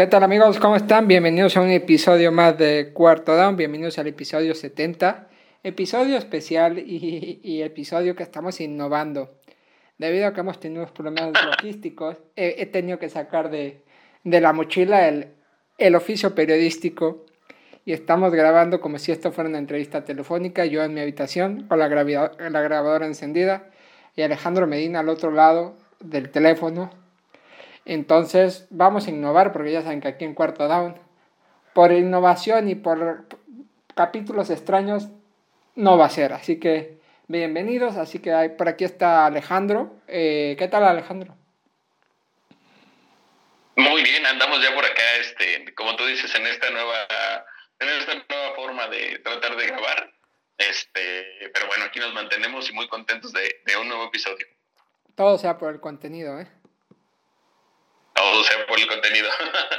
¿Qué 0.00 0.06
tal 0.06 0.22
amigos? 0.22 0.58
¿Cómo 0.58 0.76
están? 0.76 1.06
Bienvenidos 1.08 1.58
a 1.58 1.60
un 1.60 1.68
episodio 1.68 2.32
más 2.32 2.56
de 2.56 2.92
Cuarto 2.94 3.36
Down, 3.36 3.58
bienvenidos 3.58 3.98
al 3.98 4.06
episodio 4.06 4.54
70, 4.54 5.28
episodio 5.62 6.16
especial 6.16 6.78
y, 6.78 7.60
episodio 7.60 8.16
que 8.16 8.22
estamos 8.22 8.62
innovando. 8.62 9.34
Debido 9.98 10.26
a 10.26 10.32
que 10.32 10.40
hemos 10.40 10.58
tenido 10.58 10.86
problemas 10.86 11.32
logísticos, 11.44 12.16
he, 12.34 12.64
tenido 12.64 12.98
que 12.98 13.10
sacar 13.10 13.50
de, 13.50 13.82
la 14.24 14.54
mochila 14.54 15.06
el, 15.06 15.34
el 15.76 15.94
oficio 15.94 16.34
periodístico 16.34 17.26
y 17.84 17.92
estamos 17.92 18.32
grabando 18.32 18.80
como 18.80 18.98
si 18.98 19.12
esto 19.12 19.32
fuera 19.32 19.50
una 19.50 19.58
entrevista 19.58 20.02
telefónica, 20.02 20.64
yo 20.64 20.82
en 20.82 20.94
mi 20.94 21.00
habitación 21.02 21.66
con 21.68 21.78
la, 21.78 21.88
la 21.88 22.62
grabadora 22.62 23.04
encendida 23.04 23.68
y 24.16 24.22
Alejandro 24.22 24.66
Medina 24.66 25.00
al 25.00 25.10
otro 25.10 25.30
lado 25.30 25.76
del 26.00 26.30
teléfono 26.30 26.90
entonces 27.92 28.68
vamos 28.70 29.08
a 29.08 29.10
innovar 29.10 29.52
porque 29.52 29.72
ya 29.72 29.82
saben 29.82 30.00
que 30.00 30.06
aquí 30.06 30.24
en 30.24 30.34
Cuarto 30.34 30.68
Down, 30.68 30.96
por 31.74 31.90
innovación 31.90 32.68
y 32.68 32.76
por 32.76 33.26
capítulos 33.96 34.48
extraños, 34.50 35.08
no 35.74 35.98
va 35.98 36.06
a 36.06 36.10
ser. 36.10 36.32
Así 36.32 36.60
que 36.60 37.00
bienvenidos. 37.26 37.96
Así 37.96 38.20
que 38.20 38.30
por 38.56 38.68
aquí 38.68 38.84
está 38.84 39.26
Alejandro. 39.26 39.96
Eh, 40.06 40.54
¿Qué 40.56 40.68
tal 40.68 40.84
Alejandro? 40.84 41.36
Muy 43.74 44.04
bien, 44.04 44.24
andamos 44.24 44.62
ya 44.62 44.72
por 44.72 44.84
acá, 44.84 45.16
este, 45.18 45.74
como 45.74 45.96
tú 45.96 46.06
dices, 46.06 46.32
en 46.36 46.46
esta 46.46 46.70
nueva, 46.70 47.08
en 47.80 47.88
esta 47.88 48.14
nueva 48.14 48.54
forma 48.54 48.86
de 48.86 49.18
tratar 49.18 49.56
de 49.56 49.66
grabar. 49.66 50.12
Este, 50.58 51.50
pero 51.52 51.66
bueno, 51.66 51.86
aquí 51.86 51.98
nos 51.98 52.14
mantenemos 52.14 52.70
y 52.70 52.72
muy 52.72 52.86
contentos 52.86 53.32
de, 53.32 53.62
de 53.66 53.76
un 53.78 53.88
nuevo 53.88 54.04
episodio. 54.04 54.46
Todo 55.16 55.38
sea 55.38 55.58
por 55.58 55.72
el 55.72 55.80
contenido, 55.80 56.38
¿eh? 56.38 56.46
Todo 58.20 58.44
sea 58.44 58.66
por 58.66 58.78
el 58.78 58.86
contenido. 58.86 59.28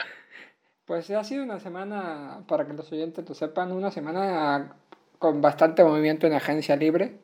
pues 0.86 1.10
ha 1.12 1.24
sido 1.24 1.44
una 1.44 1.60
semana, 1.60 2.44
para 2.48 2.66
que 2.66 2.74
los 2.74 2.92
oyentes 2.92 3.28
lo 3.28 3.36
sepan, 3.36 3.72
una 3.72 3.92
semana 3.92 4.76
con 5.20 5.42
bastante 5.42 5.84
movimiento 5.84 6.28
en 6.28 6.34
agencia 6.34 6.76
libre. 6.76 7.20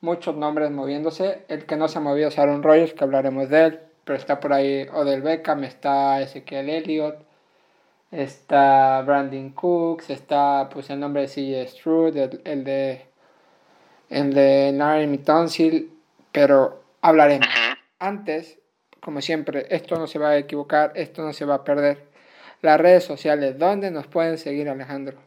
Muchos 0.00 0.36
nombres 0.36 0.70
moviéndose. 0.70 1.44
El 1.48 1.66
que 1.66 1.76
no 1.76 1.88
se 1.88 1.98
ha 1.98 2.00
movido 2.00 2.28
es 2.28 2.38
Aaron 2.38 2.62
Rodgers, 2.62 2.94
que 2.94 3.04
hablaremos 3.04 3.48
de 3.48 3.64
él. 3.64 3.80
Pero 4.04 4.18
está 4.18 4.40
por 4.40 4.52
ahí 4.52 4.86
Odell 4.92 5.22
Beckham, 5.22 5.64
está 5.64 6.20
Ezequiel 6.20 6.70
Elliott, 6.70 7.16
está 8.12 9.02
Brandon 9.02 9.50
Cooks, 9.50 10.10
está 10.10 10.68
pues 10.72 10.90
el 10.90 11.00
nombre 11.00 11.22
de 11.22 11.28
CJ 11.28 11.68
Stroud, 11.68 12.16
el, 12.16 12.64
de 12.64 13.06
el 14.08 14.32
de 14.32 14.70
Naomi 14.72 15.18
Tonsil, 15.18 15.92
pero 16.30 16.84
hablaremos. 17.02 17.48
Antes 17.98 18.58
como 19.00 19.20
siempre, 19.20 19.66
esto 19.70 19.96
no 19.96 20.06
se 20.06 20.18
va 20.18 20.30
a 20.30 20.38
equivocar, 20.38 20.92
esto 20.94 21.22
no 21.22 21.32
se 21.32 21.44
va 21.44 21.56
a 21.56 21.64
perder. 21.64 22.04
Las 22.62 22.80
redes 22.80 23.04
sociales, 23.04 23.58
¿dónde 23.58 23.90
nos 23.90 24.06
pueden 24.06 24.38
seguir, 24.38 24.68
Alejandro? 24.68 25.18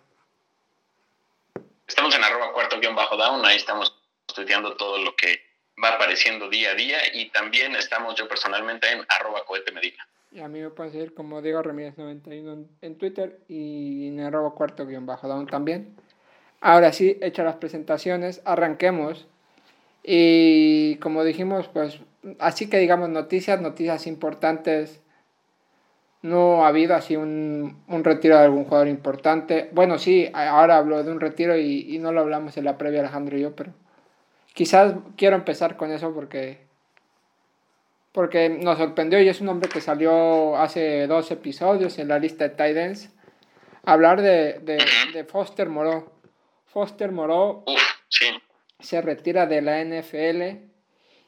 Estamos 1.88 2.16
en 2.16 2.23
arroba 2.23 2.53
cuarto 2.53 2.80
guion 2.80 2.95
bajo 2.95 3.17
down, 3.17 3.45
ahí 3.45 3.58
estamos 3.58 3.95
estudiando 4.28 4.76
todo 4.76 5.00
lo 5.00 5.16
que 5.16 5.42
va 5.84 5.89
apareciendo 5.89 6.50
día 6.50 6.72
a 6.72 6.76
día 6.76 6.98
y 7.14 7.30
también 7.30 7.76
estamos 7.76 8.16
yo 8.16 8.28
personalmente 8.28 8.92
en 8.92 9.06
arroba 9.08 9.45
cohete 9.45 9.72
medina. 9.72 10.08
Y 10.31 10.42
a 10.42 10.48
mí 10.48 10.59
me 10.59 10.70
pueden 10.70 10.92
seguir 10.92 11.14
como 11.14 11.42
Diego 11.42 11.64
Ramírez 11.64 11.98
91 11.98 12.66
en 12.81 12.98
Twitter 12.98 13.39
y 13.48 14.09
en 14.09 14.20
arroba 14.20 14.54
cuarto 14.54 14.86
guion 14.86 15.06
bajo 15.06 15.28
down 15.28 15.48
también. 15.48 15.95
Ahora 16.61 16.92
sí, 16.92 17.17
hechas 17.22 17.45
las 17.45 17.56
presentaciones, 17.56 18.42
arranquemos. 18.45 19.26
Y 20.04 20.98
como 20.98 21.23
dijimos, 21.23 21.67
pues 21.70 21.99
así 22.39 22.69
que 22.69 22.77
digamos 22.77 23.09
noticias, 23.09 23.61
noticias 23.61 24.07
importantes. 24.07 25.02
No 26.21 26.65
ha 26.65 26.67
habido 26.67 26.95
así 26.95 27.15
un, 27.15 27.81
un, 27.87 28.03
retiro 28.03 28.37
de 28.37 28.43
algún 28.43 28.65
jugador 28.65 28.89
importante. 28.89 29.69
Bueno, 29.71 29.97
sí, 29.97 30.30
ahora 30.33 30.77
hablo 30.77 31.02
de 31.02 31.11
un 31.11 31.21
retiro 31.21 31.57
y, 31.57 31.95
y, 31.95 31.97
no 31.99 32.11
lo 32.11 32.19
hablamos 32.19 32.57
en 32.57 32.65
la 32.65 32.77
previa 32.77 32.99
Alejandro 32.99 33.37
y 33.37 33.41
yo, 33.41 33.55
pero 33.55 33.71
quizás 34.53 34.95
quiero 35.15 35.37
empezar 35.37 35.77
con 35.77 35.91
eso 35.91 36.13
porque, 36.13 36.57
porque 38.11 38.49
nos 38.49 38.77
sorprendió 38.80 39.21
y 39.21 39.30
es 39.30 39.39
un 39.39 39.47
hombre 39.47 39.69
que 39.69 39.80
salió 39.80 40.57
hace 40.57 41.07
dos 41.07 41.31
episodios 41.31 41.97
en 41.99 42.09
la 42.09 42.19
lista 42.19 42.49
de 42.49 42.49
Titans. 42.49 43.11
Hablar 43.86 44.21
de, 44.21 44.59
de, 44.59 44.83
de 45.13 45.23
Foster 45.23 45.69
Moreau. 45.69 46.11
Foster 46.65 47.13
Moreau 47.13 47.63
se 48.80 49.01
retira 49.01 49.45
de 49.45 49.61
la 49.61 49.83
NFL 49.83 50.68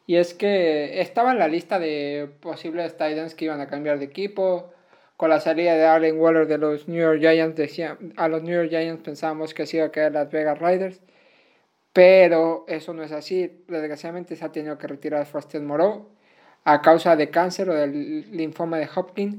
y 0.08 0.16
es 0.18 0.34
que 0.34 1.02
estaba 1.02 1.32
en 1.32 1.40
la 1.40 1.48
lista 1.48 1.80
de 1.80 2.30
posibles 2.42 2.94
Titans 2.94 3.36
que 3.36 3.46
iban 3.46 3.62
a 3.62 3.68
cambiar 3.68 4.00
de 4.00 4.06
equipo. 4.06 4.72
Con 5.18 5.30
la 5.30 5.40
salida 5.40 5.76
de 5.76 5.86
Allen 5.86 6.20
Waller 6.20 6.48
de 6.48 6.58
los 6.58 6.88
New 6.88 7.00
York 7.00 7.20
Giants, 7.20 7.56
decía, 7.56 7.98
a 8.18 8.28
los 8.28 8.42
New 8.44 8.56
York 8.56 8.70
Giants 8.70 9.04
pensábamos 9.04 9.54
que 9.54 9.66
se 9.68 9.78
iba 9.78 9.86
a 9.86 9.92
quedar 9.92 10.12
las 10.12 10.32
Vegas 10.32 10.60
Riders. 10.60 11.00
Pero 11.94 12.66
eso 12.68 12.94
no 12.94 13.04
es 13.04 13.12
así. 13.12 13.64
Desgraciadamente 13.68 14.36
se 14.36 14.46
ha 14.46 14.52
tenido 14.52 14.78
que 14.78 14.88
retirar 14.88 15.26
Foster 15.26 15.62
Moreau 15.62 16.08
a 16.64 16.82
causa 16.82 17.16
de 17.16 17.30
cáncer 17.30 17.70
o 17.70 17.74
del 17.76 18.32
linfoma 18.32 18.78
de 18.78 18.90
Hopkins. 18.96 19.38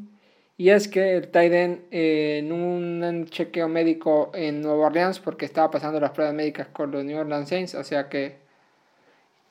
Y 0.57 0.71
es 0.71 0.87
que 0.87 1.17
el 1.17 1.27
Titan 1.27 1.81
eh, 1.91 2.39
en 2.39 2.53
un 2.53 3.27
chequeo 3.27 3.69
médico 3.69 4.31
en 4.35 4.61
Nueva 4.61 4.87
Orleans, 4.87 5.19
porque 5.19 5.47
estaba 5.47 5.71
pasando 5.71 5.99
las 5.99 6.13
pruebas 6.13 6.35
médicas 6.35 6.69
con 6.69 6.91
los 6.93 7.05
New 7.05 7.19
Orleans 7.19 7.49
Saints, 7.49 7.75
o 7.75 7.83
sea 7.83 8.09
que 8.09 8.42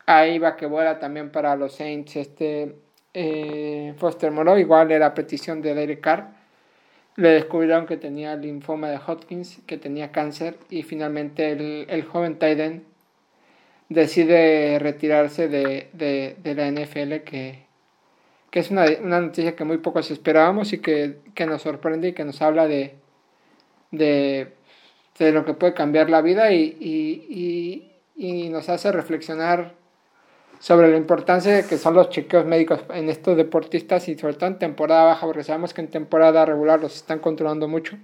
ahí 0.05 0.39
va 0.39 0.55
que 0.55 0.65
vuela 0.65 0.99
también 0.99 1.31
para 1.31 1.55
los 1.55 1.75
Saints 1.75 2.15
este 2.15 2.75
eh, 3.13 3.93
Foster 3.97 4.31
Moreau, 4.31 4.57
igual 4.57 4.91
era 4.91 5.13
petición 5.13 5.61
de 5.61 5.73
Derek 5.73 6.01
Carr. 6.01 6.29
Le 7.17 7.29
descubrieron 7.29 7.85
que 7.85 7.97
tenía 7.97 8.35
linfoma 8.35 8.89
de 8.89 8.97
Hodgkins, 8.97 9.59
que 9.67 9.77
tenía 9.77 10.11
cáncer 10.11 10.57
y 10.69 10.83
finalmente 10.83 11.51
el, 11.51 11.85
el 11.89 12.05
joven 12.05 12.39
Tyden 12.39 12.85
decide 13.89 14.79
retirarse 14.79 15.49
de, 15.49 15.89
de, 15.91 16.37
de, 16.41 16.55
la 16.55 16.71
NFL, 16.71 17.23
que, 17.25 17.65
que 18.49 18.59
es 18.61 18.71
una, 18.71 18.85
una, 19.01 19.19
noticia 19.19 19.55
que 19.57 19.65
muy 19.65 19.79
pocos 19.79 20.09
esperábamos 20.11 20.71
y 20.71 20.79
que, 20.79 21.17
que 21.35 21.45
nos 21.45 21.63
sorprende 21.63 22.09
y 22.09 22.13
que 22.13 22.23
nos 22.23 22.41
habla 22.41 22.67
de, 22.67 22.95
de, 23.91 24.53
de 25.19 25.31
lo 25.33 25.43
que 25.43 25.53
puede 25.53 25.73
cambiar 25.73 26.09
la 26.09 26.21
vida 26.21 26.53
y, 26.53 26.77
y, 26.79 27.91
y, 28.15 28.45
y 28.45 28.49
nos 28.49 28.69
hace 28.69 28.93
reflexionar 28.93 29.73
sobre 30.61 30.91
la 30.91 30.97
importancia 30.97 31.55
de 31.55 31.65
que 31.65 31.79
son 31.79 31.95
los 31.95 32.09
chequeos 32.11 32.45
médicos 32.45 32.81
en 32.93 33.09
estos 33.09 33.35
deportistas 33.35 34.07
y 34.07 34.15
sobre 34.15 34.35
todo 34.35 34.45
en 34.45 34.59
temporada 34.59 35.05
baja, 35.05 35.25
porque 35.25 35.43
sabemos 35.43 35.73
que 35.73 35.81
en 35.81 35.87
temporada 35.87 36.45
regular 36.45 36.79
los 36.79 36.95
están 36.95 37.17
controlando 37.17 37.67
mucho, 37.67 37.97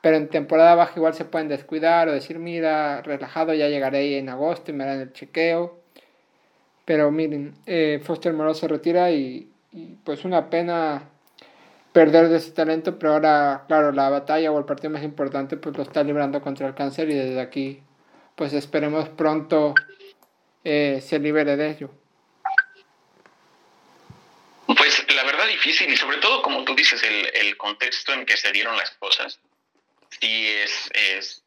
pero 0.00 0.16
en 0.16 0.28
temporada 0.28 0.76
baja 0.76 0.92
igual 0.94 1.14
se 1.14 1.24
pueden 1.24 1.48
descuidar 1.48 2.08
o 2.08 2.12
decir, 2.12 2.38
mira, 2.38 3.02
relajado, 3.02 3.52
ya 3.52 3.68
llegaré 3.68 4.16
en 4.16 4.28
agosto 4.28 4.70
y 4.70 4.74
me 4.74 4.84
harán 4.84 5.00
el 5.00 5.12
chequeo. 5.12 5.80
Pero 6.84 7.10
miren, 7.10 7.54
eh, 7.66 8.00
Foster 8.04 8.32
Moreau 8.32 8.54
se 8.54 8.68
retira 8.68 9.10
y, 9.10 9.50
pues 10.04 10.24
una 10.24 10.50
pena 10.50 11.02
perder 11.92 12.28
de 12.28 12.36
ese 12.36 12.52
talento, 12.52 12.98
pero 12.98 13.14
ahora, 13.14 13.64
claro, 13.66 13.90
la 13.92 14.08
batalla 14.08 14.52
o 14.52 14.58
el 14.58 14.64
partido 14.64 14.90
más 14.90 15.02
importante 15.02 15.56
pues 15.56 15.76
lo 15.76 15.82
está 15.82 16.02
librando 16.04 16.40
contra 16.40 16.68
el 16.68 16.74
cáncer 16.74 17.10
y 17.10 17.14
desde 17.14 17.40
aquí 17.40 17.82
pues 18.36 18.52
esperemos 18.52 19.08
pronto 19.10 19.74
eh, 20.64 21.00
se 21.00 21.18
libere 21.18 21.56
de 21.56 21.70
ello? 21.70 21.90
Pues 24.66 25.04
la 25.14 25.24
verdad 25.24 25.46
difícil 25.48 25.92
y 25.92 25.96
sobre 25.96 26.18
todo 26.18 26.42
como 26.42 26.64
tú 26.64 26.74
dices, 26.74 27.02
el, 27.02 27.30
el 27.34 27.56
contexto 27.56 28.12
en 28.12 28.24
que 28.24 28.36
se 28.36 28.52
dieron 28.52 28.76
las 28.76 28.90
cosas, 28.92 29.38
sí 30.20 30.48
es, 30.48 30.90
es, 30.94 31.44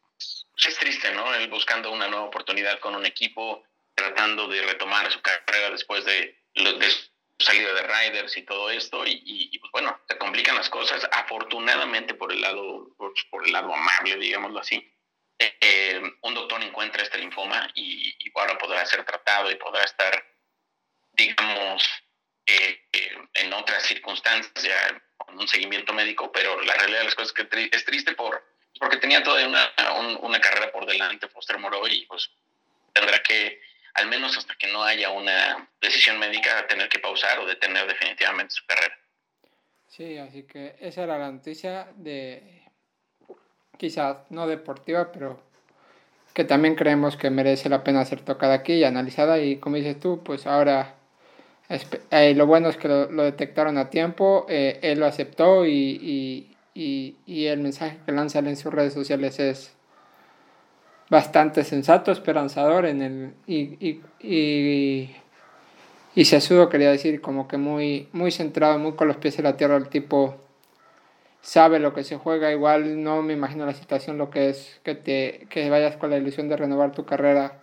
es 0.56 0.76
triste, 0.78 1.12
¿no? 1.12 1.34
Él 1.34 1.48
buscando 1.48 1.90
una 1.90 2.08
nueva 2.08 2.26
oportunidad 2.26 2.78
con 2.80 2.94
un 2.94 3.06
equipo, 3.06 3.64
tratando 3.94 4.48
de 4.48 4.62
retomar 4.62 5.10
su 5.10 5.20
carrera 5.20 5.70
después 5.70 6.04
de, 6.04 6.36
de 6.54 6.90
su 6.90 7.08
salida 7.38 7.72
de 7.74 7.82
Riders 7.82 8.36
y 8.36 8.42
todo 8.42 8.70
esto, 8.70 9.06
y, 9.06 9.22
y, 9.24 9.58
pues 9.58 9.70
bueno, 9.72 9.98
se 10.08 10.16
complican 10.18 10.56
las 10.56 10.70
cosas, 10.70 11.06
afortunadamente 11.12 12.14
por 12.14 12.32
el 12.32 12.40
lado, 12.40 12.90
por, 12.96 13.12
por 13.30 13.46
el 13.46 13.52
lado 13.52 13.74
amable, 13.74 14.16
digámoslo 14.16 14.60
así, 14.60 14.90
eh, 15.38 16.00
un 16.22 16.34
doctor 16.34 16.62
encuentra 16.62 17.02
este 17.02 17.18
linfoma 17.18 17.68
y, 17.74 18.14
y, 18.18 18.32
ahora 18.34 18.56
podrá 18.58 18.84
ser 18.86 19.04
tratado 19.04 19.50
y 19.50 19.56
podrá 19.56 19.82
estar, 19.84 20.24
digamos, 21.12 21.84
eh, 22.46 22.80
eh, 22.92 23.18
en 23.34 23.52
otras 23.52 23.82
circunstancias, 23.84 24.94
con 25.16 25.38
un 25.38 25.48
seguimiento 25.48 25.92
médico, 25.92 26.30
pero 26.32 26.60
la 26.62 26.74
realidad 26.74 27.00
de 27.00 27.04
las 27.06 27.14
cosas 27.14 27.34
es 27.36 27.48
que 27.48 27.68
es 27.72 27.84
triste 27.84 28.12
por, 28.12 28.42
porque 28.78 28.98
tenía 28.98 29.22
toda 29.22 29.46
una, 29.46 29.72
una 30.20 30.40
carrera 30.40 30.70
por 30.70 30.86
delante 30.86 31.28
Foster 31.28 31.58
Moreau 31.58 31.86
y 31.86 32.06
pues 32.06 32.30
tendrá 32.92 33.22
que, 33.22 33.60
al 33.94 34.06
menos 34.06 34.36
hasta 34.38 34.54
que 34.54 34.68
no 34.68 34.82
haya 34.82 35.10
una 35.10 35.68
decisión 35.80 36.18
médica, 36.18 36.66
tener 36.66 36.88
que 36.88 36.98
pausar 36.98 37.38
o 37.40 37.46
detener 37.46 37.86
definitivamente 37.86 38.54
su 38.54 38.64
carrera. 38.66 38.96
Sí, 39.88 40.18
así 40.18 40.44
que 40.44 40.76
esa 40.80 41.04
era 41.04 41.18
la 41.18 41.30
noticia 41.30 41.88
de 41.96 42.62
quizás 43.78 44.18
no 44.30 44.46
deportiva, 44.46 45.12
pero 45.12 45.38
que 46.34 46.44
también 46.44 46.74
creemos 46.74 47.16
que 47.16 47.30
merece 47.30 47.68
la 47.68 47.82
pena 47.82 48.04
ser 48.04 48.20
tocada 48.20 48.54
aquí 48.54 48.74
y 48.74 48.84
analizada. 48.84 49.40
Y 49.40 49.56
como 49.56 49.76
dices 49.76 49.98
tú, 49.98 50.22
pues 50.22 50.46
ahora 50.46 50.94
eh, 52.10 52.34
lo 52.34 52.46
bueno 52.46 52.68
es 52.68 52.76
que 52.76 52.88
lo, 52.88 53.06
detectaron 53.22 53.78
a 53.78 53.90
tiempo, 53.90 54.46
eh, 54.48 54.78
él 54.82 55.00
lo 55.00 55.06
aceptó 55.06 55.66
y, 55.66 56.48
y, 56.74 57.16
y 57.26 57.46
el 57.46 57.60
mensaje 57.60 57.98
que 58.04 58.12
lanza 58.12 58.40
en 58.40 58.56
sus 58.56 58.72
redes 58.72 58.92
sociales 58.92 59.38
es 59.40 59.76
bastante 61.08 61.64
sensato, 61.64 62.12
esperanzador 62.12 62.86
en 62.86 63.02
el 63.02 63.34
y, 63.46 64.02
y, 64.20 65.14
y, 66.14 66.24
sesudo 66.24 66.68
quería 66.68 66.90
decir 66.90 67.20
como 67.20 67.46
que 67.48 67.56
muy 67.56 68.08
muy 68.12 68.30
centrado, 68.30 68.78
muy 68.78 68.92
con 68.92 69.08
los 69.08 69.16
pies 69.16 69.38
en 69.38 69.44
la 69.44 69.56
tierra 69.56 69.76
el 69.76 69.88
tipo 69.88 70.36
sabe 71.46 71.78
lo 71.78 71.94
que 71.94 72.02
se 72.02 72.16
juega, 72.16 72.50
igual 72.50 73.04
no 73.04 73.22
me 73.22 73.32
imagino 73.32 73.66
la 73.66 73.72
situación 73.72 74.18
lo 74.18 74.30
que 74.30 74.48
es 74.48 74.80
que 74.82 74.96
te 74.96 75.46
que 75.48 75.70
vayas 75.70 75.96
con 75.96 76.10
la 76.10 76.16
ilusión 76.16 76.48
de 76.48 76.56
renovar 76.56 76.90
tu 76.90 77.04
carrera 77.04 77.60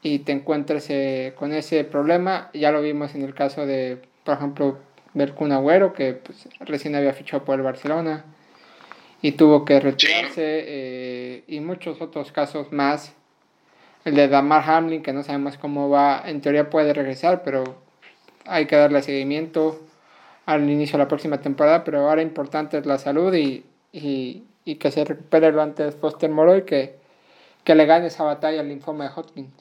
y 0.00 0.20
te 0.20 0.32
encuentres 0.32 0.88
eh, 0.88 1.34
con 1.36 1.52
ese 1.52 1.84
problema, 1.84 2.48
ya 2.54 2.72
lo 2.72 2.80
vimos 2.80 3.14
en 3.14 3.22
el 3.22 3.34
caso 3.34 3.66
de 3.66 4.00
por 4.24 4.38
ejemplo 4.38 4.78
Kun 5.36 5.52
Agüero 5.52 5.92
que 5.92 6.14
pues, 6.14 6.48
recién 6.60 6.94
había 6.96 7.12
fichado 7.12 7.44
por 7.44 7.56
el 7.56 7.62
Barcelona 7.62 8.24
y 9.20 9.32
tuvo 9.32 9.66
que 9.66 9.80
retirarse 9.80 10.64
eh, 10.66 11.44
y 11.46 11.60
muchos 11.60 12.00
otros 12.00 12.32
casos 12.32 12.72
más. 12.72 13.12
El 14.06 14.14
de 14.14 14.28
Damar 14.28 14.62
Hamlin, 14.70 15.02
que 15.02 15.12
no 15.12 15.24
sabemos 15.24 15.58
cómo 15.58 15.90
va, 15.90 16.22
en 16.24 16.40
teoría 16.40 16.70
puede 16.70 16.94
regresar, 16.94 17.42
pero 17.42 17.64
hay 18.46 18.64
que 18.66 18.76
darle 18.76 19.02
seguimiento 19.02 19.78
al 20.48 20.70
inicio 20.70 20.96
de 20.96 21.04
la 21.04 21.08
próxima 21.08 21.42
temporada, 21.42 21.84
pero 21.84 22.08
ahora 22.08 22.22
importante 22.22 22.78
es 22.78 22.86
la 22.86 22.96
salud 22.96 23.34
y, 23.34 23.66
y, 23.92 24.44
y 24.64 24.76
que 24.76 24.90
se 24.90 25.04
recupere 25.04 25.52
lo 25.52 25.60
antes 25.60 25.94
Foster 25.96 26.30
Moro 26.30 26.56
y 26.56 26.64
que, 26.64 26.96
que 27.64 27.74
le 27.74 27.84
gane 27.84 28.06
esa 28.06 28.24
batalla 28.24 28.60
al 28.60 28.68
linfoma 28.68 29.04
de 29.04 29.10
Hodgkin. 29.10 29.52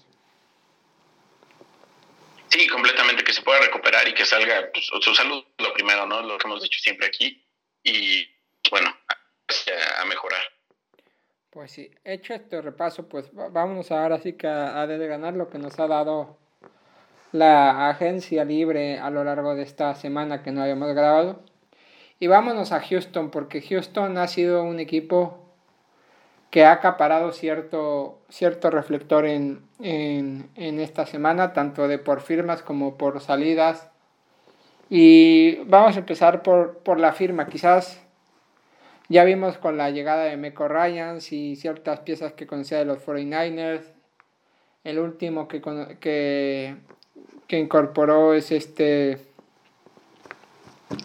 Sí, 2.48 2.68
completamente, 2.70 3.26
que 3.26 3.34
se 3.34 3.42
pueda 3.42 3.60
recuperar 3.60 4.08
y 4.08 4.14
que 4.14 4.24
salga 4.24 4.70
pues, 4.72 4.86
su 4.86 5.14
salud, 5.14 5.44
lo 5.58 5.74
primero, 5.74 6.06
¿no? 6.06 6.22
Lo 6.22 6.38
que 6.38 6.48
hemos 6.48 6.64
dicho 6.64 6.80
siempre 6.80 7.08
aquí. 7.08 7.44
Y 7.84 8.26
bueno, 8.72 8.90
a 10.00 10.06
mejorar. 10.06 10.42
Pues 11.50 11.72
sí, 11.72 11.92
hecho 12.06 12.34
este 12.34 12.62
repaso, 12.62 13.10
pues 13.10 13.30
vámonos 13.34 13.92
ahora 13.92 14.20
sí 14.20 14.38
que 14.38 14.48
a, 14.48 14.80
a 14.80 14.88
desganar 14.88 15.34
lo 15.34 15.50
que 15.50 15.58
nos 15.58 15.78
ha 15.82 15.88
dado 15.88 16.38
la 17.32 17.90
agencia 17.90 18.46
libre 18.46 19.00
a 19.00 19.10
lo 19.10 19.24
largo 19.24 19.56
de 19.56 19.64
esta 19.64 19.94
semana 19.96 20.44
que 20.44 20.52
no 20.52 20.62
habíamos 20.62 20.94
grabado. 20.94 21.42
Y 22.20 22.28
vámonos 22.28 22.72
a 22.72 22.82
Houston, 22.82 23.30
porque 23.30 23.62
Houston 23.62 24.18
ha 24.18 24.28
sido 24.28 24.64
un 24.64 24.80
equipo 24.80 25.38
que 26.50 26.66
ha 26.66 26.72
acaparado 26.72 27.32
cierto, 27.32 28.20
cierto 28.30 28.70
reflector 28.72 29.26
en, 29.26 29.62
en, 29.80 30.50
en 30.56 30.80
esta 30.80 31.06
semana, 31.06 31.54
tanto 31.54 31.88
de 31.88 32.00
por 32.00 32.22
firmas 32.22 32.64
como 32.64 32.98
por 32.98 33.20
salidas. 33.22 33.90
Y 34.90 35.58
vamos 35.66 35.96
a 35.96 36.00
empezar 36.00 36.42
por, 36.44 36.80
por 36.80 37.00
la 37.00 37.14
firma. 37.14 37.48
Quizás 37.48 38.02
ya 39.10 39.24
vimos 39.24 39.58
con 39.58 39.78
la 39.78 39.90
llegada 39.90 40.26
de 40.26 40.38
Meco 40.38 40.68
Ryans 40.68 41.32
y 41.32 41.56
ciertas 41.56 42.02
piezas 42.02 42.34
que 42.34 42.48
conocía 42.48 42.78
de 42.80 42.86
los 42.86 43.06
49ers. 43.06 43.94
El 44.84 45.00
último 45.00 45.48
que, 45.48 45.62
que, 46.00 46.76
que 47.48 47.58
incorporó 47.58 48.34
es 48.34 48.52
este. 48.52 49.26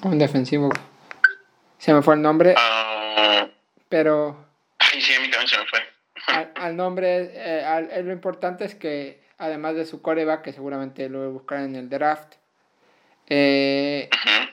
Un 0.03 0.19
defensivo. 0.19 0.71
Se 1.79 1.93
me 1.93 2.03
fue 2.03 2.15
el 2.15 2.23
nombre. 2.23 2.55
Uh, 2.55 3.49
pero. 3.89 4.37
Ay, 4.79 5.01
sí, 5.01 5.15
a 5.15 5.21
mí 5.21 5.31
también 5.31 5.49
se 5.49 5.59
me 5.59 5.67
fue. 5.67 5.81
al, 6.29 6.53
al, 6.55 6.77
nombre. 6.77 7.31
Eh, 7.35 7.65
al, 7.65 8.05
lo 8.05 8.13
importante 8.13 8.65
es 8.65 8.75
que, 8.75 9.23
además 9.39 9.75
de 9.75 9.87
su 9.87 10.03
coreback, 10.03 10.43
que 10.43 10.53
seguramente 10.53 11.09
lo 11.09 11.19
voy 11.19 11.29
a 11.29 11.31
buscar 11.31 11.61
en 11.61 11.77
el 11.77 11.89
draft. 11.89 12.35
Eh, 13.29 14.09
uh 14.13 14.17
-huh 14.17 14.53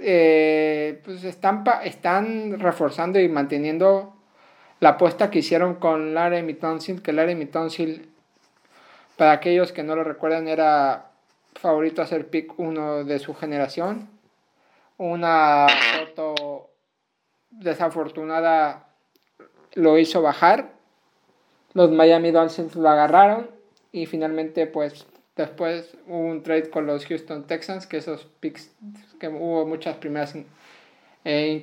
eh, 0.00 1.00
pues 1.04 1.24
están, 1.24 1.64
están 1.84 2.58
reforzando 2.58 3.20
y 3.20 3.28
manteniendo 3.28 4.14
la 4.80 4.90
apuesta 4.90 5.30
que 5.30 5.40
hicieron 5.40 5.76
con 5.76 6.14
Larry 6.14 6.42
Mitonsil, 6.42 7.02
que 7.02 7.12
Larry 7.12 7.34
Mitonsil, 7.34 8.10
para 9.16 9.32
aquellos 9.32 9.72
que 9.72 9.82
no 9.82 9.96
lo 9.96 10.04
recuerdan, 10.04 10.48
era 10.48 11.10
favorito 11.54 12.02
a 12.02 12.06
ser 12.06 12.28
pick 12.28 12.58
uno 12.58 13.04
de 13.04 13.18
su 13.18 13.34
generación. 13.34 14.08
Una 14.98 15.66
foto 15.98 16.70
desafortunada 17.50 18.88
lo 19.74 19.98
hizo 19.98 20.22
bajar. 20.22 20.72
Los 21.74 21.90
Miami 21.90 22.30
Dolphins 22.30 22.76
lo 22.76 22.88
agarraron 22.88 23.50
y 23.92 24.06
finalmente 24.06 24.66
pues 24.66 25.06
Después 25.36 25.94
hubo 26.06 26.18
un 26.18 26.42
trade 26.42 26.70
con 26.70 26.86
los 26.86 27.04
Houston 27.04 27.46
Texans, 27.46 27.86
que 27.86 27.98
esos 27.98 28.26
picks, 28.40 28.74
que 29.20 29.28
hubo 29.28 29.66
muchas 29.66 29.96
primeras 29.98 30.34
eh, 31.26 31.60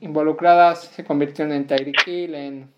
involucradas, 0.00 0.84
se 0.84 1.02
convirtieron 1.02 1.52
en 1.52 1.66
Tyreek 1.66 2.06
Hill, 2.06 2.34
en, 2.36 2.70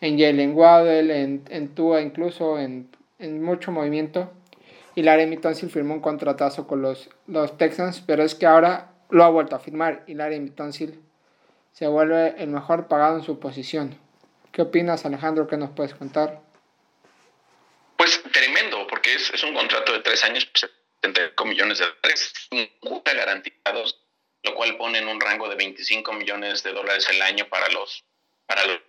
en 0.00 0.18
Jalen 0.18 0.56
Waddell, 0.56 1.10
en, 1.12 1.42
en 1.50 1.68
Tua 1.68 2.02
incluso, 2.02 2.58
en, 2.58 2.88
en 3.18 3.42
mucho 3.42 3.72
movimiento. 3.72 4.32
Y 4.94 5.02
Larry 5.02 5.36
Tunsil 5.38 5.70
firmó 5.70 5.94
un 5.94 6.00
contratazo 6.00 6.66
con 6.66 6.82
los, 6.82 7.10
los 7.26 7.58
Texans, 7.58 8.02
pero 8.06 8.22
es 8.22 8.34
que 8.34 8.46
ahora 8.46 8.92
lo 9.10 9.24
ha 9.24 9.28
vuelto 9.28 9.56
a 9.56 9.58
firmar 9.58 10.04
y 10.06 10.14
Larry 10.14 10.50
Tunsil 10.50 11.00
se 11.72 11.88
vuelve 11.88 12.34
el 12.38 12.48
mejor 12.48 12.86
pagado 12.86 13.16
en 13.16 13.24
su 13.24 13.40
posición. 13.40 13.98
¿Qué 14.52 14.62
opinas, 14.62 15.04
Alejandro? 15.04 15.48
¿Qué 15.48 15.56
nos 15.56 15.70
puedes 15.70 15.94
contar? 15.94 16.40
Pues 17.96 18.22
tremendo, 18.32 18.86
porque 18.86 19.14
es, 19.14 19.30
es 19.34 19.42
un 19.42 19.54
contrato 19.54 19.92
de 19.92 20.00
tres 20.00 20.22
años, 20.24 20.48
75 20.54 21.32
pues, 21.36 21.48
millones 21.48 21.78
de 21.78 21.86
dólares, 21.86 22.32
garantizados, 23.04 24.00
lo 24.44 24.54
cual 24.54 24.76
pone 24.76 24.98
en 24.98 25.08
un 25.08 25.20
rango 25.20 25.48
de 25.48 25.56
25 25.56 26.12
millones 26.12 26.62
de 26.62 26.72
dólares 26.72 27.08
al 27.08 27.22
año 27.22 27.48
para 27.48 27.68
los, 27.70 28.04
para 28.46 28.64
los, 28.66 28.80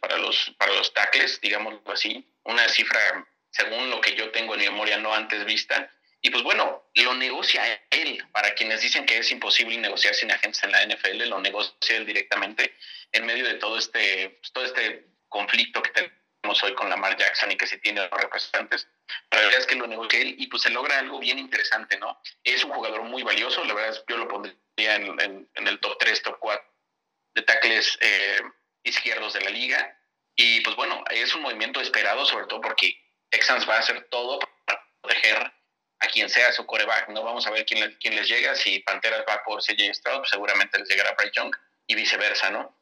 para 0.00 0.18
los, 0.18 0.54
para 0.58 0.74
los 0.74 0.94
tackles, 0.94 1.40
digámoslo 1.40 1.82
así. 1.86 2.28
Una 2.44 2.68
cifra, 2.68 3.00
según 3.50 3.90
lo 3.90 4.00
que 4.00 4.14
yo 4.14 4.30
tengo 4.30 4.54
en 4.54 4.60
mi 4.60 4.66
memoria, 4.66 4.98
no 4.98 5.14
antes 5.14 5.44
vista. 5.44 5.90
Y 6.20 6.30
pues 6.30 6.42
bueno, 6.42 6.90
lo 6.94 7.14
negocia 7.14 7.62
él. 7.90 8.24
Para 8.32 8.54
quienes 8.54 8.80
dicen 8.80 9.06
que 9.06 9.18
es 9.18 9.30
imposible 9.30 9.76
negociar 9.78 10.14
sin 10.14 10.30
agentes 10.32 10.62
en 10.64 10.72
la 10.72 10.84
NFL, 10.84 11.28
lo 11.28 11.40
negocia 11.40 11.96
él 11.96 12.06
directamente 12.06 12.74
en 13.12 13.26
medio 13.26 13.46
de 13.46 13.54
todo 13.54 13.78
este, 13.78 14.30
pues, 14.40 14.52
todo 14.52 14.64
este 14.64 15.06
conflicto 15.28 15.82
que 15.82 15.90
tenemos 15.90 16.62
hoy 16.62 16.74
con 16.74 16.90
Lamar 16.90 17.16
Jackson 17.16 17.52
y 17.52 17.56
que 17.56 17.66
se 17.66 17.78
tiene 17.78 18.00
los 18.00 18.10
representantes. 18.10 18.88
la 19.30 19.40
verdad 19.40 19.58
es 19.60 19.66
que 19.66 19.76
lo 19.76 19.86
negocia 19.86 20.20
él 20.20 20.34
y 20.38 20.46
pues 20.48 20.62
se 20.62 20.70
logra 20.70 20.98
algo 20.98 21.18
bien 21.18 21.38
interesante, 21.38 21.98
¿no? 21.98 22.20
Es 22.42 22.64
un 22.64 22.72
jugador 22.72 23.02
muy 23.02 23.22
valioso, 23.22 23.64
la 23.64 23.74
verdad 23.74 23.92
es 23.92 23.98
que 24.00 24.14
yo 24.14 24.18
lo 24.18 24.28
pondría 24.28 24.56
en, 24.96 25.20
en, 25.20 25.48
en 25.54 25.68
el 25.68 25.78
top 25.80 25.98
3, 25.98 26.22
top 26.22 26.38
4 26.40 26.68
de 27.38 27.42
tackles 27.42 27.98
eh, 28.00 28.40
izquierdos 28.82 29.34
de 29.34 29.40
la 29.42 29.50
liga. 29.50 29.96
Y 30.34 30.60
pues 30.60 30.76
bueno, 30.76 31.04
es 31.10 31.34
un 31.34 31.42
movimiento 31.42 31.80
esperado, 31.80 32.24
sobre 32.26 32.46
todo 32.46 32.60
porque 32.60 33.00
Texans 33.30 33.68
va 33.68 33.76
a 33.76 33.80
hacer 33.80 34.06
todo 34.10 34.38
para 34.64 34.84
proteger 35.00 35.52
a 36.00 36.06
quien 36.06 36.28
sea 36.28 36.52
su 36.52 36.64
coreback. 36.66 37.08
No 37.10 37.22
vamos 37.22 37.46
a 37.46 37.50
ver 37.50 37.64
quién, 37.66 38.16
les 38.16 38.28
llega. 38.28 38.54
Si 38.54 38.80
Panteras 38.80 39.24
va 39.28 39.42
por 39.44 39.62
CJ 39.62 39.94
Stroud, 39.94 40.18
pues 40.18 40.30
seguramente 40.30 40.78
les 40.78 40.88
llegará 40.88 41.14
Bryce 41.14 41.32
Young 41.34 41.54
y 41.86 41.94
viceversa, 41.94 42.50
¿no? 42.50 42.76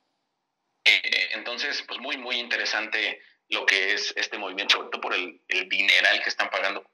Eh, 0.84 1.30
entonces, 1.34 1.82
pues 1.86 1.98
muy, 2.00 2.16
muy 2.16 2.36
interesante 2.36 3.20
lo 3.48 3.64
que 3.66 3.94
es 3.94 4.12
este 4.16 4.38
movimiento, 4.38 4.90
por 5.00 5.14
el, 5.14 5.40
el 5.48 5.68
dineral 5.68 6.22
que 6.22 6.28
están 6.28 6.50
pagando. 6.50 6.88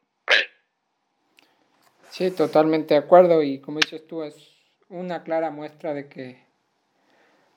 Sí, 2.11 2.31
totalmente 2.31 2.93
de 2.93 3.01
acuerdo 3.01 3.43
y 3.43 3.59
como 3.59 3.81
dices 3.81 4.07
tú, 4.07 4.23
es 4.23 4.37
una 4.91 5.23
clara 5.23 5.51
muestra 5.51 5.95
de 5.95 6.11
que, 6.11 6.45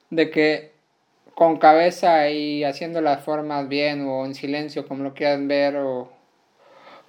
de 0.09 0.31
que 0.31 0.74
con 1.33 1.57
cabeza 1.57 2.29
y 2.29 2.63
haciendo 2.63 3.01
las 3.01 3.23
formas 3.23 3.67
bien 3.67 4.07
o 4.07 4.25
en 4.25 4.35
silencio, 4.35 4.87
como 4.87 5.03
lo 5.03 5.13
quieran 5.13 5.47
ver, 5.47 5.77
o 5.77 6.09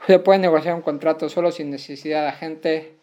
se 0.07 0.19
puede 0.19 0.39
negociar 0.39 0.75
un 0.75 0.83
contrato 0.83 1.29
solo 1.29 1.53
sin 1.53 1.71
necesidad 1.71 2.27
de 2.27 2.33
gente 2.33 2.97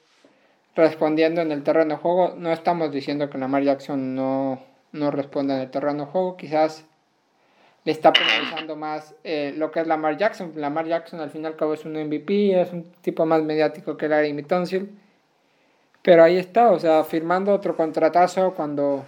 respondiendo 0.76 1.42
en 1.42 1.52
el 1.52 1.64
terreno 1.64 1.96
de 1.96 2.02
juego. 2.02 2.34
No 2.38 2.52
estamos 2.52 2.92
diciendo 2.92 3.30
que 3.30 3.38
Lamar 3.38 3.64
Jackson 3.64 4.16
no, 4.16 4.62
no 4.92 5.12
responda 5.12 5.56
en 5.56 5.62
el 5.62 5.72
terreno 5.72 6.06
de 6.06 6.12
juego, 6.12 6.38
quizás 6.38 6.86
le 7.86 7.92
está 7.92 8.14
penalizando 8.14 8.76
más 8.76 9.14
eh, 9.24 9.54
lo 9.58 9.72
que 9.72 9.82
es 9.82 9.88
Lamar 9.88 10.18
Jackson. 10.18 10.54
Lamar 10.56 10.88
Jackson 10.88 11.20
al 11.20 11.30
final 11.30 11.56
cabo 11.56 11.74
es 11.74 11.84
un 11.86 11.94
MVP, 11.94 12.60
es 12.62 12.72
un 12.72 12.84
tipo 13.02 13.26
más 13.26 13.44
mediático 13.44 13.98
que 13.98 14.08
Larry 14.08 14.34
Mitonsil. 14.34 14.98
Pero 16.02 16.24
ahí 16.24 16.38
está, 16.38 16.72
o 16.72 16.80
sea, 16.80 17.04
firmando 17.04 17.54
otro 17.54 17.76
contratazo 17.76 18.54
cuando... 18.54 19.06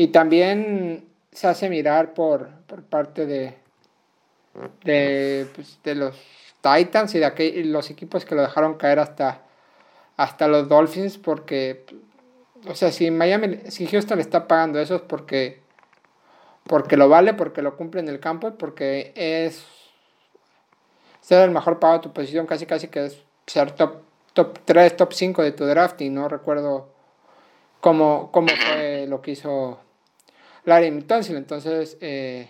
Y 0.00 0.06
también 0.08 1.04
se 1.30 1.46
hace 1.46 1.68
mirar 1.68 2.14
por, 2.14 2.48
por 2.66 2.82
parte 2.84 3.26
de, 3.26 3.54
de, 4.82 5.46
pues, 5.54 5.78
de 5.84 5.94
los 5.94 6.18
Titans 6.62 7.14
y 7.14 7.18
de 7.18 7.26
aquellos, 7.26 7.66
los 7.66 7.90
equipos 7.90 8.24
que 8.24 8.34
lo 8.34 8.40
dejaron 8.40 8.78
caer 8.78 8.98
hasta, 8.98 9.42
hasta 10.16 10.48
los 10.48 10.70
Dolphins 10.70 11.18
porque, 11.18 11.84
o 12.66 12.74
sea, 12.74 12.92
si 12.92 13.10
Miami, 13.10 13.58
si 13.68 13.86
Houston 13.88 14.16
le 14.16 14.22
está 14.22 14.48
pagando 14.48 14.80
eso 14.80 14.94
es 14.94 15.02
porque 15.02 15.60
porque 16.66 16.96
lo 16.96 17.10
vale, 17.10 17.34
porque 17.34 17.60
lo 17.60 17.76
cumple 17.76 18.00
en 18.00 18.08
el 18.08 18.20
campo, 18.20 18.54
porque 18.54 19.12
es 19.14 19.66
ser 21.20 21.44
el 21.44 21.50
mejor 21.50 21.78
pago 21.78 21.98
de 21.98 22.00
tu 22.00 22.12
posición, 22.14 22.46
casi 22.46 22.64
casi 22.64 22.88
que 22.88 23.04
es 23.04 23.22
ser 23.46 23.72
top, 23.72 23.96
top 24.32 24.60
3, 24.64 24.96
top 24.96 25.12
5 25.12 25.42
de 25.42 25.52
tu 25.52 25.66
draft 25.66 26.00
y 26.00 26.08
no 26.08 26.26
recuerdo 26.26 26.88
como, 27.82 28.32
como 28.32 28.48
fue 28.48 29.06
lo 29.06 29.20
que 29.20 29.32
hizo 29.32 29.78
Larry 30.64 30.90
Mitonsil. 30.90 31.36
Entonces, 31.36 31.96
eh, 32.00 32.48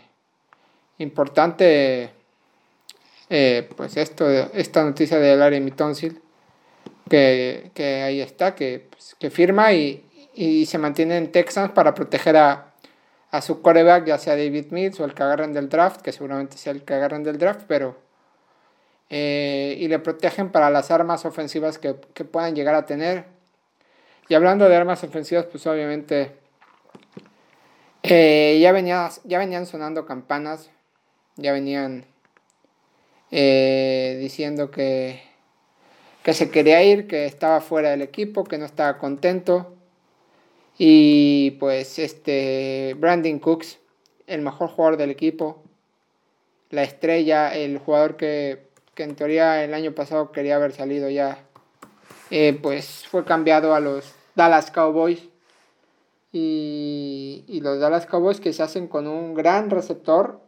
importante 0.98 2.10
eh, 3.32 3.68
pues 3.76 3.96
esto, 3.96 4.28
esta 4.28 4.82
noticia 4.82 5.20
de 5.20 5.36
Larry 5.36 5.60
Mitonsil, 5.60 6.20
que, 7.08 7.70
que 7.74 8.02
ahí 8.02 8.20
está, 8.20 8.56
que, 8.56 8.88
pues, 8.90 9.14
que 9.20 9.30
firma 9.30 9.72
y, 9.72 10.04
y, 10.34 10.66
se 10.66 10.78
mantiene 10.78 11.16
en 11.16 11.30
Texas 11.30 11.70
para 11.70 11.94
proteger 11.94 12.36
a, 12.36 12.72
a 13.30 13.40
su 13.40 13.62
coreback, 13.62 14.04
ya 14.06 14.18
sea 14.18 14.34
David 14.34 14.72
Mills 14.72 14.98
o 14.98 15.04
el 15.04 15.14
que 15.14 15.22
agarren 15.22 15.52
del 15.52 15.68
draft, 15.68 16.02
que 16.02 16.10
seguramente 16.10 16.58
sea 16.58 16.72
el 16.72 16.82
que 16.82 16.94
agarren 16.94 17.22
del 17.22 17.38
draft, 17.38 17.62
pero... 17.68 17.96
Eh, 19.12 19.76
y 19.78 19.88
le 19.88 19.98
protegen 19.98 20.50
para 20.50 20.70
las 20.70 20.92
armas 20.92 21.24
ofensivas 21.24 21.78
que, 21.78 21.96
que 22.14 22.24
puedan 22.24 22.54
llegar 22.54 22.76
a 22.76 22.86
tener. 22.86 23.24
Y 24.28 24.34
hablando 24.34 24.68
de 24.68 24.76
armas 24.76 25.02
ofensivas, 25.02 25.46
pues 25.46 25.66
obviamente 25.66 26.32
eh, 28.02 28.58
ya, 28.60 29.10
ya 29.24 29.38
venían 29.38 29.66
sonando 29.66 30.06
campanas, 30.06 30.70
ya 31.36 31.52
venían 31.52 32.06
eh, 33.30 34.18
diciendo 34.20 34.70
que, 34.70 35.22
que 36.22 36.34
se 36.34 36.50
quería 36.50 36.82
ir, 36.82 37.06
que 37.06 37.26
estaba 37.26 37.60
fuera 37.60 37.90
del 37.90 38.02
equipo, 38.02 38.44
que 38.44 38.58
no 38.58 38.64
estaba 38.64 38.98
contento. 38.98 39.76
Y 40.78 41.52
pues 41.60 41.98
este 41.98 42.94
Brandon 42.98 43.38
Cooks, 43.38 43.78
el 44.26 44.40
mejor 44.40 44.70
jugador 44.70 44.96
del 44.96 45.10
equipo, 45.10 45.62
la 46.70 46.82
estrella, 46.82 47.54
el 47.54 47.78
jugador 47.78 48.16
que, 48.16 48.70
que 48.94 49.02
en 49.02 49.14
teoría 49.14 49.62
el 49.62 49.74
año 49.74 49.94
pasado 49.94 50.32
quería 50.32 50.56
haber 50.56 50.72
salido 50.72 51.10
ya, 51.10 51.44
eh, 52.30 52.58
pues 52.62 53.06
fue 53.08 53.24
cambiado 53.24 53.74
a 53.74 53.80
los 53.80 54.14
Dallas 54.34 54.70
Cowboys 54.70 55.28
y, 56.32 57.60
los 57.62 57.80
Dallas 57.80 58.06
Cowboys 58.06 58.40
que 58.40 58.52
se 58.52 58.62
hacen 58.62 58.86
con 58.86 59.06
un 59.06 59.34
gran 59.34 59.70
receptor, 59.70 60.40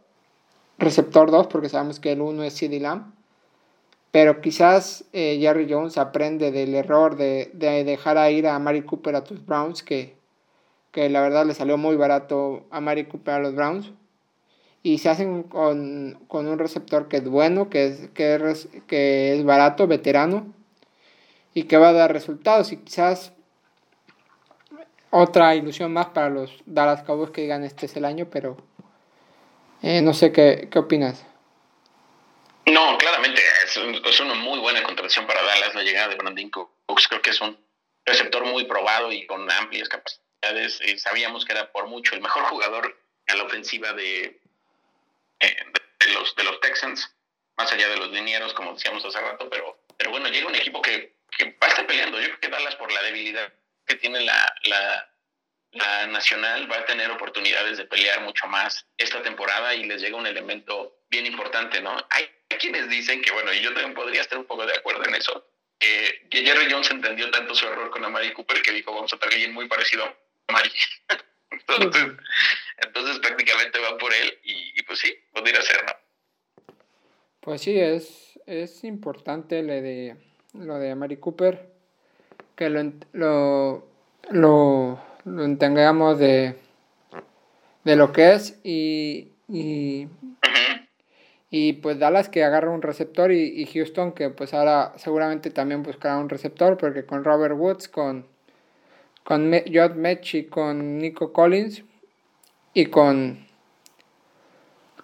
receptor 0.77 1.31
2, 1.31 1.47
porque 1.47 1.69
sabemos 1.69 1.99
que 1.99 2.13
el 2.13 2.21
1 2.21 2.43
es 2.43 2.53
CD 2.53 2.79
Lamb. 2.79 3.13
Pero 4.11 4.41
quizás 4.41 5.05
eh, 5.11 5.39
Jerry 5.41 5.67
Jones 5.69 5.97
aprende 5.97 6.51
del 6.51 6.75
error 6.75 7.15
de, 7.15 7.49
dejar 7.53 8.17
a 8.17 8.29
ir 8.29 8.47
a 8.47 8.59
Mari 8.59 8.83
Cooper 8.83 9.15
a 9.15 9.23
tus 9.23 9.43
Browns, 9.45 9.81
que, 9.81 10.15
que 10.91 11.09
la 11.09 11.21
verdad 11.21 11.45
le 11.45 11.55
salió 11.55 11.77
muy 11.77 11.95
barato 11.95 12.65
a 12.69 12.79
Mari 12.79 13.05
Cooper 13.05 13.33
a 13.33 13.39
los 13.39 13.55
Browns. 13.55 13.91
Y 14.83 14.99
se 14.99 15.09
hacen 15.09 15.43
con, 15.43 16.19
un 16.29 16.59
receptor 16.59 17.07
que 17.07 17.17
es 17.17 17.27
bueno, 17.27 17.69
que 17.69 17.87
es, 17.87 18.09
que, 18.13 18.35
es, 18.35 18.67
que 18.85 19.35
es 19.35 19.43
barato, 19.45 19.87
veterano, 19.87 20.45
y 21.53 21.63
que 21.63 21.77
va 21.77 21.89
a 21.89 21.93
dar 21.93 22.13
resultados. 22.13 22.71
Y 22.71 22.77
quizás 22.77 23.33
otra 25.15 25.53
ilusión 25.53 25.93
más 25.93 26.07
para 26.07 26.29
los 26.29 26.51
Dallas 26.65 27.03
Cowboys 27.03 27.29
que 27.29 27.41
digan 27.41 27.63
este 27.63 27.85
es 27.85 27.95
el 27.95 28.03
año, 28.03 28.27
pero 28.31 28.57
eh, 29.83 30.01
no 30.01 30.11
sé 30.11 30.31
qué, 30.31 30.67
qué 30.71 30.79
opinas. 30.79 31.23
No, 32.65 32.97
claramente 32.97 33.39
es, 33.63 34.19
una 34.19 34.33
muy 34.33 34.57
buena 34.59 34.81
contratación 34.81 35.27
para 35.27 35.43
Dallas 35.43 35.75
la 35.75 35.83
llegada 35.83 36.07
de 36.07 36.15
Brandon 36.15 36.49
Cooks. 36.49 37.07
Creo 37.07 37.21
que 37.21 37.29
es 37.29 37.39
un 37.41 37.55
receptor 38.05 38.43
muy 38.45 38.65
probado 38.65 39.11
y 39.11 39.27
con 39.27 39.49
amplias 39.51 39.87
capacidades. 39.87 40.81
Eh, 40.81 40.97
sabíamos 40.97 41.45
que 41.45 41.51
era 41.51 41.71
por 41.71 41.87
mucho 41.87 42.15
el 42.15 42.21
mejor 42.21 42.43
jugador 42.45 42.97
a 43.27 43.35
la 43.35 43.43
ofensiva 43.43 43.93
de, 43.93 44.41
eh, 45.39 45.57
de, 45.99 46.13
los, 46.13 46.35
de 46.35 46.43
los 46.43 46.59
Texans, 46.59 47.15
más 47.55 47.71
allá 47.71 47.87
de 47.87 47.97
los 47.97 48.09
linieros, 48.09 48.53
como 48.55 48.73
decíamos 48.73 49.05
hace 49.05 49.21
rato, 49.21 49.47
pero, 49.47 49.77
pero 49.95 50.09
bueno, 50.09 50.27
llega 50.29 50.47
un 50.47 50.55
equipo 50.55 50.81
que, 50.81 51.13
que 51.37 51.55
va 51.61 51.67
a 51.67 51.69
estar 51.69 51.85
peleando. 51.85 52.19
Yo 52.19 52.29
creo 52.29 52.39
que 52.39 52.49
Dallas 52.49 52.75
por 52.77 52.91
la 52.91 53.03
debilidad 53.03 53.53
que 53.85 53.95
tiene 53.95 54.21
la, 54.21 54.55
la, 54.63 55.09
Nacional 56.07 56.71
va 56.71 56.77
a 56.77 56.85
tener 56.85 57.09
oportunidades 57.09 57.79
de 57.79 57.85
pelear 57.85 58.21
mucho 58.21 58.45
más 58.45 58.85
esta 58.95 59.23
temporada 59.23 59.73
y 59.73 59.85
les 59.85 60.01
llega 60.01 60.15
un 60.15 60.27
elemento 60.27 60.99
bien 61.09 61.25
importante, 61.25 61.81
¿no? 61.81 61.97
Hay 62.11 62.29
quienes 62.59 62.87
dicen 62.89 63.23
que, 63.23 63.31
bueno, 63.31 63.51
y 63.51 63.61
yo 63.61 63.73
también 63.73 63.95
podría 63.95 64.21
estar 64.21 64.37
un 64.37 64.45
poco 64.45 64.67
de 64.67 64.77
acuerdo 64.77 65.03
en 65.05 65.15
eso, 65.15 65.47
que 65.79 66.43
Jerry 66.43 66.71
Jones 66.71 66.91
entendió 66.91 67.29
tanto 67.31 67.55
su 67.55 67.65
error 67.65 67.89
con 67.89 68.05
Amari 68.05 68.31
Cooper 68.33 68.61
que 68.61 68.71
dijo, 68.71 68.93
vamos 68.93 69.11
a 69.13 69.17
tener 69.17 69.33
alguien 69.33 69.53
muy 69.53 69.67
parecido 69.67 70.05
a 70.05 70.15
Amari. 70.47 70.71
entonces, 71.51 72.05
entonces 72.77 73.19
prácticamente 73.19 73.79
va 73.79 73.97
por 73.97 74.13
él 74.13 74.39
y, 74.43 74.81
pues 74.83 74.99
sí, 74.99 75.15
podría 75.33 75.61
ser, 75.61 75.83
¿no? 75.85 76.75
Pues 77.39 77.61
sí, 77.61 77.77
es, 77.77 78.39
es 78.45 78.83
importante 78.83 79.61
lo 79.63 79.73
de, 79.73 80.15
lo 80.53 80.79
de 80.79 80.91
Amari 80.91 81.17
Cooper 81.17 81.72
que 82.55 82.69
lo, 82.69 82.83
lo, 83.13 83.87
lo, 84.29 84.99
lo 85.25 85.43
entendamos 85.43 86.19
de, 86.19 86.55
de 87.83 87.95
lo 87.95 88.11
que 88.11 88.33
es 88.33 88.59
y, 88.63 89.31
y, 89.47 90.07
y, 91.49 91.73
pues 91.73 91.99
Dallas 91.99 92.29
que 92.29 92.43
agarra 92.43 92.71
un 92.71 92.81
receptor 92.81 93.31
y, 93.31 93.65
Houston 93.65 94.13
que 94.13 94.29
pues 94.29 94.53
ahora 94.53 94.93
seguramente 94.97 95.49
también 95.49 95.83
buscará 95.83 96.17
un 96.17 96.29
receptor 96.29 96.77
porque 96.77 97.05
con 97.05 97.23
Robert 97.23 97.55
Woods, 97.57 97.87
con, 97.87 98.25
con 99.23 99.51
Jod 99.51 99.95
Mech 99.95 100.35
y 100.35 100.45
con 100.45 100.97
Nico 100.99 101.33
Collins 101.33 101.83
y 102.73 102.85
con 102.87 103.51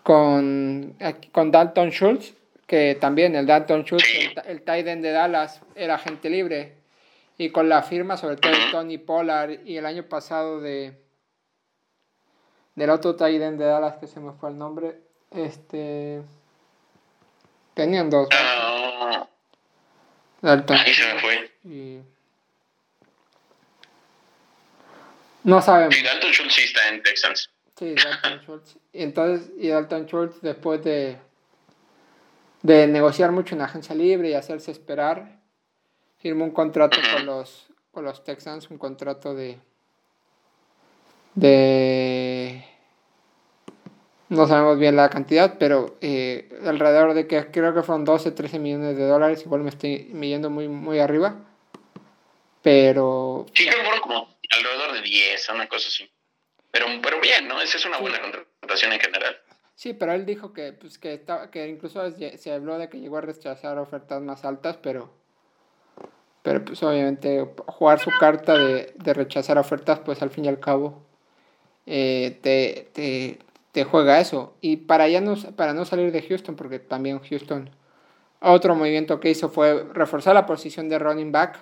con, 0.03 0.96
con 1.32 1.51
Dalton 1.51 1.91
Schultz 1.91 2.34
que 2.65 2.96
también 3.00 3.36
el 3.36 3.46
Dalton 3.48 3.84
Schultz, 3.84 4.06
el, 4.46 4.63
el 4.65 5.01
de 5.01 5.12
Dallas 5.12 5.62
era 5.75 5.98
gente 5.98 6.29
libre 6.29 6.79
y 7.39 7.51
con 7.51 7.69
la 7.69 7.81
firma 7.81 8.17
sobre 8.17 8.36
todo 8.36 8.51
de 8.51 8.69
Tony 8.69 8.98
Pollard 8.98 9.65
y 9.65 9.77
el 9.77 9.86
año 9.86 10.03
pasado 10.03 10.60
de 10.60 11.01
del 12.75 12.89
otro 12.89 13.15
Tiden 13.15 13.58
de 13.58 13.65
Dallas 13.65 13.96
que 13.98 14.08
se 14.08 14.19
me 14.19 14.34
fue 14.34 14.50
el 14.50 14.58
nombre, 14.58 15.00
este 15.31 16.22
tenían 17.74 18.10
dos. 18.10 18.27
¿no? 18.29 19.29
Dalton. 20.41 20.77
Ahí 20.77 20.93
se 20.93 21.13
me 21.13 21.19
fue. 21.22 21.51
Y... 21.63 22.00
No 25.46 25.62
sabemos. 25.62 25.98
Y 25.98 26.03
Dalton 26.03 26.31
Schultz 26.31 26.53
sí 26.53 26.62
está 26.63 26.89
en 26.89 27.01
Texans. 27.03 27.50
Sí, 27.77 27.96
Dalton 27.96 28.39
Schultz. 28.41 28.77
Y 28.91 29.03
entonces, 29.03 29.50
y 29.58 29.69
Dalton 29.69 30.08
Schultz 30.08 30.41
después 30.41 30.84
de, 30.84 31.17
de 32.63 32.88
negociar 32.88 33.31
mucho 33.31 33.55
en 33.55 33.62
agencia 33.62 33.96
libre 33.96 34.29
y 34.29 34.34
hacerse 34.34 34.72
esperar, 34.72 35.38
firmó 36.20 36.46
un 36.46 36.52
contrato 36.52 36.98
con 37.14 37.26
los, 37.26 37.68
con 37.92 38.06
los 38.06 38.24
Texans, 38.24 38.70
un 38.70 38.78
contrato 38.78 39.34
de, 39.34 39.58
de 41.36 42.64
no 44.30 44.48
sabemos 44.48 44.78
bien 44.78 44.96
la 44.96 45.10
cantidad, 45.10 45.58
pero 45.58 45.98
eh, 46.02 46.50
alrededor 46.64 47.14
de 47.14 47.28
que 47.28 47.50
creo 47.52 47.74
que 47.74 47.82
fueron 47.82 48.06
12, 48.06 48.32
13 48.32 48.60
millones 48.60 48.96
de 48.96 49.08
dólares, 49.08 49.42
igual 49.44 49.62
me 49.62 49.70
estoy 49.70 50.12
yendo 50.14 50.50
muy, 50.50 50.68
muy 50.68 51.00
arriba, 51.00 51.36
pero... 52.62 53.46
Sí, 53.54 53.66
creo 53.66 53.92
que 53.92 54.02
como 54.02 54.38
alrededor 54.52 54.94
de 54.94 55.02
10, 55.02 55.50
una 55.50 55.68
cosa 55.68 55.88
así. 55.88 56.10
Pero, 56.72 56.86
pero 57.02 57.20
bien, 57.20 57.48
¿no? 57.48 57.60
Esa 57.60 57.78
es 57.78 57.86
una 57.86 57.98
buena 57.98 58.22
contratación 58.22 58.94
en 58.94 59.00
general. 59.00 59.36
Sí, 59.74 59.94
pero 59.94 60.14
él 60.14 60.26
dijo 60.26 60.54
que, 60.54 60.74
pues, 60.74 61.00
que, 61.00 61.14
estaba, 61.14 61.50
que 61.50 61.68
incluso 61.68 62.04
se 62.12 62.54
habló 62.54 62.78
de 62.78 62.90
que 62.90 63.00
llegó 63.00 63.18
a 63.18 63.22
rechazar 63.22 63.80
ofertas 63.80 64.22
más 64.22 64.46
altas, 64.46 64.78
pero 64.78 65.19
pero 66.41 66.63
pues 66.63 66.81
obviamente 66.84 67.48
jugar 67.67 68.00
su 68.00 68.12
carta 68.19 68.58
de, 68.58 69.13
rechazar 69.13 69.58
ofertas, 69.58 70.00
pues 70.00 70.22
al 70.22 70.29
fin 70.29 70.46
y 70.46 70.48
al 70.48 70.60
cabo 70.60 71.01
eh, 71.86 72.39
te, 73.72 73.84
juega 73.84 74.19
eso. 74.19 74.53
Y 74.62 74.77
para, 74.77 75.08
ya 75.08 75.22
no, 75.22 75.36
para 75.55 75.74
no 75.74 75.86
salir 75.86 76.12
de 76.12 76.22
Houston, 76.22 76.55
porque 76.55 76.79
también 76.79 77.19
Houston, 77.19 77.69
otro 78.41 78.75
movimiento 78.75 79.19
que 79.19 79.29
hizo 79.29 79.50
fue 79.50 79.86
reforzar 79.93 80.34
la 80.34 80.46
posición 80.46 80.89
de 80.89 81.00
running 81.00 81.31
back 81.31 81.60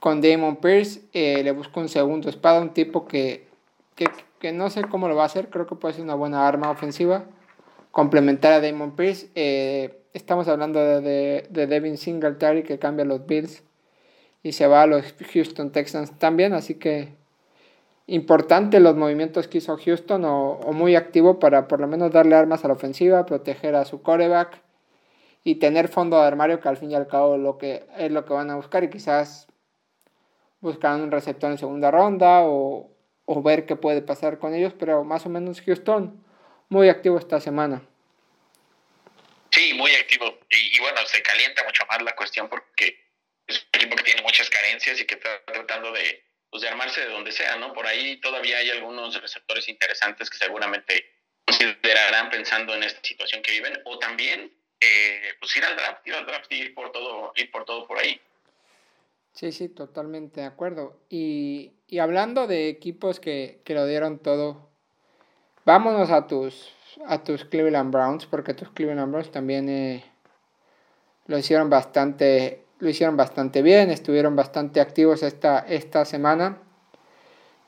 con 0.00 0.20
Damon 0.20 0.56
Pierce. 0.56 1.02
Eh, 1.12 1.42
le 1.44 1.52
buscó 1.52 1.80
un 1.80 1.88
segundo 1.88 2.28
espada, 2.28 2.60
un 2.60 2.74
tipo 2.74 3.06
que, 3.06 3.48
que, 3.94 4.08
que, 4.40 4.52
no 4.52 4.68
sé 4.70 4.82
cómo 4.84 5.08
lo 5.08 5.14
va 5.14 5.22
a 5.24 5.26
hacer, 5.26 5.48
creo 5.48 5.66
que 5.66 5.76
puede 5.76 5.94
ser 5.94 6.04
una 6.04 6.14
buena 6.14 6.46
arma 6.46 6.70
ofensiva. 6.70 7.24
Complementar 7.92 8.52
a 8.52 8.60
Damon 8.60 8.96
Pierce. 8.96 9.28
Eh, 9.34 10.01
estamos 10.12 10.48
hablando 10.48 10.80
de, 10.80 11.46
de, 11.48 11.66
Devin 11.66 11.96
Singletary 11.96 12.62
que 12.62 12.78
cambia 12.78 13.04
los 13.04 13.26
Bills 13.26 13.62
y 14.42 14.52
se 14.52 14.66
va 14.66 14.82
a 14.82 14.86
los 14.86 15.14
Houston 15.32 15.70
Texans 15.72 16.18
también, 16.18 16.52
así 16.52 16.74
que 16.74 17.14
importante 18.06 18.80
los 18.80 18.96
movimientos 18.96 19.48
que 19.48 19.58
hizo 19.58 19.76
Houston 19.76 20.24
o, 20.24 20.58
muy 20.72 20.96
activo 20.96 21.38
para 21.38 21.68
por 21.68 21.80
lo 21.80 21.86
menos 21.86 22.12
darle 22.12 22.34
armas 22.34 22.64
a 22.64 22.68
la 22.68 22.74
ofensiva, 22.74 23.24
proteger 23.24 23.74
a 23.74 23.84
su 23.84 24.02
coreback 24.02 24.60
y 25.44 25.56
tener 25.56 25.88
fondo 25.88 26.20
de 26.20 26.26
armario 26.26 26.60
que 26.60 26.68
al 26.68 26.76
fin 26.76 26.90
y 26.90 26.94
al 26.94 27.06
cabo 27.06 27.36
lo 27.36 27.58
que 27.58 27.86
es 27.96 28.10
lo 28.10 28.24
que 28.24 28.34
van 28.34 28.50
a 28.50 28.56
buscar 28.56 28.84
y 28.84 28.90
quizás 28.90 29.48
buscarán 30.60 31.00
un 31.00 31.10
receptor 31.10 31.50
en 31.50 31.58
segunda 31.58 31.90
ronda 31.90 32.42
o, 32.42 32.90
o 33.24 33.42
ver 33.42 33.66
qué 33.66 33.76
puede 33.76 34.02
pasar 34.02 34.38
con 34.38 34.54
ellos, 34.54 34.74
pero 34.78 35.04
más 35.04 35.26
o 35.26 35.28
menos 35.28 35.60
Houston 35.62 36.22
muy 36.68 36.88
activo 36.88 37.18
esta 37.18 37.40
semana. 37.40 37.82
Sí, 39.52 39.74
muy 39.74 39.94
activo. 39.94 40.38
Y, 40.50 40.80
bueno, 40.80 41.04
se 41.06 41.22
calienta 41.22 41.62
mucho 41.64 41.84
más 41.86 42.02
la 42.02 42.16
cuestión 42.16 42.48
porque 42.48 42.98
es 43.46 43.58
un 43.58 43.80
equipo 43.80 43.96
que 43.96 44.02
tiene 44.02 44.22
muchas 44.22 44.48
carencias 44.48 45.00
y 45.00 45.04
que 45.04 45.14
está 45.14 45.44
tratando 45.44 45.92
de, 45.92 46.24
pues 46.50 46.62
de 46.62 46.68
armarse 46.68 47.02
de 47.02 47.08
donde 47.08 47.32
sea, 47.32 47.56
¿no? 47.56 47.72
Por 47.74 47.86
ahí 47.86 48.16
todavía 48.20 48.58
hay 48.58 48.70
algunos 48.70 49.20
receptores 49.20 49.68
interesantes 49.68 50.30
que 50.30 50.38
seguramente 50.38 51.04
considerarán 51.44 52.30
pensando 52.30 52.74
en 52.74 52.82
esta 52.84 53.00
situación 53.02 53.42
que 53.42 53.52
viven, 53.52 53.78
o 53.84 53.98
también 53.98 54.52
eh, 54.80 55.34
pues 55.38 55.56
ir 55.56 55.64
al 55.64 55.76
draft, 55.76 56.06
ir 56.06 56.14
al 56.14 56.26
draft 56.26 56.50
y 56.50 56.56
ir 56.56 56.74
por 56.74 56.90
todo, 56.90 57.32
ir 57.36 57.50
por 57.50 57.64
todo 57.64 57.86
por 57.86 57.98
ahí. 57.98 58.20
Sí, 59.32 59.52
sí, 59.52 59.68
totalmente 59.68 60.40
de 60.40 60.46
acuerdo. 60.46 61.00
Y, 61.08 61.72
y 61.88 61.98
hablando 61.98 62.46
de 62.46 62.68
equipos 62.68 63.20
que, 63.20 63.60
que, 63.64 63.74
lo 63.74 63.86
dieron 63.86 64.18
todo, 64.18 64.70
vámonos 65.64 66.10
a 66.10 66.26
tus, 66.26 66.72
a 67.06 67.22
tus 67.22 67.44
Cleveland 67.44 67.92
Browns, 67.92 68.26
porque 68.26 68.54
tus 68.54 68.70
Cleveland 68.70 69.10
Browns 69.10 69.30
también 69.30 69.68
eh, 69.68 70.04
lo 71.26 71.38
hicieron 71.38 71.70
bastante 71.70 72.62
lo 72.82 72.88
hicieron 72.88 73.16
bastante 73.16 73.62
bien, 73.62 73.90
estuvieron 73.90 74.34
bastante 74.34 74.80
activos 74.80 75.22
esta, 75.22 75.60
esta 75.60 76.04
semana. 76.04 76.58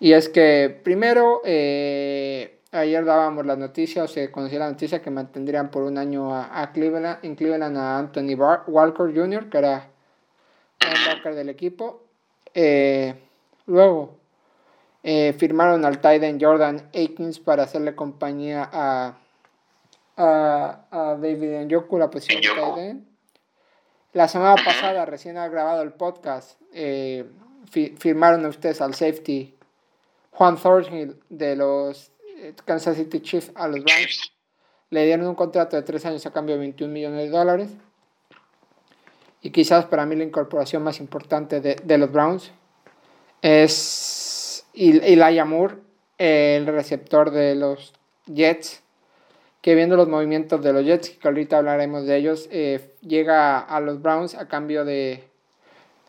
Y 0.00 0.12
es 0.12 0.28
que 0.28 0.80
primero, 0.82 1.40
eh, 1.44 2.58
ayer 2.72 3.04
dábamos 3.04 3.46
la 3.46 3.54
noticia, 3.54 4.02
o 4.02 4.08
se 4.08 4.32
conocía 4.32 4.58
la 4.58 4.70
noticia 4.70 5.00
que 5.00 5.12
mantendrían 5.12 5.70
por 5.70 5.84
un 5.84 5.98
año 5.98 6.34
a, 6.34 6.68
Cleveland, 6.72 7.18
en 7.22 7.36
Cleveland 7.36 7.76
a 7.76 7.96
Anthony 7.96 8.34
Walker 8.34 9.14
Jr., 9.14 9.48
que 9.48 9.58
era 9.58 9.88
Walker 11.08 11.36
del 11.36 11.48
equipo. 11.48 12.02
Eh, 12.52 13.14
luego 13.66 14.18
eh, 15.04 15.32
firmaron 15.38 15.84
al 15.84 15.98
Titan 15.98 16.40
Jordan 16.40 16.90
Aikens 16.92 17.38
para 17.38 17.62
hacerle 17.62 17.94
compañía 17.94 18.68
a, 18.72 19.16
a, 20.16 20.86
a 20.90 20.98
David 21.14 21.66
Njoku, 21.66 21.96
la 21.98 22.10
posición 22.10 22.40
de 22.40 22.48
Titan. 22.48 23.06
La 24.12 24.26
semana 24.26 24.56
pasada, 24.64 25.04
recién 25.06 25.36
ha 25.38 25.46
grabado 25.48 25.82
el 25.82 25.92
podcast, 25.92 26.60
eh, 26.72 27.24
firmaron 27.98 28.44
ustedes 28.46 28.80
al 28.80 28.94
safety 28.94 29.54
Juan 30.30 30.56
Thornhill 30.56 31.16
de 31.28 31.56
los 31.56 32.12
eh, 32.36 32.54
Kansas 32.64 32.96
City 32.96 33.20
Chiefs 33.20 33.52
a 33.54 33.68
los 33.68 33.82
Browns. 33.82 34.32
Le 34.90 35.04
dieron 35.04 35.26
un 35.26 35.34
contrato 35.34 35.76
de 35.76 35.82
tres 35.82 36.04
años 36.06 36.24
a 36.26 36.32
cambio 36.32 36.54
de 36.54 36.60
21 36.60 36.92
millones 36.92 37.24
de 37.24 37.28
dólares. 37.30 37.70
Y 39.40 39.50
quizás 39.50 39.84
para 39.86 40.06
mí 40.06 40.16
la 40.16 40.24
incorporación 40.24 40.82
más 40.82 41.00
importante 41.00 41.60
de, 41.60 41.98
los 41.98 42.10
Browns 42.10 42.50
es 43.42 43.72
Elijah 44.74 45.44
Moore, 45.44 45.76
el 46.18 46.66
receptor 46.66 47.30
de 47.30 47.54
los 47.54 47.92
Jets 48.26 48.84
que 49.64 49.74
viendo 49.74 49.96
los 49.96 50.08
movimientos 50.08 50.62
de 50.62 50.74
los 50.74 50.84
Jets, 50.84 51.08
que 51.08 51.26
ahorita 51.26 51.56
hablaremos 51.56 52.04
de 52.04 52.18
ellos, 52.18 52.48
eh, 52.52 52.92
llega 53.00 53.58
a 53.60 53.80
los 53.80 54.02
Browns 54.02 54.34
a 54.34 54.46
cambio 54.46 54.84
de, 54.84 55.24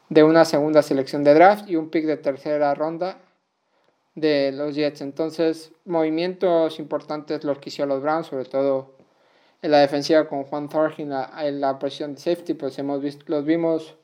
de 0.09 0.23
una 0.25 0.43
segunda 0.43 0.81
selección 0.81 1.23
de 1.23 1.33
draft 1.33 1.69
y 1.69 1.77
un 1.77 1.89
pick 1.89 2.03
de 2.03 2.17
tercera 2.17 2.75
ronda 2.75 3.17
de 4.13 4.51
los 4.51 4.75
Jets. 4.75 4.99
Entonces, 4.99 5.71
movimientos 5.85 6.79
importantes 6.79 7.45
los 7.45 7.59
que 7.59 7.69
hicieron 7.69 7.95
los 7.95 8.01
Browns, 8.01 8.27
sobre 8.27 8.43
todo 8.43 8.97
en 9.61 9.71
la 9.71 9.79
defensiva 9.79 10.27
con 10.27 10.43
Juan 10.43 10.67
Thornhill 10.67 11.13
en 11.39 11.61
la, 11.61 11.79
posición 11.79 12.15
de 12.15 12.19
safety, 12.19 12.55
pues 12.55 12.77
hemos 12.77 13.01
visto, 13.01 13.23
los 13.27 13.45
vimos 13.45 13.95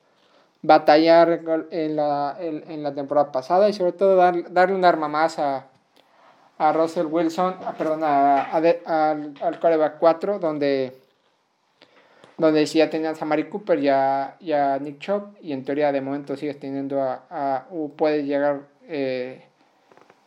batallar 0.61 1.41
en 1.71 1.95
la, 1.95 2.37
en, 2.39 2.83
la 2.83 2.93
temporada 2.93 3.31
pasada 3.31 3.69
y 3.69 3.73
sobre 3.73 3.93
todo 3.93 4.15
dar, 4.15 4.51
darle 4.51 4.75
un 4.75 4.85
arma 4.85 5.07
más 5.07 5.39
a, 5.39 5.67
a 6.57 6.73
Russell 6.73 7.07
Wilson, 7.07 7.55
a, 7.65 7.73
perdón, 7.73 8.03
a, 8.03 8.43
al, 8.43 9.33
al 9.41 9.59
coreback 9.59 9.97
4, 9.97 10.39
donde, 10.39 10.95
donde 12.37 12.67
sí 12.67 12.77
ya 12.77 12.89
tenías 12.89 13.19
a 13.21 13.25
Mari 13.25 13.49
Cooper 13.49 13.79
y 13.79 13.89
a, 13.89 14.77
Nick 14.79 14.99
Chubb, 14.99 15.35
y 15.41 15.53
en 15.53 15.65
teoría 15.65 15.91
de 15.91 16.01
momento 16.01 16.35
sigues 16.35 16.59
teniendo 16.59 17.01
a, 17.01 17.23
a 17.29 17.65
puede 17.97 18.23
llegar 18.23 18.61
eh, 18.87 19.45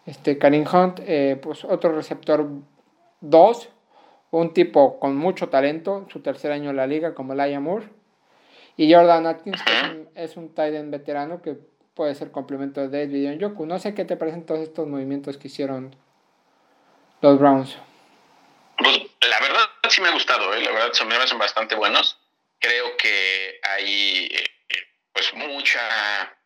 este 0.07 0.37
Karim 0.39 0.65
Hunt, 0.71 1.01
eh, 1.07 1.39
pues 1.41 1.65
otro 1.65 1.93
receptor 1.93 2.47
2, 3.21 3.69
un 4.33 4.53
tipo 4.53 4.99
con 4.99 5.17
mucho 5.17 5.49
talento, 5.49 6.07
su 6.11 6.21
tercer 6.21 6.51
año 6.51 6.71
en 6.71 6.77
la 6.77 6.89
liga 6.89 7.15
como 7.15 7.35
Laia 7.35 7.61
Moore, 7.61 7.87
y 8.77 8.93
Jordan 8.93 9.27
Atkins, 9.27 9.63
que 9.63 10.07
es 10.15 10.37
un, 10.37 10.55
tight 10.55 10.75
end 10.75 10.91
veterano 10.91 11.43
que 11.43 11.57
puede 11.95 12.15
ser 12.15 12.31
complemento 12.31 12.81
de 12.81 13.07
David 13.07 13.39
Yoku. 13.39 13.67
No 13.67 13.79
sé 13.79 13.95
qué 13.95 14.05
te 14.05 14.17
parecen 14.17 14.47
todos 14.47 14.61
estos 14.61 14.87
movimientos 14.89 15.37
que 15.37 15.49
hicieron 15.49 15.97
los 17.25 17.39
Browns? 17.39 17.77
Pues 18.77 19.01
la 19.23 19.41
verdad 19.41 19.71
sí 19.89 20.03
me 20.03 20.09
ha 20.09 20.13
gustado, 20.13 20.53
¿eh? 20.53 20.61
la 20.61 20.73
verdad 20.73 20.93
son, 20.93 21.09
me 21.09 21.17
parecen 21.17 21.39
bastante 21.39 21.75
buenos. 21.75 22.19
Creo 22.59 22.97
que 22.99 23.61
hay 23.63 24.27
eh, 24.31 24.45
pues 25.13 25.33
mucha, 25.33 26.37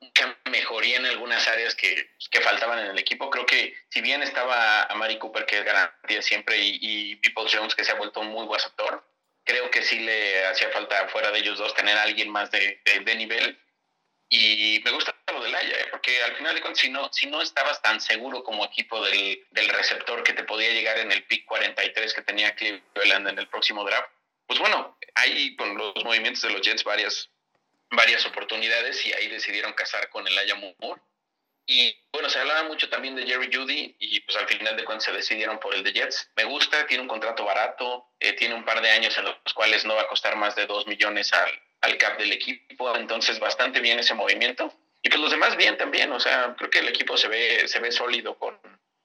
mucha, 0.00 0.36
mejoría 0.50 0.98
en 0.98 1.06
algunas 1.06 1.48
áreas 1.48 1.74
que, 1.74 2.10
que, 2.30 2.40
faltaban 2.42 2.80
en 2.80 2.88
el 2.88 2.98
equipo. 2.98 3.30
Creo 3.30 3.46
que 3.46 3.74
si 3.88 4.02
bien 4.02 4.22
estaba 4.22 4.82
a 4.82 4.94
Mari 4.96 5.18
Cooper, 5.18 5.46
que 5.46 5.60
es 5.60 5.64
garantía 5.64 6.20
siempre, 6.20 6.58
y, 6.58 6.78
y 6.80 7.16
People 7.16 7.44
Jones, 7.50 7.74
que 7.74 7.84
se 7.84 7.92
ha 7.92 7.96
vuelto 7.96 8.20
un 8.20 8.28
muy 8.28 8.44
buen 8.44 8.60
actor, 8.60 9.02
creo 9.44 9.70
que 9.70 9.82
sí 9.82 10.00
le 10.00 10.46
hacía 10.46 10.70
falta 10.70 11.08
fuera 11.08 11.30
de 11.30 11.40
ellos 11.40 11.58
dos 11.58 11.74
tener 11.74 11.96
a 11.96 12.02
alguien 12.02 12.30
más 12.30 12.50
de, 12.50 12.80
de 12.84 13.14
nivel 13.14 13.58
y 14.34 14.80
me 14.82 14.92
gusta 14.92 15.14
lo 15.30 15.42
del 15.42 15.54
Haya, 15.54 15.78
¿eh? 15.78 15.88
porque 15.90 16.22
al 16.22 16.34
final 16.36 16.54
de 16.54 16.62
cuentas, 16.62 16.80
si 16.80 16.88
no, 16.88 17.12
si 17.12 17.26
no 17.26 17.42
estabas 17.42 17.82
tan 17.82 18.00
seguro 18.00 18.42
como 18.42 18.64
equipo 18.64 19.04
del, 19.04 19.46
del 19.50 19.68
receptor 19.68 20.22
que 20.22 20.32
te 20.32 20.44
podía 20.44 20.70
llegar 20.70 20.96
en 20.96 21.12
el 21.12 21.22
pick 21.24 21.44
43 21.44 22.14
que 22.14 22.22
tenía 22.22 22.54
Cleveland 22.54 23.28
en 23.28 23.38
el 23.38 23.46
próximo 23.48 23.84
draft, 23.84 24.08
pues 24.46 24.58
bueno, 24.58 24.96
hay 25.16 25.54
con 25.56 25.76
los 25.76 26.02
movimientos 26.02 26.42
de 26.42 26.48
los 26.48 26.62
Jets 26.62 26.82
varias, 26.82 27.28
varias 27.90 28.24
oportunidades 28.24 29.04
y 29.04 29.12
ahí 29.12 29.28
decidieron 29.28 29.74
casar 29.74 30.08
con 30.08 30.26
el 30.26 30.38
Haya 30.38 30.54
Moore. 30.54 31.02
Y 31.66 31.94
bueno, 32.12 32.28
se 32.28 32.40
hablaba 32.40 32.64
mucho 32.64 32.88
también 32.88 33.14
de 33.14 33.26
Jerry 33.26 33.50
Judy 33.52 33.96
y 33.98 34.20
pues 34.20 34.36
al 34.36 34.46
final 34.46 34.76
de 34.76 34.84
cuentas 34.84 35.04
se 35.04 35.12
decidieron 35.12 35.58
por 35.58 35.74
el 35.74 35.82
de 35.82 35.92
Jets. 35.92 36.30
Me 36.36 36.44
gusta, 36.44 36.86
tiene 36.86 37.02
un 37.02 37.08
contrato 37.08 37.44
barato, 37.44 38.06
eh, 38.18 38.32
tiene 38.32 38.54
un 38.54 38.64
par 38.64 38.80
de 38.82 38.90
años 38.90 39.16
en 39.16 39.24
los 39.24 39.54
cuales 39.54 39.84
no 39.84 39.94
va 39.94 40.02
a 40.02 40.08
costar 40.08 40.36
más 40.36 40.56
de 40.56 40.66
2 40.66 40.86
millones 40.86 41.32
al, 41.32 41.50
al 41.82 41.98
cap 41.98 42.18
del 42.18 42.32
equipo, 42.32 42.94
entonces 42.96 43.38
bastante 43.38 43.80
bien 43.80 43.98
ese 43.98 44.14
movimiento. 44.14 44.72
Y 45.02 45.08
pues 45.08 45.20
los 45.20 45.30
demás 45.30 45.56
bien 45.56 45.76
también, 45.76 46.12
o 46.12 46.20
sea, 46.20 46.54
creo 46.56 46.70
que 46.70 46.78
el 46.78 46.88
equipo 46.88 47.16
se 47.16 47.28
ve, 47.28 47.66
se 47.66 47.80
ve 47.80 47.90
sólido 47.90 48.38
con 48.38 48.58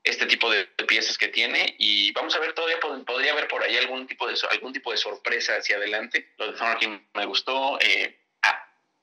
este 0.04 0.26
tipo 0.26 0.50
de 0.50 0.66
piezas 0.88 1.18
que 1.18 1.28
tiene 1.28 1.76
y 1.80 2.12
vamos 2.14 2.36
a 2.36 2.40
ver, 2.40 2.54
todavía 2.54 2.80
podría 2.80 3.34
haber 3.34 3.48
por 3.48 3.64
ahí 3.64 3.76
algún 3.78 4.08
tipo 4.08 4.28
de, 4.28 4.36
algún 4.52 4.74
tipo 4.74 4.92
de 4.92 4.98
sorpresa 4.98 5.56
hacia 5.58 5.78
adelante. 5.78 6.34
Lo 6.38 6.52
de 6.52 6.58
Thornhill 6.58 7.02
me 7.14 7.26
gustó. 7.26 7.80
Eh, 7.82 8.18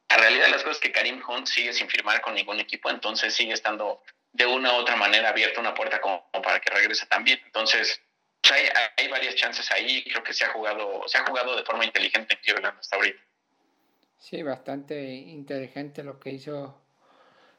a, 0.09 0.17
realidad 0.17 0.49
las 0.51 0.63
cosas 0.63 0.81
que 0.81 0.93
Karim 0.93 1.21
Hunt 1.27 1.47
sigue 1.47 1.73
sin 1.73 1.89
firmar 1.89 2.21
con 2.21 2.35
ningún 2.35 2.61
equipo, 2.61 2.91
entonces 2.91 3.35
sigue 3.35 3.53
estando 3.53 4.03
de 4.33 4.47
una 4.47 4.73
u 4.73 4.77
otra 4.77 4.97
manera 4.97 5.29
abierta 5.29 5.61
una 5.61 5.75
puerta 5.75 6.01
como, 6.01 6.25
para 6.43 6.61
que 6.61 6.71
regrese 6.71 7.07
también. 7.07 7.41
Entonces, 7.47 8.01
pues 8.43 8.53
hay, 8.53 8.69
hay, 8.97 9.09
varias 9.09 9.37
chances 9.37 9.71
ahí, 9.71 10.05
creo 10.05 10.23
que 10.23 10.33
se 10.33 10.45
ha 10.45 10.49
jugado, 10.49 11.03
se 11.07 11.19
ha 11.19 11.25
jugado 11.25 11.57
de 11.57 11.65
forma 11.65 11.85
inteligente 11.85 12.35
en 12.35 12.41
Cleveland 12.41 12.79
hasta 12.79 12.97
ahorita. 12.97 13.21
Sí, 14.19 14.43
bastante 14.43 15.05
inteligente 15.05 16.03
lo 16.03 16.19
que 16.19 16.31
hizo 16.31 16.81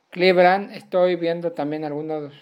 Cleveland. 0.09 0.73
Estoy 0.75 1.15
viendo 1.15 1.53
también 1.53 1.85
algunos 1.85 2.33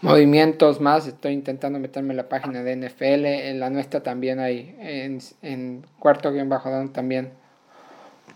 movimientos 0.00 0.80
más. 0.80 1.06
Estoy 1.06 1.32
intentando 1.32 1.78
meterme 1.78 2.12
en 2.12 2.16
la 2.16 2.28
página 2.28 2.62
de 2.62 2.76
NFL. 2.76 3.26
En 3.26 3.60
la 3.60 3.70
nuestra 3.70 4.02
también 4.02 4.40
hay, 4.40 4.74
en, 4.80 5.20
en 5.42 5.86
cuarto 5.98 6.32
guion 6.32 6.48
bajo 6.48 6.70
down 6.70 6.92
también 6.92 7.32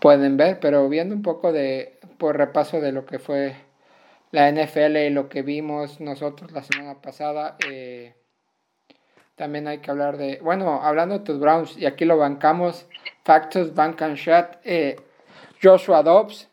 pueden 0.01 0.35
ver. 0.35 0.59
Pero 0.59 0.89
viendo 0.89 1.15
un 1.15 1.21
poco 1.21 1.53
de, 1.53 1.99
por 2.17 2.37
repaso 2.37 2.81
de 2.81 2.91
lo 2.91 3.05
que 3.05 3.19
fue 3.19 3.55
la 4.31 4.51
NFL 4.51 4.97
y 4.97 5.09
lo 5.09 5.29
que 5.29 5.41
vimos 5.41 6.01
nosotros 6.01 6.51
la 6.51 6.63
semana 6.63 7.01
pasada. 7.01 7.57
Eh, 7.69 8.15
también 9.35 9.67
hay 9.67 9.79
que 9.79 9.91
hablar 9.91 10.17
de, 10.17 10.39
bueno, 10.41 10.81
hablando 10.83 11.17
de 11.17 11.25
tus 11.25 11.39
Browns, 11.39 11.77
y 11.77 11.85
aquí 11.85 12.05
lo 12.05 12.17
bancamos, 12.17 12.85
Factos, 13.23 13.73
Bank 13.73 14.01
and 14.01 14.17
Chat, 14.17 14.57
eh, 14.63 14.97
Joshua 15.61 16.03
Dobbs 16.03 16.47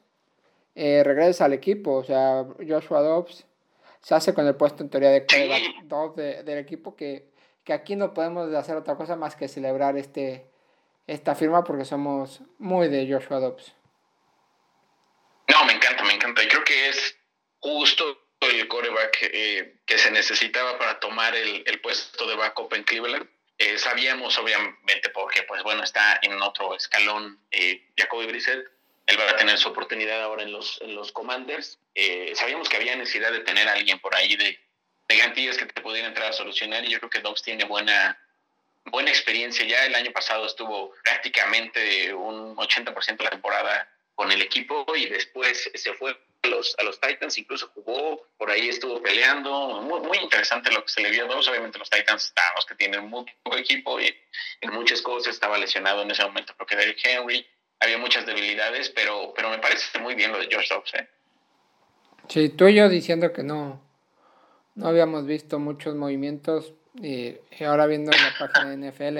eh, 0.74 1.02
regresa 1.04 1.44
al 1.44 1.52
equipo, 1.52 1.94
o 1.94 2.04
sea, 2.04 2.46
Joshua 2.66 3.02
Dobbs 3.02 3.46
se 4.00 4.14
hace 4.14 4.32
con 4.32 4.46
el 4.46 4.54
puesto 4.54 4.82
en 4.82 4.90
teoría 4.90 5.10
de 5.10 5.26
dos 5.84 6.16
del 6.16 6.58
equipo 6.58 6.96
que, 6.96 7.28
que 7.64 7.72
aquí 7.72 7.96
no 7.96 8.14
podemos 8.14 8.52
hacer 8.54 8.76
otra 8.76 8.96
cosa 8.96 9.16
más 9.16 9.36
que 9.36 9.48
celebrar 9.48 9.96
este, 9.96 10.46
esta 11.08 11.34
firma 11.34 11.64
porque 11.64 11.84
somos 11.84 12.40
muy 12.58 12.88
de 12.88 13.10
Joshua 13.10 13.40
Dobbs. 13.40 13.74
No, 15.48 15.64
me 15.64 15.72
encanta, 15.72 16.04
me 16.04 16.12
encanta. 16.12 16.44
Y 16.44 16.48
creo 16.48 16.62
que 16.62 16.90
es 16.90 17.16
justo 17.58 18.04
el 18.40 18.68
coreback 18.68 19.18
eh, 19.22 19.78
que 19.86 19.98
se 19.98 20.10
necesitaba 20.10 20.78
para 20.78 21.00
tomar 21.00 21.34
el, 21.34 21.80
puesto 21.80 22.28
de 22.28 22.36
backup 22.36 22.74
en 22.74 22.84
Cleveland. 22.84 23.28
Eh, 23.56 23.78
sabíamos, 23.78 24.38
obviamente, 24.38 25.08
porque, 25.12 25.42
pues 25.42 25.62
bueno, 25.64 25.82
está 25.82 26.20
en 26.22 26.40
otro 26.42 26.76
escalón 26.76 27.40
eh, 27.50 27.82
Jacoby 27.96 28.26
Brissett. 28.26 28.68
Él 29.06 29.18
va 29.18 29.30
a 29.30 29.36
tener 29.36 29.56
su 29.56 29.70
oportunidad 29.70 30.22
ahora 30.22 30.42
en 30.42 30.52
los, 30.52 30.78
en 30.82 30.94
los 30.94 31.10
Commanders. 31.12 31.78
Eh, 31.94 32.32
sabíamos 32.36 32.68
que 32.68 32.76
había 32.76 32.94
necesidad 32.94 33.32
de 33.32 33.40
tener 33.40 33.66
alguien 33.66 33.98
por 34.00 34.14
ahí 34.14 34.36
de, 34.36 34.60
de 35.08 35.16
garantías 35.16 35.56
que 35.56 35.64
te 35.64 35.80
pudiera 35.80 36.06
entrar 36.06 36.28
a 36.28 36.32
solucionar. 36.34 36.84
Y 36.84 36.90
yo 36.90 36.98
creo 36.98 37.10
que 37.10 37.20
Dobbs 37.20 37.42
tiene 37.42 37.64
buena, 37.64 38.20
buena 38.90 39.10
experiencia. 39.10 39.64
Ya 39.64 39.86
el 39.86 39.94
año 39.94 40.12
pasado 40.12 40.46
estuvo 40.46 40.94
prácticamente 41.02 42.12
un 42.14 42.56
80% 42.56 43.16
de 43.16 43.24
la 43.24 43.30
temporada 43.30 43.88
con 44.14 44.32
el 44.32 44.42
equipo 44.42 44.84
y 44.96 45.06
después 45.06 45.70
se 45.74 45.92
fue 45.94 46.16
a 46.42 46.48
los, 46.48 46.74
a 46.78 46.82
los 46.82 47.00
Titans, 47.00 47.38
incluso 47.38 47.70
jugó, 47.74 48.26
por 48.36 48.50
ahí 48.50 48.68
estuvo 48.68 49.00
peleando, 49.00 49.80
muy, 49.82 50.18
interesante 50.18 50.72
lo 50.72 50.84
que 50.84 50.90
se 50.90 51.00
le 51.00 51.10
vio 51.10 51.24
a 51.24 51.28
dos, 51.28 51.48
obviamente 51.48 51.78
los 51.78 51.90
Titans 51.90 52.32
los 52.54 52.66
que 52.66 52.74
tienen 52.74 53.10
poco 53.10 53.56
equipo 53.56 54.00
y 54.00 54.14
en 54.60 54.72
muchas 54.72 55.02
cosas 55.02 55.34
estaba 55.34 55.58
lesionado 55.58 56.02
en 56.02 56.10
ese 56.10 56.24
momento 56.24 56.54
porque 56.56 56.76
Derrick 56.76 57.00
Henry, 57.04 57.46
había 57.80 57.98
muchas 57.98 58.26
debilidades, 58.26 58.90
pero, 58.90 59.32
pero 59.34 59.50
me 59.50 59.58
parece 59.58 59.98
muy 60.00 60.14
bien 60.14 60.32
lo 60.32 60.38
de 60.38 60.48
George 60.48 60.68
Dobbs. 60.72 60.94
¿eh? 60.94 61.08
Sí, 62.28 62.48
tú 62.48 62.66
y 62.68 62.74
yo 62.74 62.88
diciendo 62.88 63.32
que 63.32 63.42
no, 63.42 63.80
no 64.74 64.88
habíamos 64.88 65.26
visto 65.26 65.58
muchos 65.58 65.94
movimientos 65.94 66.74
y, 67.02 67.36
ahora 67.64 67.86
viendo 67.86 68.10
en 68.12 68.18
la 68.22 68.32
página 68.38 68.70
de 68.70 68.90
NFL, 68.90 69.18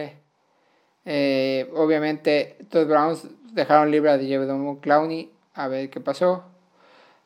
eh, 1.04 1.70
obviamente 1.74 2.56
los 2.70 2.86
Browns 2.86 3.26
dejaron 3.52 3.90
libre 3.90 4.10
a 4.10 4.18
DJ 4.18 4.46
Clowney 4.80 5.30
a 5.54 5.68
ver 5.68 5.90
qué 5.90 6.00
pasó. 6.00 6.44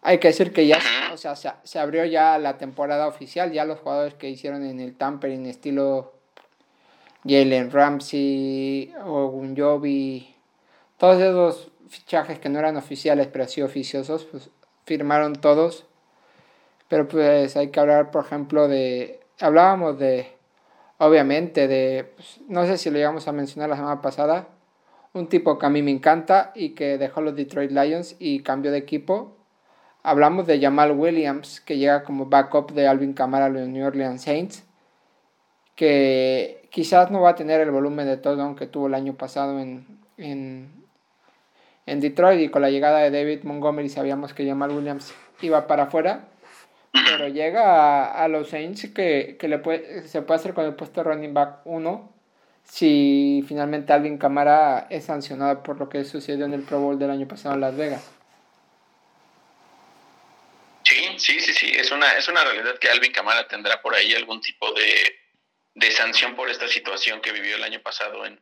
Hay 0.02 0.18
que 0.18 0.28
decir 0.28 0.52
que 0.52 0.66
ya, 0.66 0.78
o 1.12 1.16
sea, 1.16 1.36
se, 1.36 1.78
abrió 1.78 2.04
ya 2.04 2.38
la 2.38 2.58
temporada 2.58 3.06
oficial, 3.06 3.52
ya 3.52 3.64
los 3.64 3.78
jugadores 3.78 4.14
que 4.14 4.28
hicieron 4.28 4.64
en 4.64 4.80
el 4.80 4.96
tampering 4.96 5.46
estilo 5.46 6.14
Jalen 7.24 7.70
Ramsey, 7.70 8.92
Ogunjobi, 9.04 10.34
todos 10.96 11.20
esos 11.20 11.70
fichajes 11.88 12.40
que 12.40 12.48
no 12.48 12.58
eran 12.58 12.76
oficiales 12.76 13.28
pero 13.28 13.46
sí 13.46 13.62
oficiosos, 13.62 14.24
pues 14.24 14.50
firmaron 14.86 15.34
todos. 15.34 15.86
Pero 16.88 17.06
pues 17.08 17.56
hay 17.56 17.68
que 17.68 17.80
hablar, 17.80 18.10
por 18.10 18.24
ejemplo, 18.24 18.68
de, 18.68 19.20
hablábamos 19.40 19.98
de, 19.98 20.32
obviamente, 21.02 21.66
de, 21.66 22.12
pues, 22.14 22.40
no 22.48 22.64
sé 22.64 22.78
si 22.78 22.88
lo 22.88 22.98
íbamos 22.98 23.26
a 23.26 23.32
mencionar 23.32 23.68
la 23.68 23.74
semana 23.74 24.00
pasada, 24.00 24.48
un 25.12 25.28
tipo 25.28 25.58
que 25.58 25.66
a 25.66 25.68
mí 25.68 25.82
me 25.82 25.90
encanta 25.90 26.52
y 26.54 26.70
que 26.70 26.96
dejó 26.96 27.20
los 27.20 27.34
Detroit 27.34 27.72
Lions 27.72 28.14
y 28.20 28.42
cambió 28.44 28.70
de 28.70 28.78
equipo. 28.78 29.36
Hablamos 30.04 30.46
de 30.46 30.60
Jamal 30.60 30.92
Williams, 30.92 31.60
que 31.60 31.76
llega 31.76 32.04
como 32.04 32.26
backup 32.26 32.70
de 32.72 32.86
Alvin 32.86 33.14
Kamara 33.14 33.46
a 33.46 33.48
los 33.48 33.66
New 33.66 33.84
Orleans 33.84 34.22
Saints, 34.22 34.64
que 35.74 36.68
quizás 36.70 37.10
no 37.10 37.20
va 37.20 37.30
a 37.30 37.34
tener 37.34 37.60
el 37.60 37.72
volumen 37.72 38.06
de 38.06 38.16
todo 38.16 38.54
que 38.54 38.68
tuvo 38.68 38.86
el 38.86 38.94
año 38.94 39.14
pasado 39.14 39.58
en, 39.58 39.98
en, 40.18 40.86
en 41.86 42.00
Detroit 42.00 42.40
y 42.40 42.48
con 42.48 42.62
la 42.62 42.70
llegada 42.70 43.00
de 43.00 43.10
David 43.10 43.42
Montgomery 43.42 43.88
sabíamos 43.88 44.34
que 44.34 44.46
Jamal 44.46 44.70
Williams 44.70 45.12
iba 45.40 45.66
para 45.66 45.84
afuera, 45.84 46.28
pero 46.92 47.28
llega 47.28 48.12
a, 48.12 48.28
los 48.28 48.50
Saints 48.50 48.90
que, 48.94 49.37
que 49.38 49.48
le 49.48 49.59
puede, 49.59 50.07
se 50.09 50.22
puede 50.22 50.40
hacer 50.40 50.55
con 50.55 50.66
el 50.66 50.74
puesto 50.74 51.02
running 51.02 51.35
back 51.35 51.61
1 51.64 52.12
si 52.64 53.44
finalmente 53.46 53.92
Alvin 53.92 54.18
Camara 54.18 54.87
es 54.88 55.07
sancionado 55.07 55.62
por 55.62 55.78
lo 55.78 55.88
que 55.88 56.05
sucedió 56.05 56.44
en 56.44 56.55
el 56.55 56.62
Pro 56.62 56.81
Bowl 56.81 56.98
del 56.98 57.11
año 57.11 57.26
pasado 57.26 57.55
en 57.55 57.61
Las 57.61 57.76
Vegas. 57.76 58.11
Sí, 60.85 61.14
sí, 61.18 61.40
sí, 61.40 61.52
sí, 61.52 61.72
es 61.74 61.90
una, 61.90 62.16
es 62.16 62.28
una 62.28 62.44
realidad 62.44 62.78
que 62.78 62.88
Alvin 62.88 63.12
Camara 63.12 63.46
tendrá 63.48 63.81
por 63.81 63.94
ahí 63.94 64.14
algún 64.14 64.40
tipo 64.40 64.72
de, 64.72 65.20
de 65.74 65.90
sanción 65.90 66.35
por 66.35 66.50
esta 66.50 66.68
situación 66.68 67.20
que 67.20 67.33
vivió 67.33 67.57
el 67.57 67.64
año 67.64 67.81
pasado 67.81 68.26
en, 68.26 68.40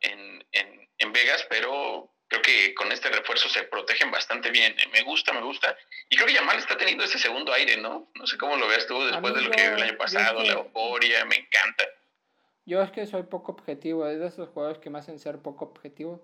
en, 0.00 0.44
en, 0.52 0.88
en 0.98 1.12
Vegas, 1.12 1.46
pero 1.48 2.11
creo 2.32 2.42
que 2.42 2.74
con 2.74 2.90
este 2.90 3.10
refuerzo 3.10 3.48
se 3.48 3.64
protegen 3.64 4.10
bastante 4.10 4.50
bien. 4.50 4.74
Me 4.92 5.02
gusta, 5.02 5.32
me 5.32 5.42
gusta. 5.42 5.76
Y 6.08 6.16
creo 6.16 6.26
que 6.26 6.34
Yamal 6.34 6.58
está 6.58 6.78
teniendo 6.78 7.04
ese 7.04 7.18
segundo 7.18 7.52
aire, 7.52 7.76
¿no? 7.76 8.08
No 8.14 8.26
sé 8.26 8.38
cómo 8.38 8.56
lo 8.56 8.68
veas 8.68 8.86
tú 8.86 9.02
después 9.04 9.34
de 9.34 9.42
lo 9.42 9.50
que 9.50 9.66
el 9.66 9.82
año 9.82 9.96
pasado, 9.98 10.42
la 10.42 10.52
euforia, 10.52 11.24
me 11.26 11.36
encanta. 11.36 11.84
Yo 12.64 12.80
es 12.80 12.90
que 12.90 13.06
soy 13.06 13.24
poco 13.24 13.52
objetivo, 13.52 14.06
es 14.06 14.18
de 14.18 14.28
esos 14.28 14.48
jugadores 14.48 14.78
que 14.78 14.88
me 14.88 14.98
hacen 14.98 15.18
ser 15.18 15.38
poco 15.38 15.66
objetivo. 15.66 16.22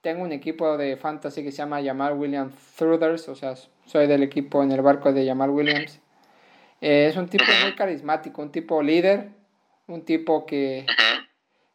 Tengo 0.00 0.22
un 0.22 0.32
equipo 0.32 0.76
de 0.76 0.96
fantasy 0.96 1.42
que 1.42 1.50
se 1.50 1.58
llama 1.58 1.82
Jamal 1.82 2.12
Williams 2.12 2.54
Thruders, 2.76 3.28
o 3.28 3.34
sea, 3.34 3.54
soy 3.86 4.06
del 4.06 4.22
equipo 4.22 4.62
en 4.62 4.70
el 4.70 4.80
barco 4.80 5.12
de 5.12 5.26
Jamal 5.26 5.50
Williams. 5.50 6.00
Eh, 6.80 7.08
es 7.10 7.16
un 7.16 7.28
tipo 7.28 7.44
muy 7.62 7.74
carismático, 7.74 8.40
un 8.42 8.52
tipo 8.52 8.80
líder, 8.80 9.30
un 9.88 10.04
tipo 10.04 10.46
que, 10.46 10.86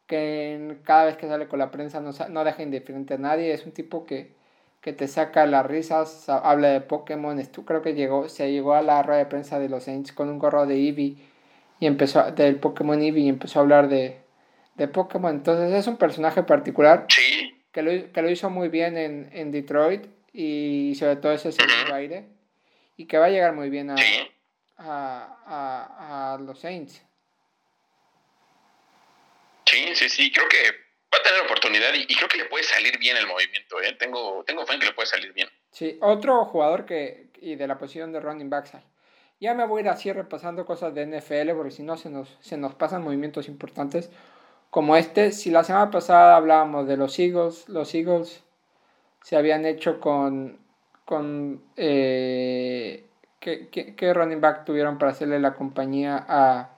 que 0.06 0.78
cada 0.84 1.06
vez 1.06 1.16
que 1.16 1.28
sale 1.28 1.48
con 1.48 1.58
la 1.58 1.70
prensa 1.70 2.00
no, 2.00 2.10
no 2.30 2.44
deja 2.44 2.62
indiferente 2.62 3.14
a 3.14 3.18
nadie, 3.18 3.52
es 3.52 3.64
un 3.64 3.72
tipo 3.72 4.04
que, 4.06 4.32
que 4.80 4.92
te 4.92 5.08
saca 5.08 5.46
las 5.46 5.64
risas, 5.64 6.28
habla 6.28 6.68
de 6.68 6.80
Pokémon, 6.80 7.42
tú 7.46 7.64
creo 7.64 7.82
que 7.82 7.94
llegó, 7.94 8.28
se 8.28 8.52
llegó 8.52 8.74
a 8.74 8.82
la 8.82 9.02
rueda 9.02 9.18
de 9.18 9.26
prensa 9.26 9.58
de 9.58 9.68
los 9.68 9.84
Saints 9.84 10.12
con 10.12 10.28
un 10.28 10.38
gorro 10.38 10.66
de 10.66 10.76
Eevee 10.76 11.16
y 11.80 11.86
empezó 11.86 12.30
del 12.32 12.56
Pokémon 12.56 13.00
Eevee 13.00 13.24
y 13.24 13.28
empezó 13.28 13.58
a 13.58 13.62
hablar 13.62 13.88
de, 13.88 14.18
de 14.74 14.88
Pokémon. 14.88 15.34
Entonces 15.34 15.72
es 15.72 15.86
un 15.86 15.96
personaje 15.96 16.42
particular 16.42 17.06
que, 17.72 17.82
lo, 17.82 18.12
que 18.12 18.22
lo 18.22 18.30
hizo 18.30 18.50
muy 18.50 18.68
bien 18.68 18.96
en, 18.98 19.30
en 19.32 19.50
Detroit 19.50 20.06
y 20.32 20.94
sobre 20.96 21.16
todo 21.16 21.32
ese 21.32 21.52
segundo 21.52 21.94
aire 21.94 22.26
y 22.96 23.06
que 23.06 23.18
va 23.18 23.26
a 23.26 23.30
llegar 23.30 23.54
muy 23.54 23.70
bien 23.70 23.90
a, 23.90 23.96
a, 24.76 25.38
a, 25.46 26.34
a, 26.34 26.38
los 26.38 26.58
Saints. 26.58 27.02
Sí, 29.74 29.96
sí, 29.96 30.08
sí, 30.08 30.32
creo 30.32 30.48
que 30.48 30.70
va 31.12 31.18
a 31.18 31.22
tener 31.22 31.40
oportunidad 31.40 31.92
y, 31.94 32.06
creo 32.14 32.28
que 32.28 32.38
le 32.38 32.44
puede 32.44 32.62
salir 32.62 32.96
bien 32.98 33.16
el 33.16 33.26
movimiento. 33.26 33.80
¿eh? 33.82 33.92
Tengo, 33.98 34.44
tengo 34.44 34.64
fe 34.66 34.74
en 34.74 34.80
que 34.80 34.86
le 34.86 34.92
puede 34.92 35.08
salir 35.08 35.32
bien. 35.32 35.48
Sí, 35.72 35.98
otro 36.00 36.44
jugador 36.44 36.86
que 36.86 37.28
y 37.40 37.56
de 37.56 37.66
la 37.66 37.78
posición 37.78 38.12
de 38.12 38.20
running 38.20 38.48
backs 38.48 38.72
ya 39.40 39.52
me 39.52 39.66
voy 39.66 39.80
a 39.80 39.82
ir 39.82 39.88
así 39.90 40.12
repasando 40.12 40.64
cosas 40.64 40.94
de 40.94 41.06
NFL 41.06 41.52
porque 41.56 41.72
si 41.72 41.82
no 41.82 41.96
se 41.96 42.08
nos, 42.08 42.38
se 42.40 42.56
nos 42.56 42.74
pasan 42.74 43.02
movimientos 43.02 43.48
importantes 43.48 44.10
como 44.70 44.96
este. 44.96 45.32
Si 45.32 45.50
la 45.50 45.64
semana 45.64 45.90
pasada 45.90 46.36
hablábamos 46.36 46.86
de 46.86 46.96
los 46.96 47.18
Eagles, 47.18 47.68
los 47.68 47.94
Eagles 47.94 48.42
se 49.22 49.36
habían 49.36 49.66
hecho 49.66 50.00
con... 50.00 50.58
con 51.04 51.62
eh, 51.76 53.04
¿qué, 53.40 54.12
running 54.14 54.40
back 54.40 54.64
tuvieron 54.64 54.98
para 54.98 55.12
hacerle 55.12 55.38
la 55.40 55.54
compañía 55.54 56.24
a, 56.26 56.73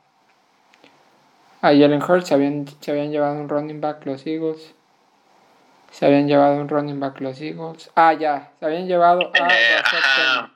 a 1.62 1.68
Jalen 1.68 2.02
Hurts? 2.02 2.28
Se 2.28 2.34
habían, 2.34 2.66
se 2.80 2.90
habían 2.90 3.10
llevado 3.10 3.34
un 3.34 3.48
running 3.48 3.80
back 3.80 4.04
los 4.06 4.26
Eagles. 4.26 4.74
Se 5.90 6.06
habían 6.06 6.26
llevado 6.26 6.60
un 6.60 6.68
running 6.68 7.00
back 7.00 7.20
los 7.20 7.40
Eagles. 7.40 7.90
Ah, 7.94 8.12
ya. 8.12 8.52
Se 8.58 8.66
habían 8.66 8.86
llevado 8.86 9.30
a 9.34 9.48
eh, 9.48 10.50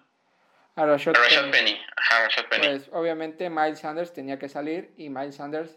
a 0.77 0.87
Rashad, 0.87 1.15
Penny. 1.51 1.79
Pues 2.49 2.91
obviamente 2.93 3.51
Miles 3.51 3.81
Sanders 3.81 4.13
tenía 4.13 4.39
que 4.39 4.49
salir 4.49 4.93
y 4.97 5.11
Miles 5.11 5.37
Sanders 5.37 5.77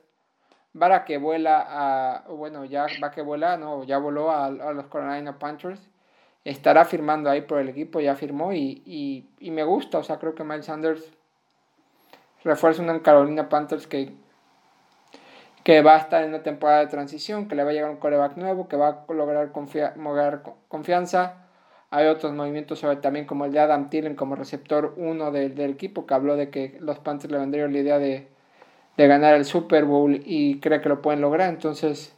va 0.80 1.04
que 1.06 1.18
vuela 1.18 1.66
a, 1.68 2.28
bueno, 2.30 2.66
ya 2.66 2.88
va 3.02 3.12
que 3.12 3.22
vuela, 3.22 3.58
no, 3.58 3.84
ya 3.84 3.98
voló 3.98 4.32
a, 4.32 4.50
los 4.50 4.88
Carolina 4.88 5.38
Panthers. 5.38 5.80
Estará 6.44 6.86
firmando 6.86 7.30
ahí 7.30 7.42
por 7.42 7.60
el 7.60 7.70
equipo, 7.70 8.00
ya 8.00 8.16
firmó 8.16 8.54
y, 8.54 8.82
y, 8.86 9.30
y 9.40 9.52
me 9.52 9.64
gusta, 9.64 10.00
o 10.00 10.04
sea, 10.04 10.20
creo 10.20 10.36
que 10.36 10.44
Miles 10.44 10.66
Sanders 10.66 11.04
refuerza 12.44 12.82
una 12.82 13.02
Carolina 13.02 13.48
Panthers 13.48 13.88
que, 13.88 14.14
que 15.64 15.82
va 15.82 15.96
a 15.96 16.00
estar 16.00 16.24
en 16.24 16.30
una 16.30 16.44
temporada 16.44 16.82
de 16.82 16.88
transición, 16.88 17.48
que 17.48 17.56
le 17.56 17.64
va 17.64 17.72
a 17.72 17.74
llegar 17.74 17.90
un 17.90 17.98
coreback 17.98 18.38
nuevo, 18.38 18.68
que 18.68 18.76
va 18.76 19.06
a 19.08 19.14
lograr 19.14 19.52
confianza 20.68 21.44
hay 21.94 22.08
otros 22.08 22.34
movimientos 22.34 22.80
sobre 22.80 22.96
también 22.96 23.26
como 23.28 23.46
el 23.46 23.52
de 23.52 23.60
Adam 23.60 23.88
Thielen 23.88 24.16
como 24.16 24.36
receptor 24.36 24.96
uno 24.98 25.32
del, 25.32 25.60
equipo 25.60 26.08
que 26.08 26.16
habló 26.16 26.36
de 26.36 26.50
que 26.50 26.76
los 26.80 26.98
Panthers 26.98 27.32
le 27.32 27.38
vendrían 27.38 27.72
la 27.72 27.78
idea 27.78 28.00
de, 28.00 28.30
ganar 28.98 29.36
el 29.36 29.46
Super 29.46 29.86
Bowl 29.86 30.20
y 30.26 30.60
cree 30.60 30.82
que 30.82 30.90
lo 30.90 31.04
pueden 31.04 31.22
lograr. 31.22 31.50
Entonces 31.50 32.16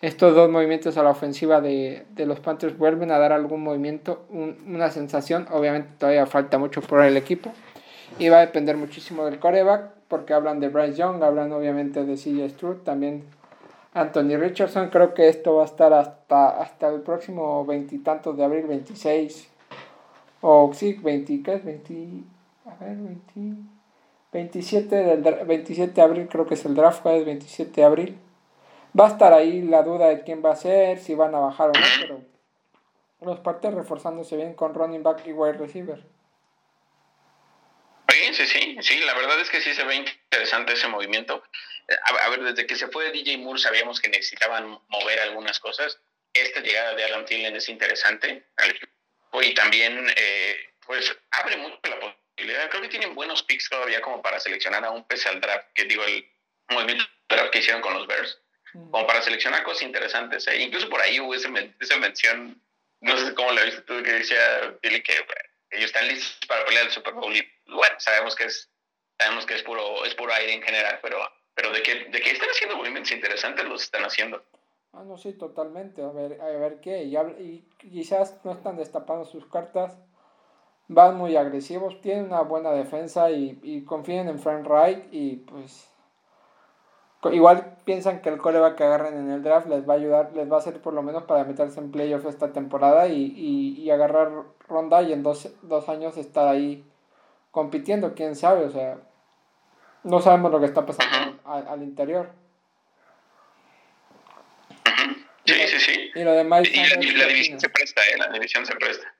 estos 0.00 0.36
dos 0.36 0.48
movimientos 0.48 0.96
a 0.96 1.02
la 1.02 1.10
ofensiva 1.10 1.60
de, 1.60 2.06
los 2.18 2.38
Panthers 2.38 2.78
vuelven 2.78 3.10
a 3.10 3.18
dar 3.18 3.32
algún 3.32 3.64
movimiento, 3.64 4.26
una 4.30 4.92
sensación. 4.92 5.48
Obviamente 5.50 5.88
todavía 5.98 6.26
falta 6.26 6.56
mucho 6.58 6.80
por 6.80 7.02
el 7.02 7.16
equipo 7.16 7.50
y 8.18 8.28
va 8.28 8.38
a 8.38 8.46
depender 8.46 8.76
muchísimo 8.76 9.24
del 9.24 9.38
coreback 9.38 9.96
porque 10.08 10.34
hablan 10.34 10.60
de 10.60 10.68
Bryce 10.68 10.96
Young, 10.96 11.22
hablan 11.22 11.52
obviamente 11.52 12.04
de 12.04 12.14
CJ 12.14 12.50
Stroud, 12.50 12.76
también 12.78 13.24
Anthony 13.94 14.36
Richardson. 14.38 14.90
Creo 14.90 15.14
que 15.14 15.28
esto 15.28 15.56
va 15.56 15.62
a 15.62 15.66
estar 15.66 15.92
hasta, 15.92 16.60
hasta 16.60 16.88
el 16.88 17.00
próximo 17.00 17.64
veintitantos 17.64 18.36
de 18.36 18.44
abril, 18.44 18.66
26. 18.66 19.48
O 20.42 20.70
sí, 20.74 20.94
20, 20.94 21.42
¿qué 21.42 21.54
es? 21.54 21.64
20, 21.64 22.24
a 22.66 22.84
ver, 22.84 22.96
20, 22.96 23.62
27, 24.32 24.96
del, 24.96 25.44
27 25.46 25.92
de 25.92 26.02
abril 26.02 26.28
creo 26.28 26.46
que 26.46 26.54
es 26.54 26.64
el 26.64 26.74
draft, 26.74 27.04
es 27.06 27.24
27 27.24 27.80
de 27.80 27.84
abril. 27.84 28.18
Va 28.98 29.06
a 29.06 29.10
estar 29.10 29.32
ahí 29.32 29.62
la 29.62 29.82
duda 29.82 30.08
de 30.08 30.22
quién 30.22 30.42
va 30.44 30.52
a 30.52 30.56
ser, 30.56 30.98
si 30.98 31.14
van 31.14 31.34
a 31.34 31.40
bajar 31.40 31.70
o 31.70 31.72
no, 31.72 31.86
pero 32.00 32.20
los 33.22 33.40
partes 33.40 33.74
reforzándose 33.74 34.36
bien 34.36 34.54
con 34.54 34.74
running 34.74 35.02
back 35.02 35.26
y 35.26 35.32
wide 35.32 35.54
receiver. 35.54 36.04
Sí, 38.36 38.46
sí, 38.46 38.76
sí, 38.80 38.98
la 39.00 39.14
verdad 39.14 39.40
es 39.40 39.48
que 39.48 39.60
sí 39.60 39.74
se 39.74 39.84
ve 39.84 39.94
interesante 39.94 40.74
ese 40.74 40.88
movimiento 40.88 41.42
a, 42.04 42.28
ver, 42.30 42.42
desde 42.42 42.66
que 42.66 42.76
se 42.76 42.88
fue 42.88 43.12
DJ 43.12 43.38
Moore 43.38 43.60
sabíamos 43.60 44.00
que 44.00 44.08
necesitaban 44.08 44.78
mover 44.88 45.20
algunas 45.20 45.60
cosas. 45.60 45.98
Esta 46.32 46.60
llegada 46.60 46.94
de 46.94 47.04
Adam 47.04 47.24
Thielen 47.24 47.56
es 47.56 47.68
interesante 47.68 48.44
y 49.42 49.54
también 49.54 50.12
eh, 50.16 50.74
pues 50.84 51.16
abre 51.30 51.56
mucho 51.56 51.78
la 51.84 52.00
posibilidad. 52.00 52.68
Creo 52.70 52.82
que 52.82 52.88
tienen 52.88 53.14
buenos 53.14 53.42
picks 53.42 53.68
todavía 53.68 54.00
como 54.00 54.20
para 54.22 54.40
seleccionar 54.40 54.84
a 54.84 54.90
un 54.90 55.06
pese 55.06 55.28
al 55.28 55.40
draft, 55.40 55.68
que 55.74 55.84
digo, 55.84 56.04
el 56.04 56.28
movimiento 56.70 57.04
draft 57.28 57.50
que 57.50 57.58
hicieron 57.60 57.82
con 57.82 57.94
los 57.94 58.06
Bears, 58.06 58.40
como 58.72 59.06
para 59.06 59.22
seleccionar 59.22 59.62
cosas 59.62 59.82
interesantes. 59.82 60.46
¿eh? 60.48 60.56
Incluso 60.58 60.88
por 60.88 61.00
ahí 61.00 61.20
hubo 61.20 61.34
esa, 61.34 61.48
mención 61.48 62.60
no 63.00 63.16
sé 63.18 63.34
cómo 63.34 63.52
lo 63.52 63.64
viste 63.64 63.82
tú, 63.82 64.02
que 64.02 64.12
decía 64.12 64.74
Billy 64.82 65.02
que 65.02 65.24
ellos 65.70 65.86
están 65.86 66.06
listos 66.08 66.38
para 66.48 66.64
pelear 66.64 66.86
el 66.86 66.92
Super 66.92 67.14
Bowl 67.14 67.34
y 67.34 67.42
bueno, 67.66 67.94
sabemos 67.98 68.34
que 68.36 68.44
es, 68.44 68.70
sabemos 69.18 69.46
que 69.46 69.54
es 69.54 69.62
puro, 69.62 70.04
es 70.04 70.14
puro 70.14 70.32
aire 70.32 70.54
en 70.54 70.62
general, 70.62 70.98
pero, 71.02 71.18
pero 71.54 71.72
de, 71.72 71.82
que, 71.82 72.06
de 72.06 72.20
que 72.20 72.30
están 72.30 72.48
haciendo 72.48 72.76
movimientos 72.76 73.12
interesantes, 73.12 73.64
los 73.64 73.82
están 73.82 74.04
haciendo. 74.04 74.42
Ah, 74.92 75.02
no, 75.04 75.18
sí, 75.18 75.32
totalmente. 75.34 76.02
A 76.02 76.08
ver, 76.08 76.40
a 76.40 76.46
ver 76.46 76.80
qué. 76.80 77.04
Y, 77.04 77.68
quizás 77.78 78.38
no 78.44 78.52
están 78.52 78.76
destapando 78.76 79.24
sus 79.24 79.46
cartas. 79.46 79.98
Van 80.88 81.16
muy 81.16 81.36
agresivos, 81.36 82.00
tienen 82.00 82.26
una 82.26 82.42
buena 82.42 82.70
defensa 82.70 83.30
y, 83.30 83.58
y 83.62 83.84
confían 83.84 84.28
en 84.28 84.38
Frank 84.38 84.64
Wright 84.66 85.08
y 85.10 85.36
pues 85.38 85.88
igual 87.32 87.76
piensan 87.84 88.20
que 88.20 88.28
el 88.28 88.38
coreback 88.38 88.76
que 88.76 88.84
agarren 88.84 89.14
en 89.18 89.30
el 89.30 89.42
draft 89.42 89.68
les 89.68 89.88
va 89.88 89.94
a 89.94 89.96
ayudar, 89.96 90.32
les 90.34 90.50
va 90.50 90.56
a 90.56 90.58
hacer 90.58 90.80
por 90.80 90.94
lo 90.94 91.02
menos 91.02 91.24
para 91.24 91.44
meterse 91.44 91.80
en 91.80 91.90
playoff 91.90 92.26
esta 92.26 92.52
temporada 92.52 93.08
y, 93.08 93.32
y, 93.36 93.90
agarrar 93.90 94.44
ronda 94.68 95.02
y 95.02 95.12
en 95.12 95.22
dos, 95.22 95.48
dos, 95.62 95.88
años 95.88 96.16
estar 96.16 96.48
ahí 96.48 96.84
compitiendo, 97.50 98.14
quién 98.14 98.36
sabe, 98.36 98.64
o 98.64 98.70
sea, 98.70 98.98
no 100.02 100.20
sabemos 100.20 100.50
lo 100.50 100.60
que 100.60 100.66
está 100.66 100.84
pasando 100.84 101.40
al, 101.44 101.82
interior. 101.82 102.30
Sí, 105.44 105.54
sí, 105.54 105.78
sí. 105.78 106.10
Y 106.16 106.24
lo 106.24 106.32
demás... 106.32 106.66
Y, 106.68 106.76
la, 106.76 107.26
división 107.26 107.60
se 107.60 107.68
presta, 107.68 108.02
¿eh? 108.02 108.18
La 108.18 108.28
división 108.30 108.66
se 108.66 108.74
presta. 108.74 109.14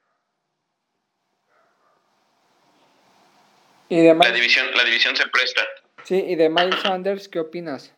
Y 3.89 4.01
de 4.01 4.15
la, 4.15 4.33
división, 4.33 4.67
la 4.75 4.83
división 4.83 5.17
se 5.17 5.29
presta. 5.29 5.63
Sí, 6.03 6.17
y 6.17 6.35
de 6.35 6.49
Miles 6.49 6.81
Sanders, 6.81 7.29
¿qué 7.29 7.39
opinas? 7.39 7.93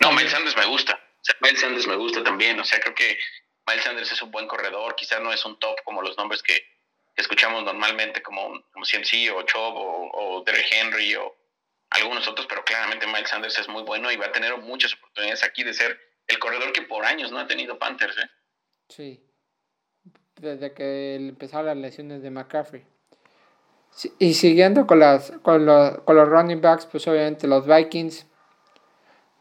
No, 0.00 0.12
Miles 0.12 0.30
Sanders 0.30 0.56
me 0.56 0.66
gusta. 0.66 0.94
O 0.94 1.24
sea, 1.24 1.34
Miles 1.40 1.60
Sanders 1.60 1.86
me 1.88 1.96
gusta 1.96 2.22
también. 2.22 2.58
O 2.60 2.64
sea, 2.64 2.78
creo 2.78 2.94
que 2.94 3.18
Miles 3.68 3.84
Sanders 3.84 4.12
es 4.12 4.22
un 4.22 4.30
buen 4.30 4.46
corredor. 4.46 4.94
Quizás 4.96 5.20
no 5.20 5.32
es 5.32 5.44
un 5.44 5.58
top 5.58 5.76
como 5.84 6.02
los 6.02 6.16
nombres 6.16 6.42
que, 6.42 6.54
escuchamos 7.16 7.64
normalmente, 7.64 8.22
como, 8.22 8.62
como 8.72 8.84
CMC 8.84 9.34
o 9.34 9.42
Chubb 9.42 9.74
o, 9.74 10.10
o 10.12 10.44
Derrick 10.44 10.70
Henry 10.70 11.16
o 11.16 11.34
algunos 11.90 12.28
otros, 12.28 12.46
pero 12.46 12.64
claramente 12.64 13.06
Miles 13.06 13.28
Sanders 13.28 13.58
es 13.58 13.68
muy 13.68 13.82
bueno 13.82 14.12
y 14.12 14.16
va 14.16 14.26
a 14.26 14.32
tener 14.32 14.56
muchas 14.58 14.94
oportunidades 14.94 15.42
aquí 15.42 15.64
de 15.64 15.74
ser 15.74 15.98
el 16.28 16.38
corredor 16.38 16.72
que 16.72 16.82
por 16.82 17.04
años 17.04 17.32
no 17.32 17.38
ha 17.38 17.46
tenido 17.46 17.78
Panthers. 17.78 18.16
¿eh? 18.18 18.30
Sí, 18.88 19.20
desde 20.36 20.72
que 20.72 21.16
empezaron 21.16 21.66
las 21.66 21.76
lesiones 21.76 22.22
de 22.22 22.30
McCaffrey. 22.30 22.84
y 24.18 24.34
siguiendo 24.34 24.86
con, 24.86 25.00
las, 25.00 25.32
con, 25.42 25.66
los, 25.66 25.98
con 26.02 26.14
los 26.14 26.28
running 26.28 26.60
backs, 26.60 26.86
pues 26.86 27.08
obviamente 27.08 27.48
los 27.48 27.66
Vikings 27.66 28.27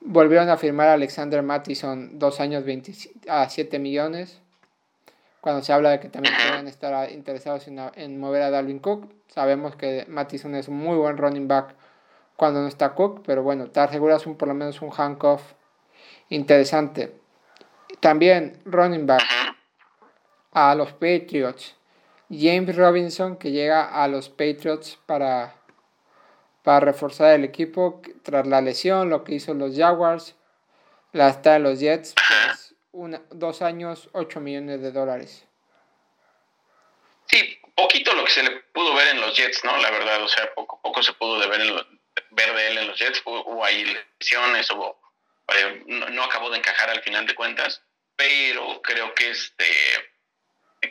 Volvieron 0.01 0.49
a 0.49 0.57
firmar 0.57 0.87
a 0.87 0.93
Alexander 0.93 1.41
Mattison 1.41 2.19
dos 2.19 2.39
años 2.39 2.63
20, 2.63 2.93
a 3.27 3.49
7 3.49 3.79
millones. 3.79 4.39
Cuando 5.41 5.61
se 5.63 5.73
habla 5.73 5.91
de 5.91 5.99
que 5.99 6.09
también 6.09 6.35
pueden 6.47 6.67
estar 6.67 7.11
interesados 7.11 7.67
en, 7.67 8.19
mover 8.19 8.41
a 8.43 8.49
Dalvin 8.49 8.79
Cook. 8.79 9.09
Sabemos 9.27 9.75
que 9.75 10.05
Mattison 10.07 10.55
es 10.55 10.67
un 10.67 10.77
muy 10.77 10.97
buen 10.97 11.17
running 11.17 11.47
back 11.47 11.75
cuando 12.35 12.61
no 12.61 12.67
está 12.67 12.93
Cook, 12.93 13.23
pero 13.25 13.43
bueno, 13.43 13.69
te 13.69 13.79
aseguras 13.79 14.25
un, 14.27 14.35
por 14.35 14.47
lo 14.47 14.53
menos 14.53 14.81
un 14.81 14.91
handcuff 14.95 15.41
interesante. 16.29 17.15
También 17.99 18.59
running 18.65 19.05
back 19.05 19.23
a 20.51 20.75
los 20.75 20.91
Patriots. 20.93 21.75
James 22.29 22.75
Robinson 22.75 23.37
que 23.37 23.51
llega 23.51 23.85
a 23.85 24.07
los 24.07 24.29
Patriots 24.29 24.99
para 25.05 25.55
para 26.67 26.81
reforzar 26.81 27.33
el 27.33 27.45
equipo 27.45 28.01
tras 28.23 28.45
la 28.45 28.59
lesión, 28.59 29.09
lo 29.09 29.23
que 29.23 29.35
hizo 29.35 29.53
los 29.53 29.77
Jaguars, 29.77 30.35
la 31.13 31.29
está 31.29 31.53
de 31.53 31.59
los 31.59 31.79
Jets, 31.79 32.13
pues 32.13 32.75
una, 32.91 33.21
dos 33.29 33.61
años, 33.61 34.09
8 34.11 34.41
millones 34.41 34.81
de 34.81 34.91
dólares. 34.91 35.47
Sí, 37.27 37.57
poquito 37.73 38.13
lo 38.13 38.25
que 38.25 38.31
se 38.31 38.43
le 38.43 38.51
pudo 38.73 38.93
ver 38.95 39.07
en 39.15 39.21
los 39.21 39.33
Jets, 39.33 39.63
¿no? 39.63 39.77
La 39.77 39.91
verdad, 39.91 40.21
o 40.21 40.27
sea, 40.27 40.53
poco, 40.55 40.81
poco 40.81 41.01
se 41.01 41.13
pudo 41.13 41.39
de 41.39 41.47
ver, 41.47 41.61
en 41.61 41.99
ver 42.31 42.53
de 42.53 42.67
él 42.67 42.77
en 42.79 42.87
los 42.87 42.99
Jets, 42.99 43.21
hubo, 43.23 43.63
ahí 43.63 43.85
lesiones, 44.19 44.69
hubo, 44.69 44.99
eh, 45.47 45.83
no, 45.85 46.21
acabó 46.21 46.49
de 46.49 46.57
encajar 46.57 46.89
al 46.89 47.01
final 47.01 47.25
de 47.25 47.35
cuentas, 47.35 47.81
pero 48.17 48.81
creo 48.81 49.15
que 49.15 49.29
este, 49.29 49.71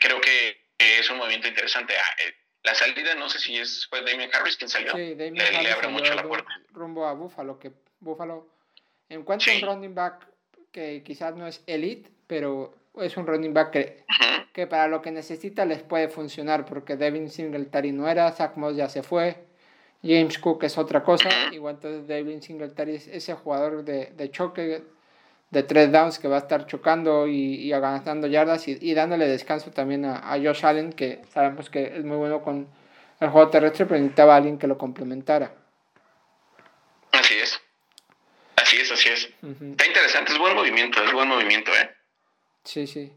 creo 0.01 0.23
que 0.23 0.59
es 0.79 1.11
un 1.11 1.19
movimiento 1.19 1.49
interesante. 1.49 1.95
Ah, 1.99 2.17
eh, 2.25 2.35
la 2.67 2.75
salida, 2.75 3.15
no 3.15 3.29
sé 3.31 3.39
si 3.39 3.57
es 3.57 3.87
fue 3.87 4.03
Damien 4.03 4.29
Harris 4.35 4.57
quien 4.57 4.69
salió. 4.69 4.93
Sí, 4.93 5.15
Damien 5.15 5.35
le, 5.37 5.63
le 5.63 5.73
abre 5.73 5.89
mucho 5.89 6.13
la 6.15 6.25
puerta. 6.25 6.51
Rumbo 6.73 7.07
a 7.07 7.15
Buffalo, 7.15 7.59
que 7.59 7.73
Buffalo 8.01 8.49
encuentra 9.09 9.55
un 9.55 9.63
running 9.63 9.95
back 9.95 10.27
que 10.73 11.03
quizás 11.05 11.35
no 11.37 11.47
es 11.47 11.63
elite, 11.67 12.11
pero 12.27 12.75
es 12.97 13.17
un 13.17 13.27
running 13.27 13.55
back 13.55 13.71
que, 13.71 14.05
que 14.53 14.67
para 14.67 14.89
lo 14.89 15.01
que 15.01 15.13
necesita 15.13 15.65
les 15.65 15.83
puede 15.83 16.09
funcionar, 16.09 16.67
porque 16.67 16.97
Devin 16.97 17.31
Singletary 17.31 17.93
no 17.93 18.09
era, 18.09 18.31
Zach 18.33 18.57
Moss 18.57 18.77
ya 18.77 18.89
se 18.89 19.03
fue, 19.03 19.47
James 20.03 20.39
Cook 20.39 20.65
es 20.65 20.77
otra 20.77 21.05
cosa, 21.05 21.29
igual 21.53 21.77
entonces 21.77 22.07
Devin 22.09 22.43
Singletary 22.43 22.97
es 22.97 23.07
ese 23.07 23.35
jugador 23.35 23.85
de, 23.85 24.07
de 24.07 24.31
choque 24.31 24.83
de 25.51 25.63
tres 25.63 25.93
downs 25.93 26.19
que 26.19 26.29
va 26.29 26.37
a 26.37 26.41
estar 26.41 26.67
chocando 26.67 27.27
y, 27.27 27.67
y 27.67 27.71
ganando 27.71 28.27
yardas 28.27 28.67
y, 28.69 28.95
dándole 28.95 29.27
descanso 29.27 29.71
también 29.71 30.05
a, 30.05 30.33
a, 30.33 30.39
Josh 30.39 30.65
Allen, 30.67 30.93
que 30.93 31.23
sabemos 31.33 31.71
que 31.71 31.97
es 31.97 32.05
muy 32.05 32.17
bueno 32.17 32.43
con 32.43 32.69
el 33.21 33.29
juego 33.31 33.49
terrestre, 33.49 33.87
pero 33.87 34.01
necesitaba 34.01 34.35
a 34.35 34.37
alguien 34.37 34.59
que 34.59 34.67
lo 34.67 34.77
complementara. 34.77 35.55
Así 37.13 37.35
es. 37.35 37.61
Así 38.57 38.77
es, 38.79 38.91
así 38.91 39.09
es. 39.09 39.29
Está 39.43 39.87
interesante, 39.87 40.33
es 40.33 40.39
buen 40.39 40.55
movimiento, 40.55 41.03
es 41.03 41.13
buen 41.13 41.29
movimiento, 41.29 41.71
¿eh? 41.73 41.91
Sí, 42.65 42.87
sí. 42.87 43.13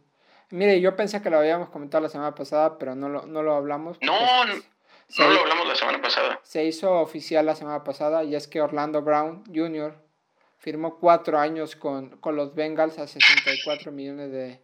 Mire, 0.52 0.80
yo 0.80 0.96
pensé 0.96 1.22
que 1.22 1.30
lo 1.30 1.40
habíamos 1.40 1.70
comentado 1.70 2.04
la 2.04 2.10
semana 2.10 2.36
pasada, 2.36 2.78
pero 2.78 2.96
no 2.96 3.10
lo, 3.10 3.26
no 3.26 3.44
lo 3.44 3.56
hablamos. 3.56 3.98
No, 4.02 4.46
no, 4.46 4.56
no 4.56 5.30
lo 5.30 5.40
hablamos 5.40 5.68
la 5.68 5.76
semana 5.76 6.02
pasada. 6.02 6.40
Se 6.44 6.64
hizo 6.64 6.92
oficial 6.94 7.46
la 7.46 7.56
semana 7.56 7.84
pasada 7.84 8.24
y 8.24 8.36
es 8.36 8.48
que 8.48 8.62
Orlando 8.62 9.02
Brown 9.02 9.44
Jr., 9.48 10.09
firmó 10.60 10.98
cuatro 10.98 11.40
años 11.40 11.76
con, 11.76 12.20
los 12.22 12.54
Bengals 12.54 13.00
a 13.00 13.08
64 13.08 13.92
millones 13.92 14.32
de, 14.32 14.60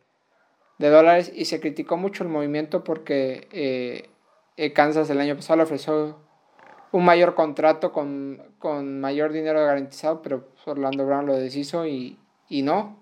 dólares 0.78 1.32
y 1.34 1.46
se 1.46 1.60
criticó 1.60 1.98
mucho 1.98 2.24
el 2.24 2.30
movimiento 2.30 2.84
porque 2.84 3.48
eh, 3.52 4.10
eh, 4.58 4.74
Kansas 4.74 5.10
el 5.10 5.22
año 5.22 5.36
pasado 5.36 5.58
le 5.58 5.64
ofreció 5.64 6.20
un 6.92 7.06
mayor 7.06 7.34
contrato 7.34 7.92
con, 7.94 8.42
mayor 9.00 9.32
dinero 9.32 9.66
garantizado, 9.66 10.22
pero 10.22 10.50
Orlando 10.66 11.06
Brown 11.06 11.26
lo 11.26 11.36
deshizo 11.36 11.88
y, 11.88 12.20
no. 12.50 12.98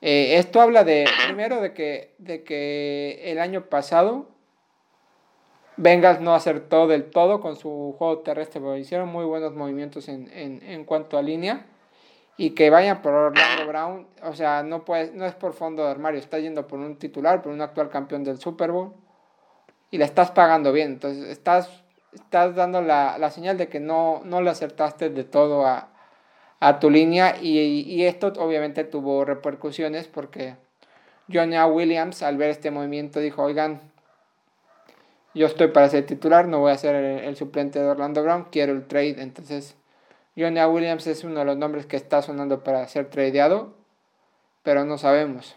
Eh, 0.00 0.36
esto 0.38 0.60
habla 0.60 0.84
de, 0.84 1.06
primero, 1.26 1.60
de 1.60 1.72
que, 1.72 2.14
de 2.18 2.44
que 2.44 3.22
el 3.24 3.38
año 3.38 3.66
pasado 3.66 4.28
Bengals 5.76 6.20
no 6.20 6.34
acertó 6.34 6.86
del 6.86 7.10
todo 7.10 7.40
con 7.40 7.56
su 7.56 7.94
juego 7.98 8.18
terrestre, 8.20 8.60
pero 8.60 8.76
hicieron 8.76 9.08
muy 9.08 9.24
buenos 9.24 9.54
movimientos 9.54 10.08
en, 10.08 10.30
en 10.32 10.84
cuanto 10.84 11.18
a 11.18 11.22
línea 11.22 11.66
y 12.36 12.50
que 12.50 12.70
vayan 12.70 13.00
por 13.00 13.14
Orlando 13.14 13.66
Brown, 13.66 14.08
o 14.22 14.32
sea, 14.34 14.62
no, 14.62 14.84
puedes, 14.84 15.14
no 15.14 15.24
es 15.24 15.34
por 15.34 15.52
fondo 15.52 15.84
de 15.84 15.90
armario, 15.90 16.18
está 16.18 16.38
yendo 16.38 16.66
por 16.66 16.80
un 16.80 16.96
titular, 16.96 17.42
por 17.42 17.52
un 17.52 17.60
actual 17.60 17.90
campeón 17.90 18.24
del 18.24 18.38
Super 18.38 18.72
Bowl 18.72 18.94
y 19.90 19.98
le 19.98 20.04
estás 20.04 20.32
pagando 20.32 20.72
bien, 20.72 20.92
entonces 20.92 21.28
estás, 21.28 21.84
estás 22.12 22.56
dando 22.56 22.82
la, 22.82 23.18
la 23.18 23.30
señal 23.30 23.56
de 23.56 23.68
que 23.68 23.78
no, 23.78 24.22
no 24.24 24.42
le 24.42 24.50
acertaste 24.50 25.10
de 25.10 25.22
todo 25.22 25.64
a, 25.64 25.90
a 26.58 26.80
tu 26.80 26.90
línea 26.90 27.36
y, 27.40 27.58
y, 27.58 28.04
esto 28.04 28.32
obviamente 28.38 28.84
tuvo 28.84 29.24
repercusiones 29.24 30.08
porque 30.08 30.56
Johnny 31.32 31.56
Williams 31.58 32.22
al 32.22 32.36
ver 32.36 32.50
este 32.50 32.72
movimiento 32.72 33.20
dijo, 33.20 33.42
oigan, 33.44 33.80
yo 35.34 35.46
estoy 35.46 35.68
para 35.68 35.88
ser 35.88 36.06
titular, 36.06 36.48
no 36.48 36.60
voy 36.60 36.72
a 36.72 36.78
ser 36.78 36.96
el 36.96 37.36
suplente 37.36 37.78
de 37.78 37.86
Orlando 37.86 38.22
Brown, 38.22 38.46
quiero 38.50 38.72
el 38.72 38.86
trade, 38.86 39.22
entonces 39.22 39.76
Johnny 40.36 40.60
Williams 40.64 41.06
es 41.06 41.22
uno 41.24 41.40
de 41.40 41.44
los 41.44 41.56
nombres 41.56 41.86
que 41.86 41.96
está 41.96 42.22
sonando 42.22 42.64
para 42.64 42.86
ser 42.88 43.08
tradeado, 43.08 43.76
pero 44.62 44.84
no 44.84 44.98
sabemos. 44.98 45.56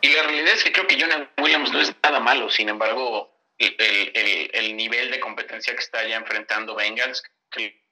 Y 0.00 0.12
la 0.12 0.22
realidad 0.22 0.54
es 0.54 0.62
que 0.62 0.72
creo 0.72 0.86
que 0.86 1.00
Johnny 1.00 1.28
Williams 1.38 1.72
no 1.72 1.80
es 1.80 1.92
nada 2.02 2.20
malo, 2.20 2.50
sin 2.50 2.68
embargo, 2.68 3.32
el, 3.58 4.76
nivel 4.76 5.10
de 5.10 5.18
competencia 5.18 5.74
que 5.74 5.80
está 5.80 6.04
ya 6.04 6.16
enfrentando 6.16 6.76
Bengals 6.76 7.22
que 7.50 7.82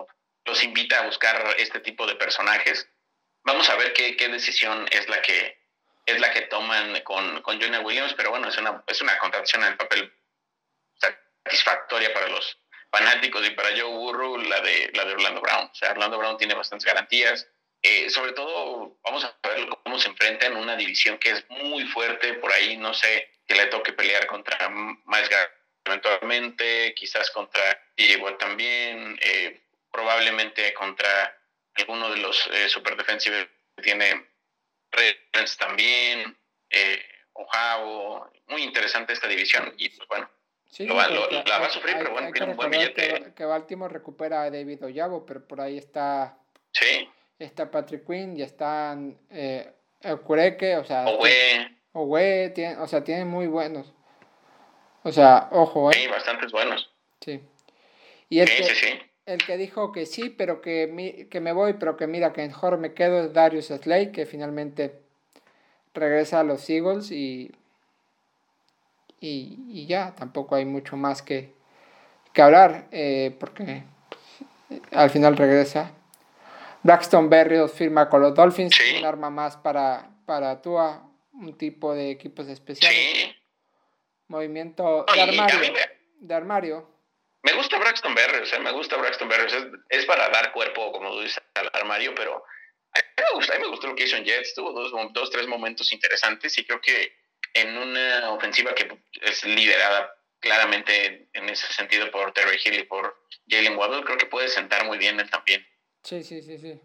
los 0.45 0.63
invita 0.63 1.01
a 1.01 1.07
buscar 1.07 1.57
este 1.59 1.81
tipo 1.81 2.07
de 2.07 2.15
personajes. 2.15 2.89
Vamos 3.43 3.69
a 3.69 3.77
ver 3.77 3.93
qué, 3.93 4.29
decisión 4.29 4.87
es 4.93 5.09
la 5.09 5.21
que 5.23 5.59
es 6.07 6.21
la 6.21 6.33
que 6.33 6.43
toman 6.43 7.01
con, 7.01 7.43
con 7.43 7.61
Johnny 7.61 7.79
Williams, 7.79 8.15
pero 8.15 8.31
bueno, 8.31 8.49
es 8.49 8.57
una, 8.59 8.85
es 8.87 9.03
una 9.03 9.19
contratación 9.19 9.65
en 9.65 9.73
el 9.73 9.77
papel 9.77 10.13
satisfactoria 10.95 12.15
para 12.15 12.29
los, 12.29 12.57
fanáticos 12.91 13.47
y 13.47 13.51
para 13.51 13.71
Joe 13.71 13.91
Burrow 13.91 14.39
la 14.39 14.61
de, 14.61 14.91
la 14.95 15.05
de 15.05 15.13
Orlando 15.13 15.41
Brown. 15.41 15.71
O 15.71 15.75
sea, 15.75 15.93
Orlando 15.93 16.19
Brown 16.19 16.39
tiene 16.39 16.55
bastantes 16.55 16.87
garantías. 16.87 17.49
Eh, 17.83 18.11
sobre 18.11 18.33
todo, 18.33 18.99
vamos 19.03 19.25
a 19.25 19.37
ver 19.49 19.69
cómo 19.85 19.99
se 19.99 20.09
enfrenta 20.09 20.47
en 20.47 20.57
una 20.57 20.77
división 20.77 21.19
que 21.19 21.31
es 21.31 21.45
muy 21.51 21.85
fuerte. 21.89 22.35
Por 22.35 22.53
ahí, 22.53 22.77
no 22.77 22.95
sé, 22.95 23.31
que 23.47 23.55
le 23.55 23.67
toque 23.67 23.93
pelear 23.93 24.27
contra 24.27 24.69
Miles 24.69 25.31
eventualmente, 25.85 26.95
quizás 26.95 27.31
contra 27.31 27.63
Watt 28.21 28.39
también, 28.39 29.19
eh, 29.23 29.63
probablemente 29.91 30.75
contra 30.75 31.39
alguno 31.75 32.11
de 32.11 32.17
los 32.19 32.49
eh, 32.53 32.69
super 32.69 32.97
defensivos 32.97 33.47
que 33.77 33.83
tiene 33.83 34.27
Ravens 34.91 35.57
también. 35.57 36.37
eh, 36.71 37.03
Ohio, 37.35 38.33
muy 38.47 38.63
interesante 38.63 39.13
esta 39.13 39.29
división 39.29 39.75
y 39.77 39.91
pues 39.91 40.09
bueno, 40.09 40.31
la 40.79 41.59
va 41.59 41.67
a 41.67 41.71
sufrir, 41.71 41.97
pero 41.99 42.13
bueno, 42.13 42.31
tiene 42.33 42.51
un 42.51 42.57
buen 42.57 42.71
billete. 42.71 43.33
Que, 43.35 43.45
Baltimore 43.45 43.93
recupera 43.93 44.43
a 44.43 44.51
David 44.51 44.85
Oyabo, 44.85 45.25
pero 45.25 45.47
por 45.47 45.61
ahí 45.61 45.79
está, 45.79 46.39
sí. 46.73 47.09
está 47.39 47.71
Patrick 47.71 48.07
Quinn 48.07 48.37
y 48.37 48.43
están 48.43 49.19
eh, 49.31 49.73
Kureke, 50.25 50.77
o 50.77 50.85
sea, 50.85 51.07
Owe. 51.93 52.51
tiene, 52.51 52.77
o 52.79 52.87
sea, 52.87 53.03
tienen 53.03 53.29
muy 53.29 53.47
buenos. 53.47 53.93
O 55.03 55.13
sea, 55.13 55.49
ojo, 55.53 55.91
¿eh? 55.91 55.95
Sí, 55.95 56.07
bastantes 56.09 56.53
buenos. 56.53 56.91
Sí. 57.21 57.41
Y 58.29 58.41
el, 58.41 58.49
que, 58.49 59.11
el 59.27 59.39
que 59.39 59.57
dijo 59.57 59.93
que 59.93 60.05
sí, 60.05 60.31
pero 60.31 60.61
que, 60.61 61.29
que 61.31 61.41
me 61.41 61.53
voy, 61.53 61.75
pero 61.75 61.97
que 61.97 62.07
mira 62.07 62.33
que 62.33 62.47
mejor 62.47 62.77
me 62.79 62.93
quedo 62.93 63.25
es 63.25 63.33
Darius 63.33 63.67
Slay, 63.67 64.13
que 64.13 64.27
finalmente 64.27 65.01
regresa 65.95 66.41
a 66.41 66.45
los 66.45 66.69
Eagles 66.69 67.11
y, 67.13 67.53
y, 69.21 69.87
ya, 69.87 70.15
tampoco 70.15 70.55
hay 70.55 70.65
mucho 70.65 70.97
más 70.97 71.23
que, 71.23 71.55
que 72.33 72.43
hablar, 72.43 72.87
eh, 72.91 73.35
porque 73.39 73.85
al 74.93 75.11
final 75.11 75.37
regresa. 75.37 75.93
Braxton 76.83 77.29
Berrios 77.29 77.73
firma 77.73 78.09
con 78.09 78.23
los 78.23 78.35
Dolphins, 78.35 78.79
un 78.99 79.05
arma 79.05 79.31
más 79.31 79.57
para, 79.57 80.09
para 80.25 80.63
Tua, 80.63 81.03
un 81.33 81.57
tipo 81.59 81.95
de 81.95 82.11
equipos 82.11 82.47
especiales. 82.49 83.35
Movimiento 84.29 85.05
de 85.13 85.21
armario. 85.21 85.73
De 86.21 86.35
armario. 86.35 86.97
Me 87.43 87.53
gusta 87.53 87.79
Braxton 87.79 88.15
Berrios, 88.15 88.53
eh, 88.53 88.59
me 88.59 88.73
gusta 88.73 88.97
Braxton 88.97 89.29
Berrios. 89.29 89.55
Es, 89.89 90.05
para 90.05 90.29
dar 90.31 90.53
cuerpo, 90.53 90.91
como 90.93 91.11
tú 91.11 91.21
dices, 91.21 91.41
al 91.55 91.71
armario, 91.73 92.13
pero 92.15 92.45
a 92.93 92.99
mí 92.99 93.05
me 93.19 93.37
gusta, 93.37 93.55
a 93.55 93.59
mí 93.59 93.63
me 93.63 93.71
gustó 93.71 93.87
lo 93.87 93.95
que 93.95 94.05
hizo 94.05 94.17
en 94.17 94.25
Jets. 94.25 94.55
Tuvo 94.55 94.73
dos, 94.73 94.93
dos, 95.13 95.31
tres 95.31 95.47
momentos 95.47 95.93
interesantes 95.93 96.59
y 96.59 96.65
creo 96.65 96.81
que 96.81 97.13
en 97.57 97.77
una 97.77 98.31
ofensiva 98.31 98.75
que 98.75 98.89
es 99.23 99.45
liderada 99.45 100.15
claramente 100.41 101.29
en 101.33 101.49
ese 101.49 101.67
sentido 101.73 102.11
por 102.11 102.33
Terry 102.33 102.59
Hill 102.65 102.81
y 102.81 102.85
por 102.85 103.17
Jalen 103.49 103.77
Waddle, 103.77 104.05
creo 104.05 104.19
que 104.19 104.27
puede 104.27 104.49
sentar 104.49 104.87
muy 104.87 104.99
bien 104.99 105.19
él 105.19 105.31
también. 105.31 105.65
Sí, 106.03 106.23
sí, 106.23 106.43
sí, 106.43 106.59
sí. 106.59 106.81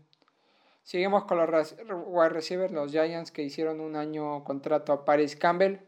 Seguimos 0.84 1.26
con 1.26 1.38
los 1.38 1.76
wide 2.06 2.30
receivers, 2.30 2.74
los 2.74 2.92
Giants 2.92 3.32
que 3.32 3.44
hicieron 3.44 3.80
un 3.82 3.96
año 3.96 4.44
contrato 4.44 4.94
a 4.94 5.06
Paris 5.06 5.36
Campbell. 5.36 5.80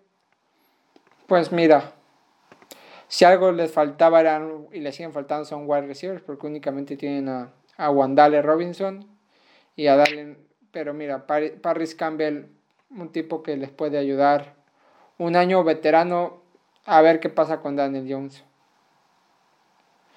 Pues 1.27 1.51
mira, 1.51 1.93
si 3.07 3.25
algo 3.25 3.51
les 3.51 3.71
faltaba 3.71 4.21
eran, 4.21 4.67
y 4.71 4.79
les 4.79 4.95
siguen 4.95 5.13
faltando 5.13 5.45
son 5.45 5.63
wide 5.65 5.87
receivers, 5.87 6.21
porque 6.21 6.47
únicamente 6.47 6.95
tienen 6.95 7.27
a, 7.29 7.53
a 7.77 7.89
Wandale 7.89 8.41
Robinson 8.41 9.07
y 9.75 9.87
a 9.87 9.95
Dalen. 9.95 10.47
Pero 10.71 10.93
mira, 10.93 11.25
Paris 11.25 11.95
Campbell, 11.95 12.47
un 12.89 13.11
tipo 13.11 13.41
que 13.43 13.57
les 13.57 13.71
puede 13.71 13.97
ayudar. 13.97 14.62
Un 15.17 15.35
año 15.35 15.63
veterano, 15.63 16.43
a 16.85 17.01
ver 17.01 17.19
qué 17.19 17.29
pasa 17.29 17.61
con 17.61 17.75
Daniel 17.75 18.05
Jones. 18.09 18.43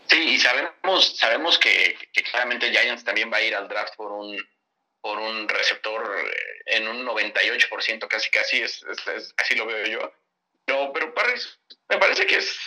Sí, 0.09 0.35
y 0.35 0.39
sabemos, 0.39 1.17
sabemos 1.17 1.59
que, 1.59 1.97
que 2.13 2.23
claramente 2.23 2.71
Giants 2.71 3.05
también 3.05 3.31
va 3.33 3.39
a 3.39 3.43
ir 3.43 3.55
al 3.55 3.69
draft 3.69 3.97
por 3.97 4.13
un, 4.13 4.37
por 5.01 5.19
un 5.19 5.49
receptor 5.49 6.03
en 6.67 6.89
un 6.89 7.07
98% 7.07 8.09
casi 8.09 8.31
casi, 8.31 8.61
es, 8.61 8.85
así 9.37 9.55
lo 9.55 9.67
veo 9.67 9.87
yo. 9.87 10.13
No, 10.67 10.93
pero 10.93 11.15
Parris 11.15 11.61
me 11.89 11.99
parece 11.99 12.27
que 12.27 12.39
es, 12.39 12.59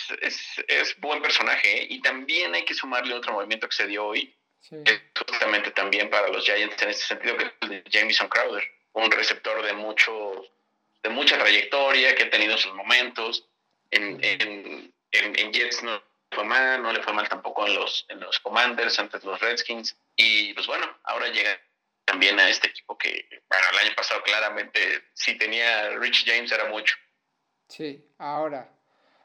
es, 0.68 0.98
buen 1.00 1.20
personaje 1.20 1.82
¿eh? 1.82 1.86
y 1.90 2.00
también 2.00 2.54
hay 2.54 2.64
que 2.64 2.72
sumarle 2.72 3.14
otro 3.14 3.34
movimiento 3.34 3.68
que 3.68 3.76
se 3.76 3.86
dio 3.86 4.06
hoy, 4.06 4.34
justamente 5.14 5.70
también 5.72 6.08
para 6.08 6.28
los 6.28 6.44
Giants 6.44 6.80
en 6.82 6.88
este 6.88 7.04
sentido, 7.04 7.36
que 7.36 7.44
es 7.44 7.52
el 7.60 7.68
de 7.68 7.84
Jamison 7.90 8.28
Crowder, 8.28 8.64
un 8.94 9.10
receptor 9.10 9.62
de 9.62 9.74
mucho 9.74 10.42
de 11.02 11.10
mucha 11.10 11.38
trayectoria, 11.38 12.14
que 12.14 12.24
ha 12.24 12.30
tenido 12.30 12.56
sus 12.58 12.74
momentos. 12.74 13.48
En, 13.90 14.18
en, 14.22 14.92
Jets 15.52 15.82
no 15.82 15.94
le 15.94 16.02
fue 16.30 16.44
mal, 16.44 16.82
no 16.82 16.92
le 16.92 17.02
fue 17.02 17.12
mal 17.12 17.28
tampoco 17.28 17.66
en 17.66 17.74
los, 17.74 18.06
en 18.08 18.20
los 18.20 18.38
Commanders, 18.40 18.98
antes 18.98 19.24
los 19.24 19.40
Redskins. 19.40 19.96
Y 20.16 20.54
pues 20.54 20.66
bueno, 20.66 20.86
ahora 21.04 21.28
llega 21.28 21.58
también 22.04 22.38
a 22.38 22.48
este 22.48 22.68
equipo 22.68 22.96
que, 22.96 23.26
bueno, 23.48 23.66
el 23.72 23.86
año 23.86 23.96
pasado 23.96 24.22
claramente 24.22 24.80
si 25.14 25.36
tenía 25.36 25.90
Rich 25.98 26.24
James 26.26 26.52
era 26.52 26.66
mucho. 26.66 26.96
Sí, 27.68 28.04
ahora, 28.18 28.72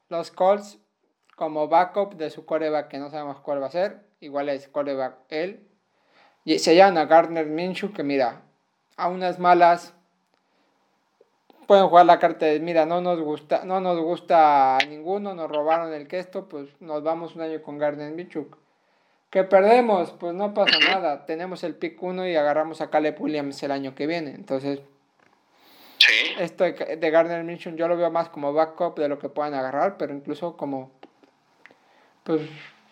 los 0.10 0.32
Colts 0.32 0.80
como 1.36 1.68
backup 1.68 2.16
de 2.16 2.30
su 2.30 2.46
coreback, 2.46 2.90
que 2.90 2.98
no 2.98 3.10
sabemos 3.10 3.40
cuál 3.42 3.62
va 3.62 3.68
a 3.68 3.72
ser, 3.72 4.00
igual 4.20 4.50
es 4.50 4.68
coreback 4.68 5.18
él, 5.30 5.68
y 6.44 6.60
se 6.60 6.76
llama 6.76 7.06
Gardner 7.06 7.48
Minshew, 7.48 7.92
que 7.92 8.04
mira, 8.04 8.44
a 8.98 9.08
unas 9.08 9.40
malas 9.40 9.95
pueden 11.68 11.88
jugar 11.88 12.06
la 12.06 12.20
carta 12.20 12.46
de, 12.46 12.60
mira, 12.60 12.86
no 12.86 13.02
nos 13.02 13.20
gusta, 13.20 13.64
no 13.66 13.80
nos 13.80 14.00
gusta 14.00 14.78
a 14.78 14.86
ninguno, 14.86 15.34
nos 15.34 15.50
robaron 15.50 15.94
el 15.94 16.08
questo, 16.08 16.48
pues 16.48 16.70
nos 16.80 17.04
vamos 17.04 17.36
un 17.36 17.42
año 17.42 17.62
con 17.62 17.78
Gardner 17.78 18.12
Minshew. 18.12 18.48
Que 19.30 19.44
perdemos, 19.44 20.12
pues 20.12 20.34
no 20.34 20.54
pasa 20.54 20.78
nada. 20.80 21.26
Tenemos 21.26 21.64
el 21.64 21.76
pick 21.76 22.02
1 22.02 22.28
y 22.28 22.36
agarramos 22.36 22.82
a 22.82 22.90
Caleb 22.90 23.20
Williams 23.20 23.62
el 23.64 23.72
año 23.72 23.94
que 23.96 24.08
viene. 24.08 24.32
Entonces, 24.32 24.80
esto 26.40 26.64
de, 26.64 27.12
Gardner 27.12 27.44
Minshew 27.44 27.76
yo 27.76 27.88
lo 27.88 27.98
veo 27.98 28.12
más 28.12 28.30
como 28.30 28.54
backup 28.54 28.98
de 28.98 29.10
lo 29.10 29.20
que 29.20 29.30
puedan 29.30 29.54
agarrar, 29.54 29.98
pero 29.98 30.14
incluso 30.14 30.56
como, 30.56 30.92
pues, 32.24 32.42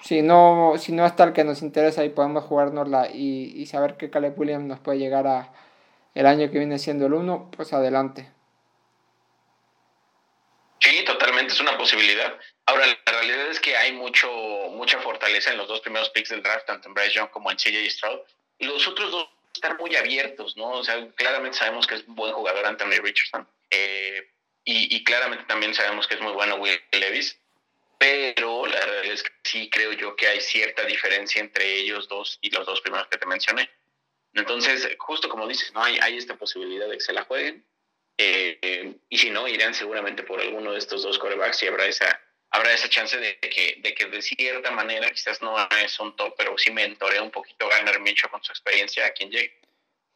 si 0.01 0.21
no, 0.21 0.73
si 0.77 0.91
no 0.91 1.05
está 1.05 1.23
el 1.23 1.33
que 1.33 1.45
nos 1.45 1.61
interesa 1.61 2.03
y 2.03 2.09
podemos 2.09 2.43
jugárnosla 2.43 3.09
y, 3.09 3.53
y 3.55 3.65
saber 3.67 3.95
que 3.95 4.09
Caleb 4.09 4.37
Williams 4.37 4.65
nos 4.65 4.79
puede 4.79 4.97
llegar 4.97 5.27
a 5.27 5.53
el 6.13 6.25
año 6.25 6.51
que 6.51 6.59
viene 6.59 6.77
siendo 6.77 7.05
el 7.05 7.13
1, 7.13 7.51
pues 7.55 7.73
adelante. 7.73 8.29
Sí, 10.79 11.03
totalmente 11.05 11.42
es 11.53 11.59
una 11.59 11.77
posibilidad. 11.77 12.37
Ahora, 12.65 12.85
la 12.87 13.11
realidad 13.11 13.47
es 13.47 13.59
que 13.59 13.75
hay 13.77 13.91
mucho, 13.93 14.29
mucha 14.71 14.99
fortaleza 14.99 15.51
en 15.51 15.57
los 15.57 15.67
dos 15.67 15.81
primeros 15.81 16.09
picks 16.09 16.29
del 16.29 16.43
draft, 16.43 16.65
tanto 16.65 16.87
en 16.87 16.93
Bryce 16.93 17.13
Young 17.13 17.29
como 17.29 17.51
en 17.51 17.57
CJ 17.57 17.89
Stroud. 17.89 18.19
Y 18.59 18.65
los 18.65 18.87
otros 18.87 19.11
dos 19.11 19.29
están 19.53 19.77
muy 19.77 19.95
abiertos, 19.95 20.57
¿no? 20.57 20.69
O 20.69 20.83
sea, 20.83 21.07
claramente 21.15 21.57
sabemos 21.57 21.87
que 21.87 21.95
es 21.95 22.03
un 22.07 22.15
buen 22.15 22.33
jugador 22.33 22.65
Anthony 22.65 23.01
Richardson. 23.01 23.47
Eh, 23.69 24.29
y, 24.65 25.03
claramente 25.03 25.43
también 25.45 25.73
sabemos 25.73 26.07
que 26.07 26.15
es 26.15 26.21
muy 26.21 26.31
bueno 26.31 26.55
Will 26.55 26.79
Levis. 26.91 27.37
Pero 27.97 28.65
la 28.65 28.79
realidad 28.79 29.13
es 29.13 29.23
que 29.23 29.31
sí 29.43 29.69
creo 29.69 29.93
yo 29.93 30.15
que 30.15 30.27
hay 30.27 30.41
cierta 30.41 30.83
diferencia 30.83 31.41
entre 31.41 31.75
ellos 31.75 32.07
dos 32.07 32.37
y 32.41 32.49
los 32.49 32.65
dos 32.65 32.81
primeros 32.81 33.07
que 33.07 33.17
te 33.17 33.25
mencioné. 33.25 33.69
Entonces, 34.33 34.89
justo 34.97 35.29
como 35.29 35.47
dices, 35.47 35.71
¿no? 35.73 35.83
Hay, 35.83 35.99
hay 36.01 36.17
esta 36.17 36.35
posibilidad 36.35 36.87
de 36.87 36.97
que 36.97 37.03
se 37.03 37.13
la 37.13 37.23
jueguen. 37.23 37.65
Eh, 38.17 38.95
y 39.09 39.17
si 39.17 39.29
no, 39.29 39.47
irán 39.47 39.73
seguramente 39.73 40.23
por 40.23 40.39
alguno 40.39 40.71
de 40.71 40.79
estos 40.79 41.03
dos 41.03 41.17
corebacks 41.17 41.63
y 41.63 41.67
habrá 41.67 41.85
esa 41.85 42.19
habrá 42.53 42.71
esa 42.71 42.87
chance 42.87 43.17
de 43.17 43.37
que, 43.39 43.81
de 43.81 43.93
que 43.95 44.05
de 44.05 44.21
cierta 44.21 44.71
manera, 44.71 45.09
quizás 45.09 45.41
no 45.41 45.55
es 45.83 45.99
un 45.99 46.15
top, 46.15 46.35
pero 46.37 46.55
sí 46.57 46.71
mentorea 46.71 47.21
un 47.23 47.31
poquito 47.31 47.67
ganar 47.67 47.99
Micho 47.99 48.29
con 48.29 48.43
su 48.43 48.51
experiencia 48.51 49.07
a 49.07 49.09
quien 49.09 49.31
llegue. 49.31 49.53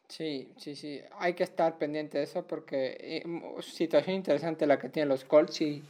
Sí, 0.08 0.48
sí, 0.56 0.74
sí, 0.74 1.02
hay 1.18 1.34
que 1.34 1.42
estar 1.42 1.76
pendiente 1.78 2.18
de 2.18 2.24
eso 2.24 2.46
porque 2.46 2.96
eh, 2.98 3.24
situación 3.60 4.16
interesante 4.16 4.66
la 4.66 4.78
que 4.78 4.88
tienen 4.88 5.08
los 5.08 5.24
Colts 5.24 5.60
y, 5.60 5.82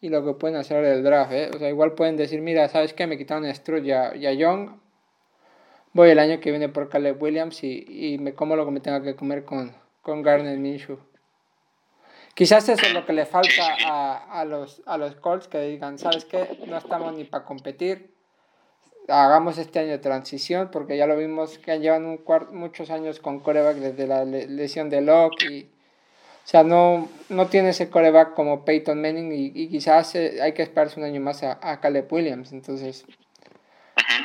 y 0.00 0.08
lo 0.08 0.24
que 0.24 0.34
pueden 0.34 0.56
hacer 0.56 0.84
del 0.84 1.04
draft, 1.04 1.32
¿eh? 1.32 1.50
O 1.54 1.58
sea, 1.58 1.68
igual 1.68 1.94
pueden 1.94 2.16
decir, 2.16 2.42
mira, 2.42 2.68
¿sabes 2.68 2.92
qué? 2.92 3.06
Me 3.06 3.16
quitaron 3.16 3.46
a 3.46 3.54
Strud 3.54 3.84
y 3.84 3.92
a, 3.92 4.12
Young, 4.32 4.78
voy 5.92 6.10
el 6.10 6.18
año 6.18 6.40
que 6.40 6.50
viene 6.50 6.68
por 6.68 6.90
Caleb 6.90 7.22
Williams 7.22 7.62
y, 7.62 7.86
y 7.88 8.18
me 8.18 8.34
como 8.34 8.56
lo 8.56 8.66
que 8.66 8.72
me 8.72 8.80
tenga 8.80 9.02
que 9.02 9.14
comer 9.14 9.44
con, 9.44 9.74
con 10.04 10.22
Garner 10.22 10.58
Minshew. 10.58 10.98
Quizás 12.34 12.68
eso 12.68 12.86
es 12.86 12.92
lo 12.92 13.06
que 13.06 13.12
le 13.12 13.26
falta 13.26 13.76
a, 13.86 14.40
a, 14.40 14.44
los, 14.44 14.82
a 14.86 14.98
los 14.98 15.14
Colts, 15.16 15.48
que 15.48 15.60
digan, 15.60 15.98
¿sabes 15.98 16.24
qué? 16.24 16.58
No 16.66 16.76
estamos 16.76 17.14
ni 17.14 17.24
para 17.24 17.44
competir. 17.44 18.12
Hagamos 19.08 19.58
este 19.58 19.78
año 19.78 19.90
de 19.90 19.98
transición, 19.98 20.70
porque 20.70 20.96
ya 20.96 21.06
lo 21.06 21.16
vimos 21.16 21.58
que 21.58 21.78
llevan 21.78 22.04
un 22.06 22.20
muchos 22.52 22.90
años 22.90 23.20
con 23.20 23.40
coreback 23.40 23.76
desde 23.76 24.06
la 24.06 24.24
lesión 24.24 24.90
de 24.90 25.00
Locke. 25.00 25.44
Y, 25.50 25.62
o 25.62 26.46
sea, 26.46 26.64
no, 26.64 27.08
no 27.28 27.46
tiene 27.46 27.70
ese 27.70 27.88
coreback 27.88 28.34
como 28.34 28.64
Peyton 28.64 29.00
Manning 29.00 29.32
y, 29.32 29.68
quizás 29.68 30.14
eh, 30.16 30.38
hay 30.42 30.52
que 30.52 30.62
esperarse 30.62 30.98
un 30.98 31.06
año 31.06 31.20
más 31.20 31.42
a, 31.44 31.58
a 31.62 31.80
Caleb 31.80 32.12
Williams. 32.12 32.52
Entonces, 32.52 33.04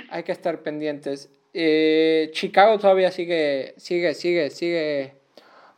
hay 0.10 0.24
que 0.24 0.32
estar 0.32 0.62
pendientes. 0.64 1.30
Eh, 1.54 2.32
Chicago 2.34 2.80
todavía 2.80 3.12
sigue, 3.12 3.76
sigue, 3.78 4.16
sigue, 4.16 4.50
sigue 4.50 5.19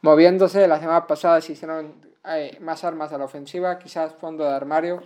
moviéndose. 0.02 0.68
La 0.68 0.80
semana 0.80 1.08
pasada 1.08 1.42
se 1.42 1.54
hicieron 1.54 2.12
hay 2.24 2.58
más 2.60 2.84
armas 2.84 3.12
a 3.14 3.18
la 3.18 3.26
ofensiva, 3.26 3.80
quizás 3.80 4.14
fondo 4.14 4.44
de 4.44 4.52
armario. 4.52 5.04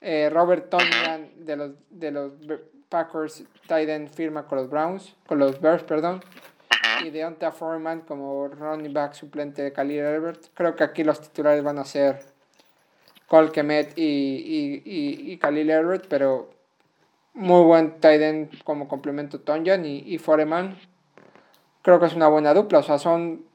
Eh, 0.00 0.30
Robert 0.30 0.70
Tonyan 0.70 1.30
de 1.44 1.56
los, 1.56 1.70
de 1.90 2.10
los 2.10 2.32
Packers 2.88 3.44
Titan 3.62 4.08
firma 4.08 4.46
con 4.46 4.58
los 4.58 4.70
Browns, 4.70 5.14
con 5.26 5.38
los 5.38 5.60
Bears, 5.60 5.82
perdón. 5.82 6.22
Y 7.04 7.10
Deonta 7.10 7.52
Foreman 7.52 8.02
como 8.02 8.48
running 8.48 8.92
back 8.92 9.14
suplente 9.14 9.62
de 9.62 9.72
Khalil 9.72 9.98
Herbert. 9.98 10.46
Creo 10.54 10.74
que 10.76 10.84
aquí 10.84 11.04
los 11.04 11.20
titulares 11.20 11.62
van 11.62 11.78
a 11.78 11.84
ser 11.84 12.22
Cole 13.26 13.50
Kemet 13.52 13.96
y, 13.96 14.02
y, 14.02 14.82
y, 14.84 15.32
y 15.32 15.38
Khalil 15.38 15.70
Herbert, 15.70 16.06
pero 16.08 16.50
muy 17.34 17.62
buen 17.64 18.00
tight 18.00 18.62
como 18.64 18.88
complemento 18.88 19.40
Tonyan 19.40 19.84
y, 19.84 19.98
y 19.98 20.18
Foreman. 20.18 20.78
Creo 21.82 22.00
que 22.00 22.06
es 22.06 22.14
una 22.14 22.28
buena 22.28 22.52
dupla, 22.52 22.80
o 22.80 22.82
sea, 22.82 22.98
son 22.98 23.49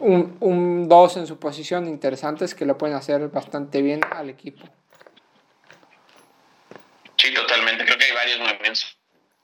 un 0.00 0.88
2 0.88 1.16
en 1.18 1.26
su 1.26 1.38
posición 1.38 1.86
interesantes 1.86 2.54
que 2.54 2.64
lo 2.64 2.76
pueden 2.76 2.96
hacer 2.96 3.28
bastante 3.28 3.82
bien 3.82 4.00
al 4.10 4.30
equipo. 4.30 4.68
Sí, 7.16 7.34
totalmente. 7.34 7.84
Creo 7.84 7.98
que 7.98 8.06
hay 8.06 8.12
varios 8.12 8.38
movimientos 8.38 8.96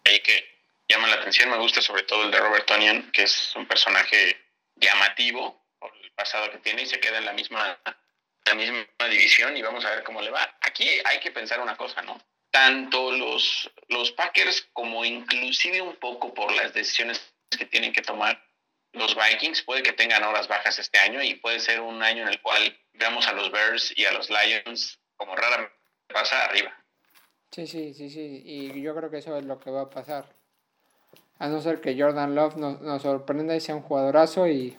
ahí 0.05 0.21
que 0.21 0.45
llaman 0.89 1.11
la 1.11 1.17
atención. 1.17 1.51
Me 1.51 1.59
gusta 1.59 1.83
sobre 1.83 2.05
todo 2.05 2.25
el 2.25 2.31
de 2.31 2.39
Robert 2.39 2.65
Tonian, 2.65 3.11
que 3.13 3.25
es 3.25 3.55
un 3.55 3.67
personaje 3.67 4.37
llamativo 4.77 5.63
por 5.79 5.93
el 6.03 6.11
pasado 6.13 6.51
que 6.51 6.59
tiene 6.59 6.83
y 6.83 6.87
se 6.87 7.01
queda 7.01 7.19
en 7.19 7.27
la 7.27 7.35
misma, 7.35 7.79
la 8.47 8.55
misma 8.55 8.87
división 9.11 9.57
y 9.57 9.63
vamos 9.63 9.85
a 9.85 9.91
ver 9.91 10.05
cómo 10.05 10.23
le 10.23 10.31
va. 10.31 10.57
Aquí 10.63 10.89
hay 11.05 11.21
que 11.21 11.33
pensar 11.33 11.61
una 11.61 11.77
cosa, 11.77 12.01
¿no? 12.01 12.19
Tanto 12.51 13.11
los, 13.11 13.71
los 13.89 14.13
Packers 14.13 14.69
como 14.73 15.05
inclusive 15.05 15.83
un 15.83 15.97
poco 15.97 16.33
por 16.33 16.53
las 16.53 16.73
decisiones 16.73 17.35
que 17.59 17.67
tienen 17.67 17.93
que 17.93 18.01
tomar 18.01 18.43
los 18.97 19.17
Vikings, 19.17 19.63
puede 19.63 19.83
que 19.83 19.93
tengan 19.93 20.23
horas 20.25 20.49
bajas 20.49 20.79
este 20.79 20.99
año 20.99 21.23
y 21.23 21.35
puede 21.35 21.61
ser 21.61 21.81
un 21.81 22.03
año 22.03 22.23
en 22.23 22.29
el 22.29 22.41
cual 22.41 22.77
veamos 22.95 23.27
a 23.29 23.33
los 23.33 23.51
Bears 23.51 23.93
y 23.97 24.05
a 24.05 24.13
los 24.13 24.31
Lions 24.31 24.99
como 25.17 25.37
rara 25.37 25.71
pasa 26.13 26.45
arriba. 26.45 26.73
Sí, 27.51 27.67
sí, 27.67 27.95
sí, 27.95 28.11
sí, 28.11 28.43
y 28.45 28.81
yo 28.83 28.95
creo 28.95 29.11
que 29.11 29.19
eso 29.19 29.37
es 29.37 29.45
lo 29.45 29.59
que 29.59 29.71
va 29.71 29.83
a 29.83 29.91
pasar. 29.91 30.27
A 31.39 31.49
no 31.49 31.61
ser 31.61 31.81
que 31.81 32.01
Jordan 32.01 32.35
Love 32.35 32.57
nos, 32.57 32.81
nos 32.81 33.03
sorprenda 33.03 33.55
y 33.55 33.61
sea 33.61 33.75
un 33.75 33.83
jugadorazo 33.83 34.47
y, 34.49 34.77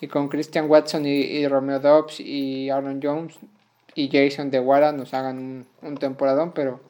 y 0.00 0.08
con 0.08 0.28
Christian 0.28 0.68
Watson 0.68 1.06
y, 1.06 1.46
Romeo 1.46 1.78
Dobbs 1.78 2.20
y 2.20 2.70
Aaron 2.70 3.00
Jones 3.02 3.36
y 3.94 4.10
Jason 4.10 4.50
DeWara 4.50 4.92
nos 4.92 5.14
hagan 5.14 5.38
un, 5.38 5.68
un 5.82 5.96
temporadón, 5.96 6.52
pero 6.52 6.80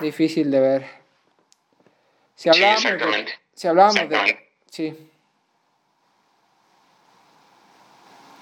difícil 0.00 0.50
de 0.50 0.60
ver. 0.60 0.86
Si 2.34 2.48
hablábamos, 2.48 2.84
de, 2.84 3.26
si 3.54 3.68
hablábamos 3.68 4.08
de... 4.08 4.47
Sí. 4.70 4.90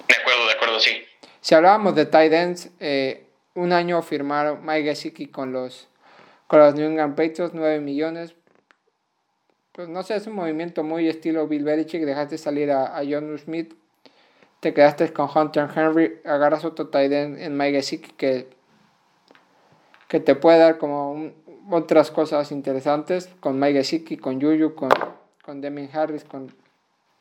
De 0.09 0.14
acuerdo, 0.14 0.47
de 0.47 0.53
acuerdo, 0.53 0.81
sí. 0.81 1.03
Si 1.41 1.55
hablábamos 1.55 1.95
de 1.95 2.07
tight 2.07 2.33
ends, 2.33 2.70
eh, 2.81 3.27
un 3.55 3.72
año 3.72 4.03
firmaron 4.03 4.64
Mike 4.64 4.91
Gesicki 4.91 5.27
con 5.27 5.53
los, 5.53 5.89
con 6.47 6.61
los 6.61 6.74
New 6.74 6.87
England 6.87 7.14
Patriots, 7.14 7.55
9 7.55 7.81
millones. 7.81 8.35
Pues 9.72 9.89
no 9.89 10.03
sé, 10.03 10.16
es 10.16 10.27
un 10.27 10.35
movimiento 10.35 10.83
muy 10.83 11.09
estilo 11.09 11.47
Bill 11.47 11.64
Belichick. 11.64 12.03
Dejaste 12.03 12.39
salir 12.39 12.70
a, 12.70 12.97
a 12.97 13.03
John 13.09 13.39
Smith, 13.39 13.74
te 14.61 14.72
quedaste 14.74 15.12
con 15.12 15.29
Hunter 15.33 15.68
Henry, 15.74 16.20
agarras 16.24 16.64
otro 16.64 16.89
tight 16.89 17.12
end 17.12 17.39
en 17.39 17.57
Mike 17.57 17.77
Gesicki 17.79 18.11
que, 18.12 18.49
que 20.09 20.20
te 20.20 20.35
puede 20.35 20.59
dar 20.59 20.79
como 20.79 21.31
otras 21.70 22.11
cosas 22.11 22.53
interesantes 22.53 23.29
con 23.41 23.59
Mike 23.59 23.79
Gesicki, 23.79 24.16
con 24.16 24.41
Yuyu, 24.41 24.74
con, 24.74 24.89
con 25.47 25.62
Deming 25.62 25.88
Harris, 25.94 26.24
con, 26.24 26.55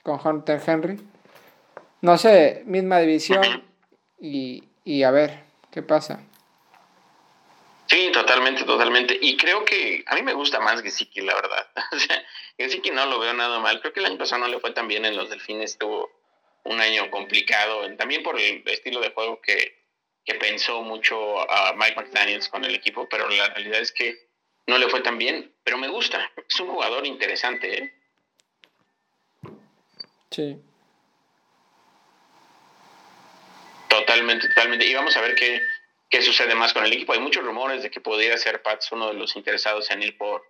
con 0.03 0.19
Hunter 0.21 0.61
Henry. 0.65 0.99
No 2.01 2.17
sé, 2.17 2.63
misma 2.65 2.99
división 2.99 3.63
y, 4.19 4.63
y 4.83 5.03
a 5.03 5.11
ver, 5.11 5.45
¿Qué 5.75 5.81
pasa? 5.81 6.21
Sí, 7.87 8.09
totalmente, 8.13 8.63
totalmente. 8.63 9.19
Y 9.21 9.35
creo 9.35 9.65
que 9.65 10.05
a 10.07 10.15
mí 10.15 10.21
me 10.21 10.31
gusta 10.31 10.61
más 10.61 10.81
Gesicki, 10.81 11.19
la 11.19 11.35
verdad. 11.35 11.67
O 11.91 11.99
sea, 11.99 12.25
Gesicki 12.57 12.91
no 12.91 13.05
lo 13.07 13.19
veo 13.19 13.33
nada 13.33 13.59
mal. 13.59 13.81
Creo 13.81 13.91
que 13.91 13.99
el 13.99 14.05
año 14.05 14.17
pasado 14.17 14.43
no 14.43 14.47
le 14.47 14.61
fue 14.61 14.71
tan 14.71 14.87
bien 14.87 15.03
en 15.03 15.17
los 15.17 15.29
Delfines. 15.29 15.77
Tuvo 15.77 16.09
un 16.63 16.79
año 16.79 17.11
complicado, 17.11 17.93
también 17.97 18.23
por 18.23 18.39
el 18.39 18.63
estilo 18.65 19.01
de 19.01 19.11
juego 19.11 19.41
que, 19.41 19.77
que 20.23 20.35
pensó 20.35 20.81
mucho 20.81 21.41
a 21.51 21.73
Mike 21.73 21.95
McDaniels 21.97 22.47
con 22.47 22.63
el 22.63 22.73
equipo, 22.73 23.09
pero 23.09 23.27
la 23.29 23.49
realidad 23.49 23.81
es 23.81 23.91
que 23.91 24.29
no 24.67 24.77
le 24.77 24.87
fue 24.87 25.01
tan 25.01 25.17
bien. 25.17 25.53
Pero 25.65 25.77
me 25.77 25.89
gusta. 25.89 26.31
Es 26.49 26.57
un 26.61 26.69
jugador 26.69 27.05
interesante, 27.05 27.83
¿eh? 27.83 27.93
Sí. 30.35 30.61
Totalmente, 33.87 34.49
totalmente. 34.49 34.85
Y 34.85 34.93
vamos 34.93 35.15
a 35.15 35.21
ver 35.21 35.33
qué, 35.35 35.61
qué 36.09 36.21
sucede 36.21 36.53
más 36.55 36.73
con 36.73 36.83
el 36.83 36.91
equipo. 36.91 37.13
Hay 37.13 37.21
muchos 37.21 37.45
rumores 37.45 37.83
de 37.83 37.89
que 37.89 38.01
pudiera 38.01 38.37
ser 38.37 38.61
Pats 38.61 38.91
uno 38.91 39.07
de 39.07 39.13
los 39.13 39.37
interesados 39.37 39.89
en 39.91 40.03
ir 40.03 40.17
por, 40.17 40.43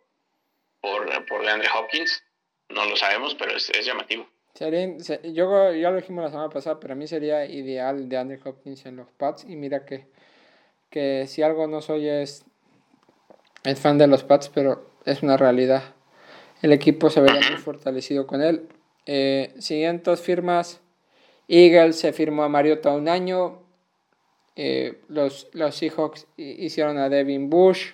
por, 0.81 1.05
por 1.27 1.43
DeAndre 1.43 1.69
Hopkins. 1.77 2.23
No 2.69 2.85
lo 2.85 2.95
sabemos, 2.95 3.35
pero 3.35 3.55
es, 3.55 3.69
llamativo. 3.85 4.27
yo 5.23 5.73
ya 5.73 5.91
lo 5.91 5.97
dijimos 5.97 6.23
la 6.23 6.31
semana 6.31 6.49
pasada, 6.49 6.79
pero 6.79 6.93
a 6.93 6.95
mí 6.95 7.05
sería 7.05 7.45
ideal 7.45 8.09
de 8.09 8.17
Andrew 8.17 8.39
Hopkins 8.43 8.87
en 8.87 8.95
los 8.95 9.11
Pats. 9.11 9.45
Y 9.47 9.55
mira 9.55 9.85
que, 9.85 10.07
que 10.89 11.27
si 11.27 11.43
algo 11.43 11.67
no 11.67 11.81
soy 11.81 12.09
es, 12.09 12.43
es 13.63 13.79
fan 13.79 13.99
de 13.99 14.07
los 14.07 14.23
Pats, 14.23 14.49
pero 14.49 14.89
es 15.05 15.21
una 15.21 15.37
realidad. 15.37 15.93
El 16.63 16.73
equipo 16.73 17.11
se 17.11 17.21
vería 17.21 17.41
muy 17.51 17.59
fortalecido 17.59 18.25
con 18.25 18.41
él. 18.41 18.67
Eh, 19.05 19.53
siguientes 19.59 20.21
firmas. 20.21 20.81
Eagles 21.47 21.99
se 21.99 22.13
firmó 22.13 22.43
a 22.43 22.49
Mariota 22.49 22.91
un 22.91 23.07
año. 23.07 23.61
Eh, 24.55 25.01
los, 25.09 25.47
los 25.53 25.75
Seahawks 25.75 26.27
hicieron 26.37 26.97
a 26.97 27.09
Devin 27.09 27.49
Bush. 27.49 27.91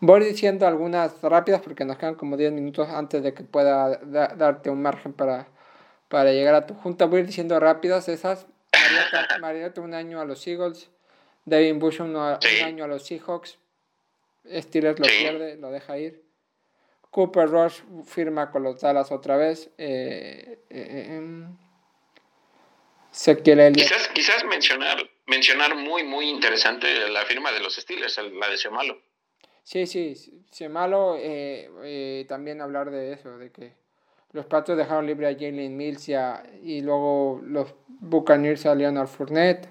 Voy 0.00 0.24
diciendo 0.24 0.66
algunas 0.66 1.20
rápidas 1.20 1.60
porque 1.60 1.84
nos 1.84 1.98
quedan 1.98 2.14
como 2.14 2.36
10 2.36 2.52
minutos 2.52 2.88
antes 2.88 3.22
de 3.22 3.34
que 3.34 3.44
pueda 3.44 3.98
darte 3.98 4.70
un 4.70 4.80
margen 4.80 5.12
para, 5.12 5.48
para 6.08 6.32
llegar 6.32 6.54
a 6.54 6.66
tu 6.66 6.74
junta. 6.74 7.04
Voy 7.04 7.22
diciendo 7.22 7.60
rápidas 7.60 8.08
esas. 8.08 8.46
Mariota, 9.40 9.80
un 9.82 9.92
año 9.92 10.20
a 10.20 10.24
los 10.24 10.46
Eagles. 10.46 10.88
Devin 11.44 11.78
Bush 11.78 12.00
un 12.00 12.16
año 12.16 12.84
a 12.84 12.86
los 12.86 13.04
Seahawks. 13.04 13.58
Steelers 14.50 14.98
lo 14.98 15.06
pierde, 15.06 15.56
lo 15.56 15.70
deja 15.70 15.98
ir. 15.98 16.29
Cooper 17.10 17.48
Rush 17.48 17.80
firma 18.04 18.50
con 18.50 18.62
los 18.62 18.80
Dallas 18.80 19.10
otra 19.10 19.36
vez. 19.36 19.70
eh, 19.78 20.58
eh 20.70 21.16
em, 21.16 21.56
Quizás, 23.12 24.08
quizás 24.14 24.44
mencionar, 24.44 24.98
mencionar 25.26 25.74
muy, 25.74 26.04
muy 26.04 26.28
interesante 26.28 27.08
la 27.08 27.24
firma 27.24 27.50
de 27.50 27.60
los 27.60 27.74
Steelers, 27.74 28.18
la 28.38 28.48
de 28.48 28.56
Semalo. 28.56 29.00
Sí, 29.64 29.86
sí, 29.86 30.14
Semalo, 30.50 31.16
eh, 31.18 31.68
eh, 31.82 32.24
también 32.28 32.60
hablar 32.60 32.90
de 32.90 33.12
eso, 33.12 33.36
de 33.36 33.50
que 33.50 33.74
los 34.32 34.46
Patos 34.46 34.76
dejaron 34.76 35.06
libre 35.06 35.26
a 35.26 35.34
Jalen 35.34 35.76
Mills 35.76 36.08
y, 36.62 36.80
luego 36.82 37.40
los 37.44 37.74
Buccaneers 37.88 38.66
a 38.66 38.74
Leonard 38.74 39.08
Fournette. 39.08 39.68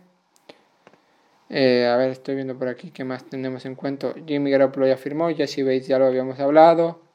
Eh, 1.49 1.87
a 1.87 1.95
ver, 1.95 2.11
estoy 2.11 2.35
viendo 2.35 2.57
por 2.57 2.67
aquí 2.67 2.91
qué 2.91 3.03
más 3.03 3.27
tenemos 3.27 3.65
en 3.65 3.75
cuenta. 3.75 4.13
Jimmy 4.27 4.51
Garoppolo 4.51 4.85
ya 4.85 4.97
firmó, 4.97 5.29
Jesse 5.29 5.63
Bates 5.63 5.87
ya 5.87 5.97
lo 5.97 6.05
habíamos 6.05 6.39
hablado. 6.39 7.08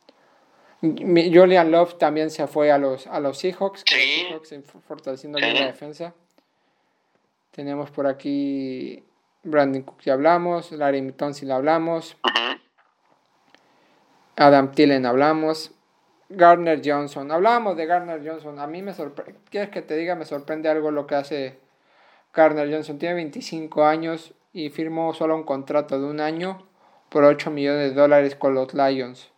Julian 0.84 1.70
Love 1.70 1.98
también 1.98 2.30
se 2.30 2.46
fue 2.46 2.70
a 2.70 2.78
los, 2.78 3.06
a 3.06 3.20
los 3.20 3.38
Seahawks, 3.38 3.84
fortaleciendo 4.86 5.38
la 5.38 5.66
defensa. 5.66 6.14
Tenemos 7.50 7.90
por 7.90 8.06
aquí 8.06 9.04
Brandon 9.44 9.82
Cook, 9.82 10.00
ya 10.02 10.14
hablamos. 10.14 10.72
Larry 10.72 11.12
Tonsil, 11.12 11.50
hablamos. 11.52 12.16
Adam 14.36 14.72
Tillen, 14.72 15.06
hablamos. 15.06 15.72
Gardner 16.30 16.80
Johnson, 16.84 17.30
hablamos 17.30 17.76
de 17.76 17.86
Gardner 17.86 18.26
Johnson. 18.26 18.58
A 18.58 18.66
mí 18.66 18.82
me 18.82 18.94
sorprende, 18.94 19.38
¿quieres 19.50 19.70
que 19.70 19.82
te 19.82 19.96
diga? 19.96 20.14
Me 20.14 20.24
sorprende 20.24 20.68
algo 20.68 20.90
lo 20.90 21.06
que 21.06 21.14
hace 21.14 21.58
Gardner 22.32 22.72
Johnson. 22.72 22.98
Tiene 22.98 23.14
25 23.16 23.84
años 23.84 24.34
y 24.52 24.70
firmó 24.70 25.14
solo 25.14 25.36
un 25.36 25.44
contrato 25.44 26.00
de 26.00 26.06
un 26.06 26.20
año 26.20 26.66
por 27.08 27.24
8 27.24 27.50
millones 27.50 27.90
de 27.90 27.94
dólares 27.94 28.34
con 28.34 28.54
los 28.54 28.74
Lions. 28.74 29.33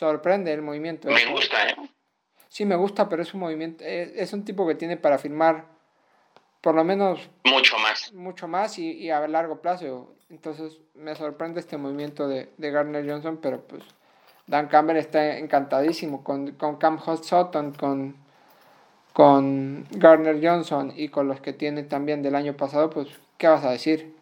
Sorprende 0.00 0.50
el 0.50 0.62
movimiento. 0.62 1.10
Me 1.10 1.26
gusta, 1.26 1.68
¿eh? 1.68 1.76
Sí, 2.48 2.64
me 2.64 2.74
gusta, 2.74 3.06
pero 3.06 3.20
es 3.20 3.34
un 3.34 3.40
movimiento, 3.40 3.84
es, 3.84 4.32
un 4.32 4.46
tipo 4.46 4.66
que 4.66 4.74
tiene 4.74 4.96
para 4.96 5.18
firmar 5.18 5.66
por 6.62 6.74
lo 6.74 6.84
menos 6.84 7.28
mucho 7.44 7.78
más. 7.78 8.10
Mucho 8.14 8.48
más 8.48 8.78
y, 8.78 9.10
a 9.10 9.28
largo 9.28 9.60
plazo. 9.60 10.14
Entonces 10.30 10.78
me 10.94 11.14
sorprende 11.14 11.60
este 11.60 11.76
movimiento 11.76 12.28
de, 12.28 12.48
de 12.56 12.70
Gardner 12.70 13.06
Johnson, 13.06 13.40
pero 13.42 13.60
pues 13.66 13.82
Dan 14.46 14.68
Campbell 14.68 14.96
está 14.96 15.36
encantadísimo 15.36 16.24
con, 16.24 16.52
con 16.52 16.78
Cam 16.78 16.98
Sutton, 16.98 17.74
con, 17.74 18.16
con 19.12 19.86
Gardner 19.90 20.40
Johnson 20.42 20.94
y 20.96 21.10
con 21.10 21.28
los 21.28 21.42
que 21.42 21.52
tiene 21.52 21.82
también 21.82 22.22
del 22.22 22.36
año 22.36 22.56
pasado, 22.56 22.88
pues, 22.88 23.08
¿qué 23.36 23.48
vas 23.48 23.66
a 23.66 23.72
decir? 23.72 24.16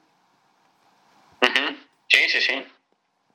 Sí, 2.08 2.18
sí, 2.28 2.40
sí. 2.40 2.64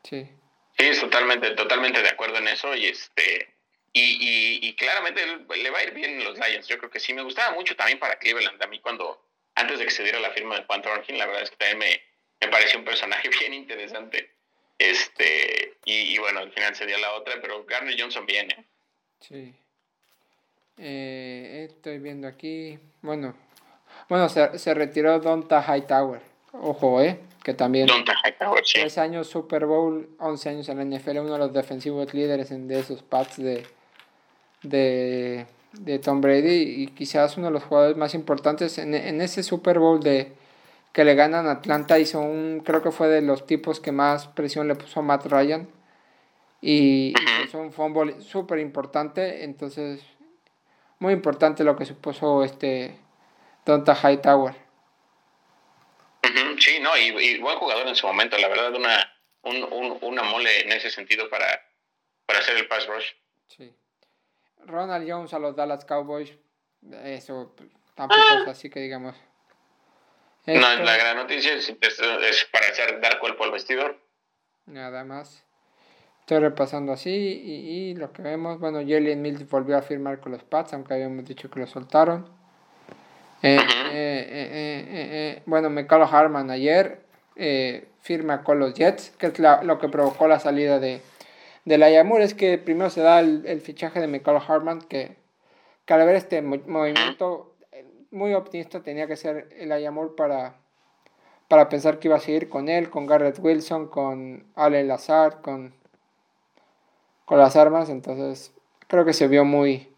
Sí. 0.04 0.43
Sí, 0.78 1.00
totalmente, 1.00 1.52
totalmente 1.52 2.02
de 2.02 2.10
acuerdo 2.10 2.38
en 2.38 2.48
eso 2.48 2.76
y 2.76 2.88
este 2.88 3.54
y, 3.96 4.68
y, 4.68 4.76
claramente 4.76 5.22
le 5.26 5.70
va 5.70 5.80
a 5.80 5.84
ir 5.84 5.94
bien 5.94 6.24
los 6.24 6.38
Lions. 6.40 6.68
Yo 6.68 6.80
creo 6.80 6.90
que 6.90 7.00
sí 7.00 7.14
me 7.14 7.22
gustaba 7.22 7.54
mucho 7.54 7.76
también 7.76 8.00
para 8.00 8.18
Cleveland. 8.18 8.62
A 8.62 8.66
mí 8.66 8.80
cuando 8.80 9.24
antes 9.54 9.78
de 9.78 9.86
que 9.86 9.92
se 9.92 10.02
diera 10.02 10.20
la 10.20 10.32
firma 10.32 10.56
de 10.56 10.66
Juan 10.66 10.82
la 10.82 11.26
verdad 11.28 11.44
es 11.44 11.52
que 11.52 11.58
también 11.58 11.78
me, 11.78 12.02
me 12.42 12.52
pareció 12.52 12.80
un 12.80 12.86
personaje 12.86 13.30
bien 13.40 13.54
interesante. 13.54 14.32
Este, 14.80 15.78
y, 15.86 16.18
bueno, 16.18 16.40
al 16.40 16.52
final 16.52 16.76
se 16.76 16.88
dio 16.88 16.98
la 16.98 17.14
otra, 17.14 17.36
pero 17.40 17.64
Garner 17.66 17.96
Johnson 17.98 18.26
viene. 18.26 18.66
Sí. 19.20 19.54
Eh, 20.78 21.68
estoy 21.70 22.00
viendo 22.00 22.28
aquí. 22.28 22.80
Bueno, 23.04 23.38
bueno 24.10 24.28
se, 24.28 24.58
se 24.58 24.74
retiró 24.74 25.20
Donta 25.20 25.64
Hightower. 25.64 26.33
Ojo, 26.54 27.02
¿eh? 27.02 27.20
que 27.44 27.54
también... 27.54 27.88
3 28.74 28.98
años 28.98 29.28
Super 29.28 29.66
Bowl, 29.66 30.10
11 30.20 30.50
años 30.50 30.70
en 30.70 30.78
la 30.78 30.98
NFL, 30.98 31.20
uno 31.20 31.34
de 31.34 31.40
los 31.40 31.54
defensivos 31.54 32.14
líderes 32.14 32.50
de 32.50 32.80
esos 32.80 33.04
pads 33.04 33.38
de, 33.38 33.68
de, 34.64 35.46
de 35.74 36.00
Tom 36.00 36.22
Brady 36.22 36.84
y 36.84 36.88
quizás 36.88 37.38
uno 37.38 37.48
de 37.48 37.54
los 37.54 37.64
jugadores 37.64 37.98
más 37.98 38.16
importantes 38.16 38.78
en, 38.78 38.96
en 38.96 39.22
ese 39.22 39.44
Super 39.44 39.80
Bowl 39.80 40.00
de 40.00 40.32
que 40.94 41.04
le 41.04 41.16
ganan 41.16 41.48
a 41.48 41.54
Atlanta 41.54 42.00
hizo 42.00 42.22
un 42.22 42.62
creo 42.64 42.82
que 42.82 42.92
fue 42.92 43.08
de 43.08 43.22
los 43.22 43.46
tipos 43.48 43.80
que 43.80 43.92
más 43.92 44.28
presión 44.28 44.68
le 44.68 44.76
puso 44.76 45.00
a 45.00 45.04
Matt 45.04 45.26
Ryan 45.26 45.68
y 46.62 47.16
hizo 47.44 47.60
un 47.60 47.72
fumble 47.74 48.22
súper 48.22 48.60
importante 48.60 49.44
entonces 49.44 50.02
muy 51.00 51.14
importante 51.14 51.64
lo 51.64 51.76
que 51.76 51.86
supuso 51.86 52.44
este 52.44 52.96
Donta 53.66 53.96
Hightower 53.96 54.63
sí 56.60 56.80
no 56.80 56.98
y, 56.98 57.40
buen 57.40 57.58
jugador 57.58 57.88
en 57.88 57.96
su 57.96 58.08
momento 58.08 58.38
la 58.38 58.48
verdad 58.48 58.74
una 58.76 59.10
un, 59.44 59.98
una 60.02 60.24
mole 60.24 60.62
en 60.62 60.72
ese 60.72 60.90
sentido 60.90 61.30
para 61.30 61.46
para 62.26 62.40
hacer 62.40 62.58
el 62.58 62.68
pass 62.68 62.88
rush 62.88 63.12
sí 63.48 63.74
Ronald 64.66 65.10
Jones 65.10 65.34
a 65.34 65.40
los 65.40 65.56
Dallas 65.56 65.86
Cowboys, 65.86 66.32
eso 67.04 67.56
tampoco 67.96 68.22
es 68.42 68.48
así 68.48 68.70
que 68.70 68.80
digamos. 68.80 69.16
No, 70.46 70.60
la 70.60 70.98
gran 70.98 71.16
noticia 71.16 71.54
es, 71.54 71.72
para 72.52 72.68
hacer, 72.68 73.00
dar 73.00 73.20
cuerpo 73.20 73.46
al 73.46 73.52
vestidor. 73.52 73.98
Nada 74.66 75.06
más. 75.06 75.44
Estoy 76.20 76.40
repasando 76.40 76.94
así 76.94 77.10
y, 77.12 77.96
lo 77.96 78.12
que 78.12 78.22
vemos, 78.22 78.60
bueno, 78.60 78.80
Jalen 78.80 79.22
Mills 79.22 79.50
volvió 79.50 79.78
a 79.78 79.82
firmar 79.82 80.20
con 80.20 80.32
los 80.32 80.44
Pats, 80.44 80.74
aunque 80.74 80.94
habíamos 80.94 81.26
dicho 81.26 81.50
que 81.50 81.60
lo 81.60 81.68
soltaron. 81.68 82.30
Eh, 83.46 83.58
eh, 83.58 84.88
eh, 84.90 85.42
bueno, 85.46 85.70
Mecalo 85.70 86.06
Harman 86.06 86.50
ayer 86.50 87.02
firma 88.00 88.44
con 88.44 88.60
los 88.60 88.74
Jets, 88.74 89.10
que 89.18 89.28
es 89.28 89.40
lo 89.40 89.80
que 89.80 89.90
provocó 89.90 90.28
la 90.30 90.40
salida 90.40 90.80
de, 90.80 91.02
de 91.66 91.78
la 91.78 91.90
Yamur 91.90 92.22
es 92.22 92.34
que 92.34 92.58
primero 92.58 92.90
se 92.90 93.02
da 93.02 93.20
el, 93.20 93.62
fichaje 93.62 94.00
de 94.00 94.08
Michael 94.08 94.42
Hartman, 94.48 94.82
que, 94.82 95.18
que, 95.86 95.94
al 95.94 96.06
ver 96.06 96.16
este 96.16 96.42
movimiento 96.42 97.54
muy 98.12 98.34
optimista 98.34 98.82
tenía 98.82 99.08
que 99.08 99.18
ser 99.18 99.50
el 99.58 99.74
Ayamur 99.74 100.16
para, 100.16 100.56
para 101.50 101.68
pensar 101.68 102.00
que 102.00 102.08
iba 102.08 102.18
a 102.18 102.22
seguir 102.22 102.48
con 102.48 102.70
él, 102.70 102.90
con 102.90 103.08
Garrett 103.08 103.40
Wilson, 103.40 103.88
con 103.88 104.46
Ale 104.56 104.86
Lazar, 104.86 105.42
con, 105.42 105.74
con 107.26 107.40
las 107.40 107.56
armas. 107.58 107.90
Entonces 107.90 108.54
creo 108.88 109.04
que 109.04 109.14
se 109.14 109.28
vio 109.28 109.44
muy, 109.44 109.93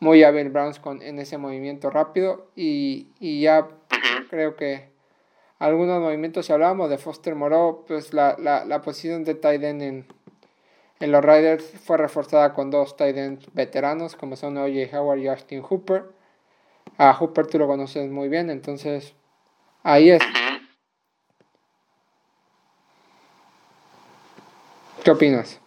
muy 0.00 0.22
hábil 0.22 0.50
Browns 0.50 0.78
con, 0.78 1.02
en 1.02 1.18
ese 1.18 1.38
movimiento 1.38 1.90
rápido 1.90 2.46
y, 2.56 3.08
y 3.20 3.40
ya 3.40 3.68
creo 4.30 4.56
que 4.56 4.88
algunos 5.58 6.00
movimientos, 6.00 6.46
si 6.46 6.52
hablábamos 6.52 6.88
de 6.88 6.98
Foster 6.98 7.34
Moreau, 7.34 7.84
pues 7.86 8.12
la, 8.14 8.36
la, 8.38 8.64
la 8.64 8.80
posición 8.80 9.24
de 9.24 9.34
Tyden 9.34 9.82
en 9.82 10.06
en 11.00 11.12
los 11.12 11.24
Riders 11.24 11.64
fue 11.84 11.96
reforzada 11.96 12.52
con 12.54 12.70
dos 12.70 12.96
tight 12.96 13.16
ends 13.16 13.46
veteranos 13.52 14.16
como 14.16 14.34
son 14.36 14.56
O.J. 14.56 14.98
Howard 14.98 15.18
y 15.18 15.28
Austin 15.28 15.62
Hooper. 15.62 16.04
A 16.96 17.14
Hooper 17.14 17.46
tú 17.46 17.58
lo 17.58 17.68
conoces 17.68 18.10
muy 18.10 18.28
bien, 18.28 18.50
entonces 18.50 19.14
ahí 19.84 20.10
es. 20.10 20.22
¿Qué 25.04 25.10
opinas? 25.12 25.60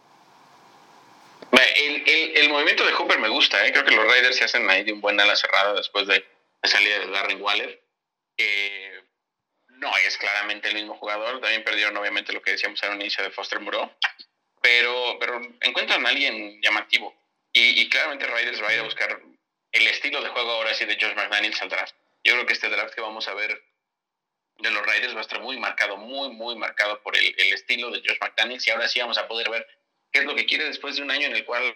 El, 2.06 2.38
el, 2.38 2.50
movimiento 2.50 2.86
de 2.86 2.94
Hooper 2.94 3.20
me 3.20 3.30
gusta, 3.30 3.66
¿eh? 3.66 3.72
creo 3.72 3.86
que 3.86 3.96
los 3.96 4.06
Riders 4.06 4.36
se 4.36 4.44
hacen 4.44 4.70
ahí 4.70 4.84
de 4.84 4.94
un 4.94 5.02
buen 5.02 5.20
ala 5.20 5.36
cerrada 5.36 5.74
después 5.74 6.08
de 6.08 6.26
la 6.62 6.70
salida 6.70 7.00
de 7.00 7.08
Darren 7.08 7.42
Waller. 7.42 7.82
no 9.68 9.98
es 9.98 10.18
claramente 10.18 10.70
el 10.70 10.76
mismo 10.76 10.96
jugador, 10.96 11.42
también 11.42 11.64
perdieron 11.64 11.98
obviamente 11.98 12.34
lo 12.34 12.42
que 12.42 12.52
decíamos 12.52 12.82
al 12.84 12.96
inicio 12.96 13.24
de 13.24 13.32
Foster 13.32 13.60
Moreau, 13.60 13.92
pero, 14.62 15.18
pero 15.20 15.42
encuentran 15.62 16.06
a 16.06 16.10
alguien 16.10 16.62
llamativo. 16.62 17.16
Y, 17.54 17.82
y 17.82 17.90
claramente 17.90 18.28
Raiders 18.28 18.62
va 18.64 18.70
a 18.70 18.74
ir 18.74 18.80
a 18.80 18.84
buscar 18.84 19.22
el 19.72 19.88
estilo 19.88 20.22
de 20.22 20.30
juego 20.30 20.52
ahora 20.52 20.74
sí 20.74 20.86
de 20.86 20.98
Josh 21.00 21.16
McDaniels 21.16 21.62
al 21.62 21.70
draft. 21.70 21.96
Yo 22.24 22.34
creo 22.34 22.46
que 22.46 22.54
este 22.54 22.70
draft 22.70 22.94
que 22.94 23.02
vamos 23.02 23.28
a 23.28 23.34
ver 23.34 23.64
de 24.60 24.72
los 24.72 24.86
Raiders 24.86 25.16
va 25.16 25.20
a 25.20 25.22
estar 25.22 25.42
muy 25.42 25.58
marcado, 25.58 25.98
muy, 25.98 26.30
muy 26.30 26.56
marcado 26.56 27.02
por 27.02 27.18
el, 27.18 27.34
el 27.38 27.54
estilo 27.54 27.90
de 27.90 28.00
Josh 28.00 28.20
McDaniels. 28.22 28.66
Y 28.68 28.72
ahora 28.72 28.88
sí 28.88 29.00
vamos 29.00 29.18
a 29.18 29.28
poder 29.28 29.50
ver 29.50 29.68
qué 30.12 30.20
es 30.20 30.26
lo 30.26 30.36
que 30.36 30.46
quiere 30.46 30.66
después 30.66 30.96
de 30.96 31.02
un 31.02 31.12
año 31.12 31.28
en 31.28 31.36
el 31.36 31.46
cual 31.46 31.76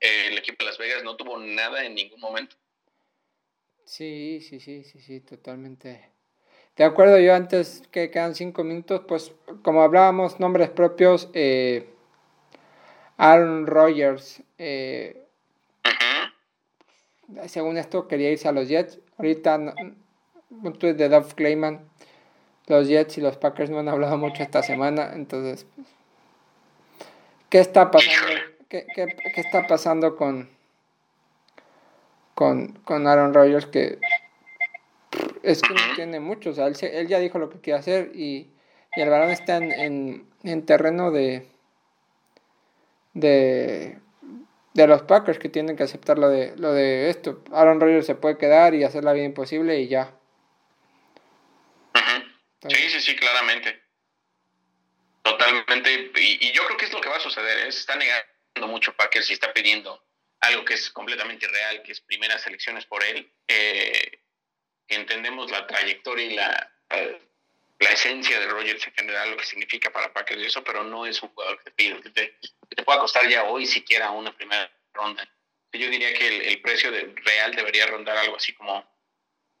el 0.00 0.38
equipo 0.38 0.56
de 0.60 0.66
Las 0.66 0.78
Vegas 0.78 1.02
no 1.02 1.16
tuvo 1.16 1.38
nada 1.38 1.84
en 1.84 1.94
ningún 1.94 2.20
momento. 2.20 2.56
Sí, 3.84 4.40
sí, 4.42 4.60
sí, 4.60 4.84
sí, 4.84 5.00
sí, 5.00 5.20
totalmente. 5.20 6.10
De 6.76 6.84
acuerdo, 6.84 7.18
yo 7.18 7.34
antes 7.34 7.82
que 7.90 8.10
quedan 8.10 8.34
cinco 8.34 8.62
minutos, 8.62 9.02
pues 9.08 9.32
como 9.62 9.82
hablábamos, 9.82 10.38
nombres 10.38 10.70
propios, 10.70 11.28
eh, 11.32 11.88
Aaron 13.16 13.66
Rodgers, 13.66 14.42
eh, 14.58 15.24
según 17.46 17.78
esto, 17.78 18.06
quería 18.06 18.30
irse 18.30 18.46
a 18.46 18.52
los 18.52 18.68
Jets. 18.68 18.98
Ahorita, 19.16 19.58
un 20.50 20.72
tweet 20.78 20.94
de 20.94 21.08
Dove 21.08 21.34
Clayman, 21.34 21.88
los 22.68 22.86
Jets 22.86 23.18
y 23.18 23.20
los 23.20 23.36
Packers 23.36 23.70
no 23.70 23.78
han 23.78 23.88
hablado 23.88 24.16
mucho 24.16 24.42
esta 24.42 24.62
semana, 24.62 25.12
entonces, 25.14 25.66
¿qué 27.50 27.58
está 27.58 27.90
pasando? 27.90 28.37
¿Qué, 28.68 28.86
está 29.36 29.66
pasando 29.66 30.16
con, 30.16 30.50
con, 32.34 32.72
con 32.84 33.06
Aaron 33.06 33.32
Rodgers? 33.32 33.66
Que 33.66 33.98
es 35.42 35.62
que 35.62 35.74
no 35.74 35.94
tiene 35.94 36.20
mucho, 36.20 36.50
o 36.50 36.52
sea, 36.52 36.66
él, 36.66 37.08
ya 37.08 37.18
dijo 37.18 37.38
lo 37.38 37.48
que 37.48 37.60
quiere 37.60 37.78
hacer 37.78 38.10
y, 38.14 38.50
el 38.96 39.10
balón 39.10 39.30
está 39.30 39.58
en, 39.58 40.28
en 40.42 40.66
terreno 40.66 41.12
de 41.12 41.46
de, 43.14 43.98
de 44.74 44.86
los 44.86 45.02
Packers 45.02 45.38
que 45.38 45.48
tienen 45.48 45.76
que 45.76 45.82
aceptar 45.82 46.18
lo 46.18 46.28
de, 46.28 46.54
lo 46.56 46.72
de 46.72 47.10
esto. 47.10 47.42
Aaron 47.52 47.80
Rodgers 47.80 48.06
se 48.06 48.14
puede 48.14 48.38
quedar 48.38 48.74
y 48.74 48.84
hacer 48.84 49.04
la 49.04 49.12
vida 49.12 49.24
imposible 49.24 49.78
y 49.80 49.88
ya. 49.88 50.14
Sí, 52.68 52.90
sí, 52.90 53.00
sí, 53.00 53.16
claramente. 53.16 53.80
Totalmente. 55.22 56.10
Y, 56.16 56.52
yo 56.52 56.64
creo 56.66 56.76
que 56.76 56.86
es 56.86 56.92
lo 56.92 57.00
que 57.00 57.08
va 57.08 57.16
a 57.16 57.20
suceder. 57.20 57.58
¿eh? 57.58 57.68
Está 57.68 57.96
negando 57.96 58.37
mucho 58.66 58.94
Packers 58.94 59.30
y 59.30 59.34
está 59.34 59.52
pidiendo 59.52 60.04
algo 60.40 60.64
que 60.64 60.74
es 60.74 60.90
completamente 60.90 61.46
irreal, 61.46 61.82
que 61.82 61.92
es 61.92 62.00
primeras 62.00 62.46
elecciones 62.46 62.86
por 62.86 63.04
él. 63.04 63.30
Eh, 63.46 64.22
entendemos 64.88 65.50
la 65.50 65.66
trayectoria 65.66 66.24
y 66.26 66.34
la, 66.34 66.72
la 67.78 67.90
esencia 67.90 68.40
de 68.40 68.46
Rogers 68.46 68.86
en 68.86 68.94
general, 68.94 69.30
lo 69.30 69.36
que 69.36 69.44
significa 69.44 69.90
para 69.90 70.12
Packers 70.12 70.42
y 70.42 70.46
eso, 70.46 70.64
pero 70.64 70.82
no 70.82 71.06
es 71.06 71.22
un 71.22 71.28
jugador 71.30 71.58
que 71.58 71.64
te 71.64 71.70
pide, 71.72 72.00
que 72.00 72.10
te, 72.10 72.38
te 72.68 72.82
pueda 72.82 73.00
costar 73.00 73.28
ya 73.28 73.44
hoy 73.44 73.66
siquiera 73.66 74.10
una 74.10 74.34
primera 74.34 74.70
ronda. 74.92 75.28
Yo 75.72 75.90
diría 75.90 76.12
que 76.14 76.50
el, 76.50 76.60
precio 76.62 76.90
de, 76.90 77.14
real 77.24 77.54
debería 77.54 77.86
rondar 77.86 78.16
algo 78.16 78.36
así 78.36 78.54
como 78.54 78.84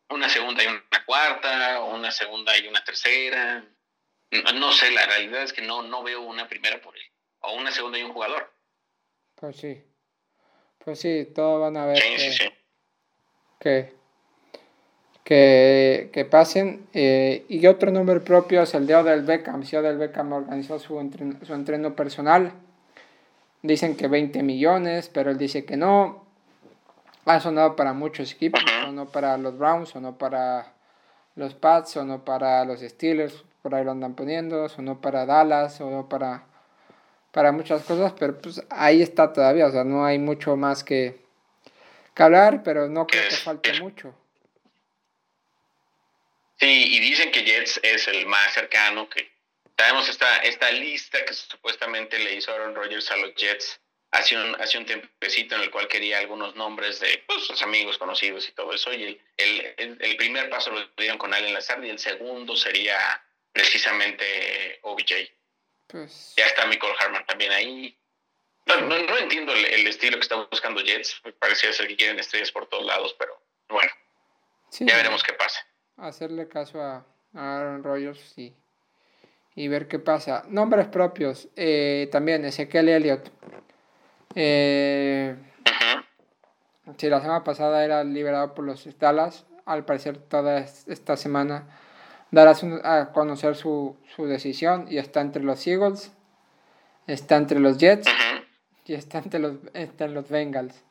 una 0.08 0.28
segunda 0.28 0.64
y 0.64 0.66
una 0.66 1.04
cuarta, 1.04 1.80
una 1.80 2.10
segunda 2.10 2.56
y 2.56 2.66
una 2.66 2.82
tercera. 2.82 3.64
No, 4.54 4.72
sé, 4.72 4.90
la 4.90 5.06
realidad 5.06 5.42
es 5.42 5.52
que 5.52 5.62
no, 5.62 5.82
no 5.82 6.02
veo 6.02 6.22
una 6.22 6.48
primera 6.48 6.80
por 6.80 6.96
él, 6.96 7.04
o 7.40 7.52
una 7.52 7.70
segunda 7.70 7.98
y 7.98 8.02
un 8.02 8.12
jugador. 8.12 8.52
Pues 9.40 9.56
sí, 9.56 9.82
pues 10.84 10.98
sí, 10.98 11.30
todos 11.34 11.60
van 11.60 11.76
a 11.76 11.86
ver 11.86 11.98
sí, 11.98 12.18
sí, 12.18 12.32
sí. 12.32 12.44
que 13.60 13.98
que, 15.28 16.26
pasen. 16.30 16.86
Eh, 16.94 17.44
y 17.48 17.66
otro 17.66 17.90
nombre 17.90 18.20
propio 18.20 18.62
es 18.62 18.74
el 18.74 18.86
de 18.86 18.96
Odell 18.96 19.22
Beckham. 19.22 19.62
Si 19.62 19.76
Odell 19.76 19.98
Beckham 19.98 20.32
organizó 20.32 20.78
su, 20.78 20.98
entreno, 21.00 21.36
su 21.44 21.52
entreno 21.52 21.94
personal, 21.94 22.52
dicen 23.62 23.94
que 23.96 24.08
20 24.08 24.42
millones, 24.42 25.10
pero 25.12 25.30
él 25.30 25.38
dice 25.38 25.64
que 25.64 25.76
no. 25.76 26.26
Ha 27.26 27.40
sonado 27.40 27.76
para 27.76 27.92
muchos 27.92 28.32
equipos, 28.32 28.62
o 28.86 28.92
no 28.92 29.04
para 29.04 29.36
los 29.36 29.58
Browns, 29.58 29.94
o 29.94 30.00
no 30.00 30.16
para 30.16 30.72
los 31.34 31.52
Pats, 31.52 31.98
o 31.98 32.04
no 32.06 32.24
para 32.24 32.64
los 32.64 32.80
Steelers, 32.80 33.44
por 33.60 33.74
ahí 33.74 33.84
lo 33.84 33.90
andan 33.90 34.14
poniendo, 34.14 34.64
o 34.64 34.82
no 34.82 35.02
para 35.02 35.26
Dallas, 35.26 35.78
o 35.82 35.90
no 35.90 36.08
para, 36.08 36.46
para 37.38 37.52
muchas 37.52 37.84
cosas, 37.84 38.12
pero 38.18 38.36
pues 38.36 38.60
ahí 38.68 39.00
está 39.00 39.32
todavía, 39.32 39.66
o 39.66 39.70
sea, 39.70 39.84
no 39.84 40.04
hay 40.04 40.18
mucho 40.18 40.56
más 40.56 40.82
que, 40.82 41.14
que 42.12 42.22
hablar, 42.24 42.64
pero 42.64 42.88
no 42.88 43.06
creo 43.06 43.28
que 43.28 43.36
falte 43.36 43.80
mucho. 43.80 44.12
Sí, 46.58 46.96
y 46.96 46.98
dicen 46.98 47.30
que 47.30 47.44
Jets 47.44 47.78
es 47.84 48.08
el 48.08 48.26
más 48.26 48.54
cercano, 48.54 49.08
que 49.08 49.30
sabemos 49.78 50.08
esta, 50.08 50.38
esta 50.38 50.68
lista 50.72 51.24
que 51.24 51.32
supuestamente 51.32 52.18
le 52.18 52.34
hizo 52.34 52.52
Aaron 52.52 52.74
Rodgers 52.74 53.08
a 53.12 53.16
los 53.18 53.32
Jets 53.36 53.80
hace 54.10 54.36
un, 54.36 54.60
hace 54.60 54.76
un 54.76 54.86
tiempecito 54.86 55.54
en 55.54 55.60
el 55.60 55.70
cual 55.70 55.86
quería 55.86 56.18
algunos 56.18 56.56
nombres 56.56 56.98
de 56.98 57.22
pues, 57.24 57.44
sus 57.44 57.62
amigos 57.62 57.98
conocidos 57.98 58.48
y 58.48 58.52
todo 58.52 58.72
eso, 58.74 58.92
y 58.92 59.16
el, 59.36 59.74
el, 59.76 60.16
primer 60.16 60.50
paso 60.50 60.72
lo 60.72 60.84
dieron 60.96 61.18
con 61.18 61.32
Allen 61.32 61.54
Lazard 61.54 61.84
y 61.84 61.90
el 61.90 62.00
segundo 62.00 62.56
sería 62.56 62.98
precisamente 63.52 64.80
OBJ. 64.82 65.37
Pues... 65.88 66.34
Ya 66.36 66.46
está 66.46 66.66
Michael 66.66 66.94
Harman 67.00 67.26
también 67.26 67.50
ahí. 67.52 67.98
No, 68.66 68.80
no, 68.80 69.18
entiendo 69.18 69.52
el, 69.52 69.86
estilo 69.86 70.16
que 70.16 70.22
está 70.22 70.36
buscando 70.36 70.82
Jets, 70.82 71.22
me 71.24 71.32
parecía 71.32 71.72
ser 71.72 71.88
que 71.88 71.96
quieren 71.96 72.18
estrellas 72.18 72.52
por 72.52 72.66
todos 72.66 72.84
lados, 72.84 73.16
pero 73.18 73.40
bueno, 73.70 73.90
ya 74.70 74.94
veremos 74.94 75.22
qué 75.22 75.32
pasa 75.32 75.66
hacerle 75.98 76.48
caso 76.48 76.80
a, 76.80 77.04
Aaron 77.34 77.82
Rodgers 77.82 78.34
y, 78.36 78.54
y, 79.54 79.68
ver 79.68 79.86
qué 79.88 79.98
pasa. 79.98 80.44
Nombres 80.48 80.86
propios, 80.88 81.48
eh, 81.56 82.08
también 82.10 82.44
Ezequiel 82.44 82.88
Elliott. 82.88 83.30
Eh, 84.34 85.34
Sí, 86.96 87.08
la 87.08 87.20
semana 87.20 87.44
pasada 87.44 87.84
era 87.84 88.02
liberado 88.02 88.54
por 88.54 88.64
los 88.64 88.98
Dallas. 88.98 89.44
Al 89.66 89.84
parecer 89.84 90.16
toda 90.16 90.60
esta 90.60 91.18
semana 91.18 91.68
dará 92.30 92.54
a 92.84 93.12
conocer 93.12 93.56
su, 93.56 93.96
su 94.14 94.26
decisión 94.26 94.86
y 94.90 94.98
está 94.98 95.20
entre 95.20 95.42
los 95.42 95.66
Eagles, 95.66 96.12
está 97.06 97.36
entre 97.36 97.60
los 97.60 97.78
Jets 97.78 98.08
y 98.84 98.94
está 98.94 99.18
entre 99.18 99.40
los, 99.40 99.56
entre 99.74 100.08
los 100.08 100.28
Bengals. 100.28 100.82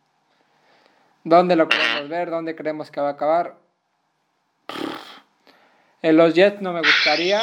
¿Dónde 1.23 1.55
lo 1.55 1.67
queremos 1.67 2.09
ver? 2.09 2.29
¿Dónde 2.29 2.55
creemos 2.55 2.89
que 2.89 3.01
va 3.01 3.09
a 3.09 3.11
acabar? 3.11 3.57
En 6.01 6.15
los 6.15 6.33
Jets 6.33 6.61
no 6.61 6.73
me 6.73 6.79
gustaría. 6.79 7.41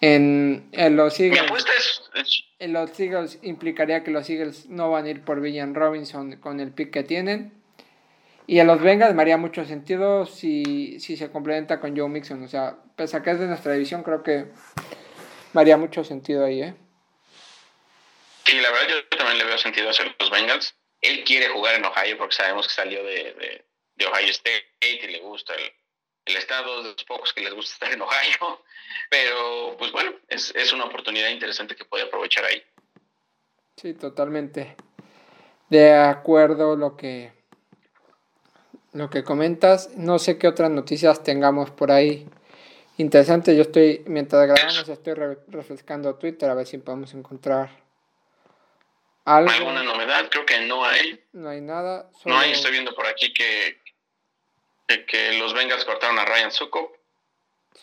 En, 0.00 0.68
en 0.72 0.96
los 0.96 1.18
Eagles. 1.18 1.66
En 2.58 2.72
los 2.72 2.98
Eagles 2.98 3.38
implicaría 3.42 4.02
que 4.04 4.10
los 4.10 4.28
Eagles 4.28 4.66
no 4.68 4.90
van 4.90 5.06
a 5.06 5.10
ir 5.10 5.24
por 5.24 5.40
Villan 5.40 5.74
Robinson 5.74 6.36
con 6.36 6.60
el 6.60 6.72
pick 6.72 6.90
que 6.90 7.02
tienen. 7.02 7.52
Y 8.48 8.60
a 8.60 8.64
los 8.64 8.80
Bengals 8.80 9.14
me 9.14 9.22
haría 9.22 9.36
mucho 9.36 9.64
sentido 9.64 10.24
si, 10.24 11.00
si 11.00 11.16
se 11.16 11.30
complementa 11.32 11.80
con 11.80 11.96
Joe 11.96 12.08
Mixon. 12.08 12.44
O 12.44 12.48
sea, 12.48 12.76
pese 12.94 13.16
a 13.16 13.22
que 13.22 13.32
es 13.32 13.40
de 13.40 13.46
nuestra 13.46 13.72
división, 13.72 14.04
creo 14.04 14.22
que 14.22 14.46
me 15.52 15.60
haría 15.60 15.76
mucho 15.76 16.04
sentido 16.04 16.44
ahí, 16.44 16.62
¿eh? 16.62 16.74
Sí, 18.44 18.60
la 18.60 18.70
verdad 18.70 18.88
yo 18.88 19.16
también 19.16 19.38
le 19.38 19.44
veo 19.44 19.58
sentido 19.58 19.90
hacer 19.90 20.14
los 20.20 20.30
Bengals. 20.30 20.76
Él 21.00 21.24
quiere 21.24 21.48
jugar 21.48 21.74
en 21.74 21.84
Ohio 21.84 22.16
porque 22.16 22.36
sabemos 22.36 22.68
que 22.68 22.74
salió 22.74 23.02
de, 23.02 23.64
de, 23.96 24.06
Ohio 24.06 24.30
State 24.30 24.66
y 24.80 25.06
le 25.08 25.18
gusta 25.20 25.52
el, 25.54 25.72
el, 26.26 26.36
estado 26.36 26.84
de 26.84 26.92
los 26.92 27.04
pocos 27.04 27.32
que 27.32 27.40
les 27.40 27.52
gusta 27.52 27.72
estar 27.72 27.92
en 27.92 28.00
Ohio. 28.00 28.62
Pero, 29.10 29.76
pues 29.76 29.90
bueno, 29.90 30.12
es, 30.28 30.54
es 30.54 30.72
una 30.72 30.84
oportunidad 30.84 31.30
interesante 31.30 31.74
que 31.74 31.84
puede 31.84 32.04
aprovechar 32.04 32.44
ahí. 32.44 32.62
Sí, 33.76 33.94
totalmente. 33.94 34.76
De 35.68 35.92
acuerdo 35.94 36.76
lo 36.76 36.96
que 36.96 37.35
lo 38.96 39.10
que 39.10 39.22
comentas. 39.22 39.90
No 39.96 40.18
sé 40.18 40.38
qué 40.38 40.48
otras 40.48 40.70
noticias 40.70 41.22
tengamos 41.22 41.70
por 41.70 41.90
ahí 41.90 42.26
interesantes. 42.96 43.54
Yo 43.54 43.62
estoy, 43.62 44.02
mientras 44.06 44.46
grabamos, 44.46 44.88
estoy 44.88 45.14
refrescando 45.48 46.14
Twitter 46.16 46.48
a 46.48 46.54
ver 46.54 46.66
si 46.66 46.78
podemos 46.78 47.12
encontrar 47.14 47.70
algo. 49.24 49.50
¿Alguna 49.50 49.82
novedad? 49.82 50.28
Creo 50.30 50.46
que 50.46 50.60
no 50.66 50.84
hay. 50.84 51.22
No 51.32 51.50
hay 51.50 51.60
nada. 51.60 52.10
No 52.24 52.38
hay, 52.38 52.52
estoy 52.52 52.72
viendo 52.72 52.94
por 52.94 53.06
aquí 53.06 53.32
que, 53.34 53.82
que, 55.06 55.38
los 55.38 55.52
Bengals 55.52 55.84
cortaron 55.84 56.18
a 56.18 56.24
Ryan 56.24 56.50
Sukop. 56.50 56.96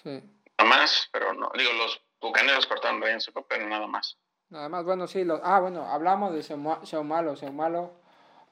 Sí. 0.04 0.22
Nada 0.58 0.70
más, 0.70 1.10
pero 1.12 1.34
no. 1.34 1.52
Digo, 1.56 1.72
los 1.74 2.02
Bucaneros 2.22 2.66
cortaron 2.66 3.02
a 3.04 3.06
Ryan 3.06 3.22
Sukop, 3.22 3.46
pero 3.48 3.68
nada 3.68 3.86
más. 3.86 4.18
Nada 4.50 4.70
más, 4.70 4.84
bueno, 4.84 5.08
sí. 5.08 5.24
Los, 5.24 5.42
ah, 5.44 5.60
bueno, 5.60 5.86
hablamos 5.88 6.34
de 6.34 6.42
Seumalo. 6.42 7.36
Seumalo 7.36 8.03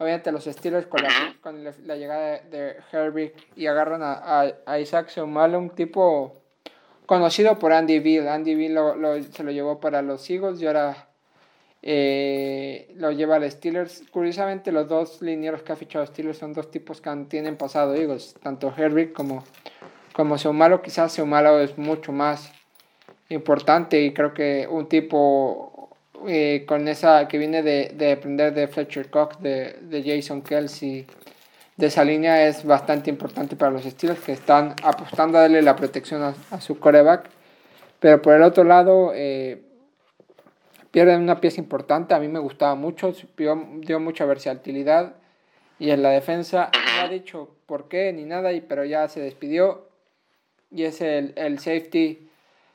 obviamente 0.02 0.32
los 0.32 0.46
Steelers 0.46 0.88
con 0.88 1.04
la, 1.04 1.10
con 1.42 1.64
la, 1.64 1.96
llegada 1.96 2.40
de, 2.40 2.78
Herbie 2.92 3.34
y 3.56 3.68
agarran 3.68 4.02
a, 4.04 4.80
Isaac 4.80 5.10
Seumalo, 5.10 5.60
un 5.60 5.70
tipo 5.70 6.42
conocido 7.06 7.60
por 7.60 7.72
Andy 7.72 8.00
Bill. 8.00 8.28
Andy 8.28 8.56
Bill 8.56 8.80
se 9.32 9.44
lo 9.44 9.52
llevó 9.52 9.80
para 9.80 10.02
los 10.02 10.28
Eagles 10.28 10.60
y 10.60 10.66
ahora 10.66 11.08
eh, 11.84 12.92
lo 12.96 13.12
lleva 13.12 13.36
a 13.36 13.40
los 13.40 13.54
Steelers. 13.54 14.04
Curiosamente, 14.12 14.72
los 14.72 14.90
dos 14.90 15.22
linieros 15.22 15.62
que 15.62 15.74
ha 15.74 15.76
fichado 15.76 16.04
Steelers 16.08 16.40
son 16.40 16.54
dos 16.54 16.72
tipos 16.72 17.00
que 17.00 17.16
tienen 17.30 17.56
pasado 17.56 17.94
Eagles, 17.94 18.34
tanto 18.42 18.74
Herbie 18.76 19.14
como, 19.14 19.44
como 20.14 20.40
Seumalo. 20.40 20.82
Quizás 20.82 21.12
Seumalo 21.14 21.60
es 21.60 21.78
mucho 21.78 22.12
más 22.12 22.52
importante 23.30 24.02
y 24.02 24.14
creo 24.14 24.34
que 24.34 24.68
un 24.68 24.90
tipo 24.90 25.81
eh, 26.28 26.66
con 26.68 26.88
esa 26.88 27.28
que 27.28 27.38
viene 27.38 27.64
de, 27.64 27.94
de, 27.96 28.14
aprender 28.14 28.54
de 28.54 28.68
Fletcher 28.68 29.10
Cox, 29.10 29.42
de, 29.42 29.78
de, 29.82 30.04
Jason 30.04 30.42
Kelsey, 30.42 31.06
de 31.78 31.88
esa 31.88 32.04
línea 32.04 32.48
es 32.48 32.64
bastante 32.64 33.10
importante 33.10 33.56
para 33.56 33.72
los 33.72 33.86
estilos 33.86 34.20
que 34.20 34.34
están 34.34 34.76
apostando 34.84 35.38
a 35.38 35.42
darle 35.42 35.62
la 35.62 35.76
protección 35.76 36.36
a, 36.52 36.62
su 36.62 36.80
coreback. 36.80 37.30
Pero 38.00 38.22
por 38.22 38.36
el 38.36 38.44
otro 38.44 38.64
lado, 38.64 39.12
eh, 39.16 39.62
pierden 40.92 41.22
una 41.22 41.42
pieza 41.42 41.62
importante. 41.62 42.14
A 42.14 42.20
mí 42.20 42.28
me 42.28 42.40
gustaba 42.40 42.76
mucho, 42.76 43.14
dio, 43.38 43.68
dio 43.80 44.00
mucha 44.00 44.26
versatilidad. 44.26 45.16
Y 45.80 45.90
en 45.90 46.04
la 46.04 46.10
defensa 46.12 46.70
no 46.96 47.02
ha 47.02 47.08
dicho 47.08 47.56
por 47.66 47.88
qué 47.88 48.14
ni 48.14 48.26
nada, 48.26 48.52
pero 48.68 48.86
ya 48.86 49.08
se 49.08 49.20
despidió. 49.22 49.88
Y 50.70 50.84
es 50.84 51.02
el, 51.02 51.34
el 51.36 51.60
safety 51.60 52.30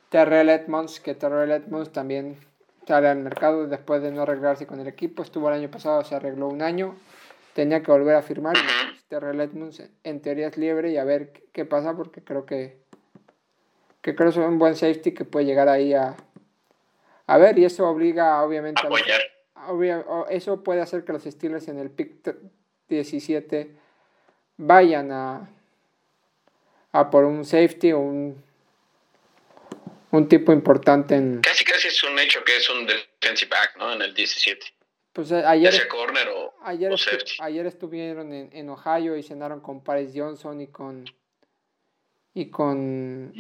Terrell 0.09 0.49
Edmonds, 0.49 1.01
que 1.01 1.15
Terrell 1.15 1.51
Edmonds 1.51 1.93
también 1.93 2.39
sale 2.87 3.09
al 3.09 3.19
mercado 3.19 3.67
después 3.67 4.03
de 4.03 4.11
no 4.11 4.23
arreglarse 4.23 4.67
con 4.67 4.81
el 4.81 4.87
equipo. 4.87 5.23
Estuvo 5.23 5.49
el 5.49 5.55
año 5.55 5.71
pasado, 5.71 6.05
se 6.05 6.15
arregló 6.15 6.49
un 6.49 6.63
año. 6.63 6.97
Tenía 7.55 7.83
que 7.83 7.91
volver 7.91 8.17
a 8.17 8.23
firmar. 8.23 8.57
Terrell 9.09 9.41
Edmonds 9.41 9.83
en 10.05 10.21
teoría 10.21 10.49
es 10.49 10.57
libre 10.57 10.91
y 10.91 10.97
a 10.97 11.05
ver 11.05 11.33
qué 11.53 11.65
pasa 11.65 11.95
porque 11.97 12.23
creo 12.23 12.45
que, 12.45 12.79
que 14.03 14.15
creo 14.15 14.33
que 14.33 14.41
es 14.41 14.47
un 14.47 14.59
buen 14.59 14.75
safety 14.75 15.13
que 15.13 15.25
puede 15.25 15.47
llegar 15.47 15.69
ahí 15.69 15.95
a, 15.95 16.17
a 17.27 17.39
ver 17.39 17.57
y 17.59 17.65
eso 17.65 17.89
obliga 17.89 18.43
obviamente 18.43 18.83
a, 18.85 20.25
eso 20.29 20.65
puede 20.65 20.81
hacer 20.81 21.05
que 21.05 21.13
los 21.13 21.23
Steelers 21.23 21.69
en 21.69 21.79
el 21.79 21.91
pick 21.91 22.37
17 22.89 23.71
vayan 24.57 25.13
a, 25.13 25.49
a 26.91 27.11
por 27.11 27.25
un 27.25 27.45
safety 27.45 27.93
o 27.93 28.01
un 28.01 28.45
un 30.17 30.29
tipo 30.29 30.53
importante 30.53 31.15
en... 31.15 31.41
Casi 31.43 31.65
casi 31.77 31.89
es 31.89 32.03
un 32.05 32.19
hecho 32.19 32.43
que 32.43 32.57
es 32.57 32.69
un 32.71 32.87
defensive 32.87 33.51
back, 33.51 33.77
¿no? 33.79 33.93
En 33.93 34.03
el 34.03 34.15
17. 34.15 34.67
Pues 35.13 35.31
eh, 35.31 35.43
ayer, 35.47 35.89
corner 35.89 36.29
o, 36.29 36.55
ayer, 36.63 36.95
ayer 37.41 37.67
estuvieron 37.67 38.33
en, 38.33 38.51
en, 38.53 38.69
Ohio 38.69 39.17
y 39.17 39.23
cenaron 39.23 39.61
con 39.61 39.83
Paris 39.83 40.11
Johnson 40.15 40.61
y 40.61 40.67
con 40.67 41.07
y 42.35 42.51
con 42.51 43.33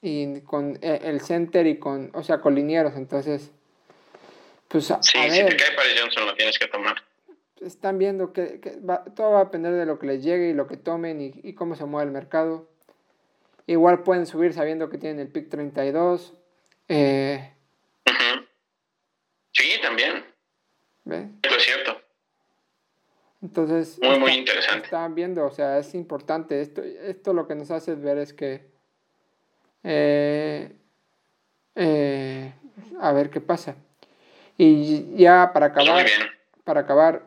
y 0.00 0.40
con 0.40 0.78
eh, 0.80 1.00
el 1.04 1.20
center 1.20 1.66
y 1.66 1.78
con 1.78 2.10
o 2.14 2.22
sea 2.22 2.40
con 2.40 2.54
linieros 2.54 2.94
entonces 2.96 3.50
pues 4.68 4.90
a, 4.90 5.02
sí, 5.02 5.18
si 5.28 5.44
te 5.44 5.56
cae 5.56 5.76
Paris 5.76 6.00
Johnson 6.00 6.24
lo 6.24 6.34
tienes 6.36 6.58
que 6.58 6.68
tomar 6.68 7.02
están 7.60 7.98
viendo 7.98 8.32
que, 8.32 8.60
que 8.60 8.78
todo 9.14 9.32
va 9.32 9.40
a 9.40 9.44
depender 9.44 9.74
de 9.74 9.84
lo 9.84 9.98
que 9.98 10.06
les 10.06 10.22
llegue 10.24 10.48
y 10.48 10.54
lo 10.54 10.66
que 10.66 10.78
tomen 10.78 11.20
y, 11.20 11.32
y 11.42 11.52
cómo 11.52 11.76
se 11.76 11.84
mueve 11.84 12.06
el 12.06 12.12
mercado 12.12 12.66
Igual 13.66 14.02
pueden 14.02 14.26
subir 14.26 14.52
sabiendo 14.52 14.90
que 14.90 14.98
tienen 14.98 15.20
el 15.20 15.28
pick 15.28 15.48
32. 15.48 16.34
Eh, 16.88 17.53
también. 19.84 20.24
¿Ve? 21.04 21.28
Eso 21.42 21.56
es 21.56 21.62
cierto. 21.62 22.00
Entonces, 23.42 23.98
muy, 24.02 24.18
muy 24.18 24.32
interesante. 24.32 24.86
Están 24.86 25.14
viendo, 25.14 25.44
o 25.44 25.50
sea, 25.50 25.78
es 25.78 25.94
importante. 25.94 26.62
Esto, 26.62 26.82
esto 26.82 27.34
lo 27.34 27.46
que 27.46 27.54
nos 27.54 27.70
hace 27.70 27.94
ver 27.94 28.18
es 28.18 28.32
que. 28.32 28.62
Eh, 29.82 30.72
eh, 31.74 32.52
a 33.00 33.12
ver 33.12 33.28
qué 33.28 33.40
pasa. 33.40 33.76
Y 34.56 35.14
ya 35.16 35.50
para 35.52 35.66
acabar, 35.66 36.06
para 36.64 36.80
acabar, 36.80 37.26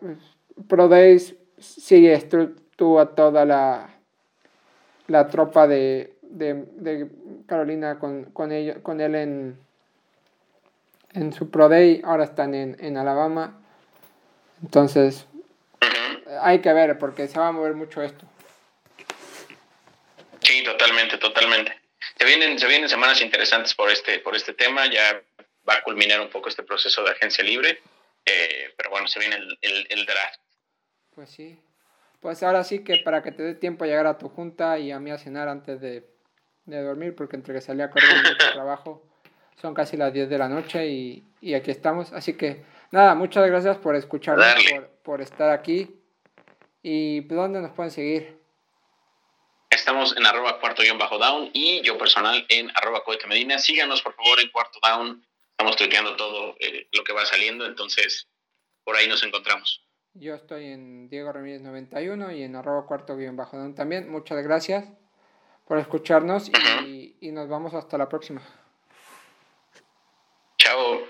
Pro 0.68 0.88
Days 0.88 1.36
sigue 1.60 2.14
estuvo 2.14 3.08
toda 3.10 3.45
la, 3.45 3.89
la 5.08 5.28
tropa 5.28 5.68
de, 5.68 6.16
de, 6.22 6.66
de 6.78 7.10
Carolina 7.45 7.99
con, 7.99 8.26
con, 8.26 8.51
ello, 8.51 8.82
con 8.82 9.01
él 9.01 9.16
en, 9.16 9.58
en 11.18 11.34
su 11.34 11.49
Pro 11.49 11.70
Day, 11.70 12.01
ahora 12.03 12.24
están 12.24 12.53
en, 12.53 12.78
en 12.80 12.97
Alabama. 12.97 13.59
Entonces, 14.61 15.26
hay 16.41 16.61
que 16.61 16.72
ver 16.74 16.97
porque 16.97 17.28
se 17.28 17.39
va 17.39 17.47
a 17.47 17.51
mover 17.51 17.74
mucho 17.74 18.01
esto. 18.01 18.26
Sí, 20.41 20.63
totalmente, 20.63 21.18
totalmente. 21.18 21.80
Se 22.18 22.26
vienen, 22.26 22.57
se 22.57 22.68
vienen 22.68 22.89
semanas 22.89 23.22
interesantes 23.22 23.74
por 23.74 23.91
este, 23.91 24.20
por 24.20 24.36
este 24.36 24.53
tema, 24.53 24.86
ya 24.88 25.22
va 25.68 25.76
a 25.76 25.84
culminar 25.84 26.22
un 26.22 26.30
poco 26.30 26.49
este 26.49 26.63
proceso 26.63 27.03
de 27.03 27.11
agencia 27.11 27.43
libre, 27.43 27.82
eh, 28.26 28.74
pero 28.78 28.89
bueno, 28.89 29.07
se 29.07 29.20
viene 29.20 29.36
el, 29.36 29.57
el, 29.61 29.88
el 29.89 30.05
draft. 30.05 30.39
Pues 31.13 31.30
sí. 31.30 31.59
Pues 32.22 32.41
ahora 32.43 32.63
sí 32.63 32.84
que 32.84 32.97
para 32.97 33.22
que 33.22 33.32
te 33.32 33.43
dé 33.43 33.53
tiempo 33.53 33.84
a 33.84 33.88
llegar 33.88 34.07
a 34.07 34.18
tu 34.18 34.30
junta 34.30 34.80
y 34.80 34.91
a 34.91 34.99
mí 34.99 35.11
a 35.11 35.18
cenar 35.18 35.47
antes 35.47 35.82
de 35.82 36.18
de 36.68 36.84
dormir 36.84 37.15
porque 37.15 37.36
entre 37.36 37.55
que 37.55 37.61
salía 37.61 37.86
a 37.86 37.89
correr 37.89 38.09
y 38.09 38.38
trabajo 38.53 39.07
son 39.62 39.74
casi 39.74 39.97
las 39.97 40.14
10 40.14 40.30
de 40.30 40.38
la 40.38 40.47
noche 40.47 40.88
y, 40.88 41.24
y, 41.41 41.53
aquí 41.53 41.72
estamos. 41.72 42.14
Así 42.14 42.34
que 42.34 42.64
nada, 42.91 43.16
muchas 43.16 43.45
gracias 43.47 43.78
por 43.78 43.95
escucharnos, 43.95 44.45
por, 44.72 44.88
por, 45.03 45.22
estar 45.22 45.49
aquí. 45.49 45.99
¿Y 46.84 47.22
dónde 47.22 47.62
nos 47.62 47.72
pueden 47.72 47.91
seguir? 47.91 48.38
Estamos 49.70 50.16
en 50.16 50.26
arroba 50.26 50.60
cuarto 50.60 50.84
guion 50.84 50.97
bajo 50.97 51.18
down 51.18 51.49
y 51.53 51.82
yo 51.82 51.97
personal 51.97 52.45
en 52.49 52.72
arroba 52.76 53.03
cohete 53.03 53.28
medina. 53.28 53.60
Síganos 53.60 54.01
por 54.01 54.14
favor 54.14 54.39
en 54.39 54.49
cuarto 54.49 54.80
down. 54.82 55.26
Estamos 55.51 55.76
tuiteando 55.76 56.16
todo 56.16 56.55
eh, 56.60 56.88
lo 56.91 57.03
que 57.03 57.14
va 57.14 57.26
saliendo, 57.26 57.66
entonces 57.66 58.28
por 58.84 58.95
ahí 58.95 59.08
nos 59.08 59.24
encontramos. 59.24 59.84
Yo 60.14 60.36
estoy 60.36 60.66
en 60.66 61.10
Diego 61.10 61.32
Ramírez 61.32 61.62
91 61.62 62.32
y 62.32 62.43
en 62.43 62.55
arroba 62.55 62.86
cuarto 62.86 63.18
guion 63.18 63.36
bajo 63.36 63.58
down 63.58 63.76
también. 63.76 64.10
Muchas 64.10 64.41
gracias 64.43 64.88
por 65.66 65.80
escucharnos 65.80 66.49
y, 66.86 67.18
y 67.20 67.32
nos 67.32 67.49
vamos 67.49 67.74
hasta 67.74 67.97
la 67.97 68.08
próxima. 68.08 68.41
Chao. 70.60 71.03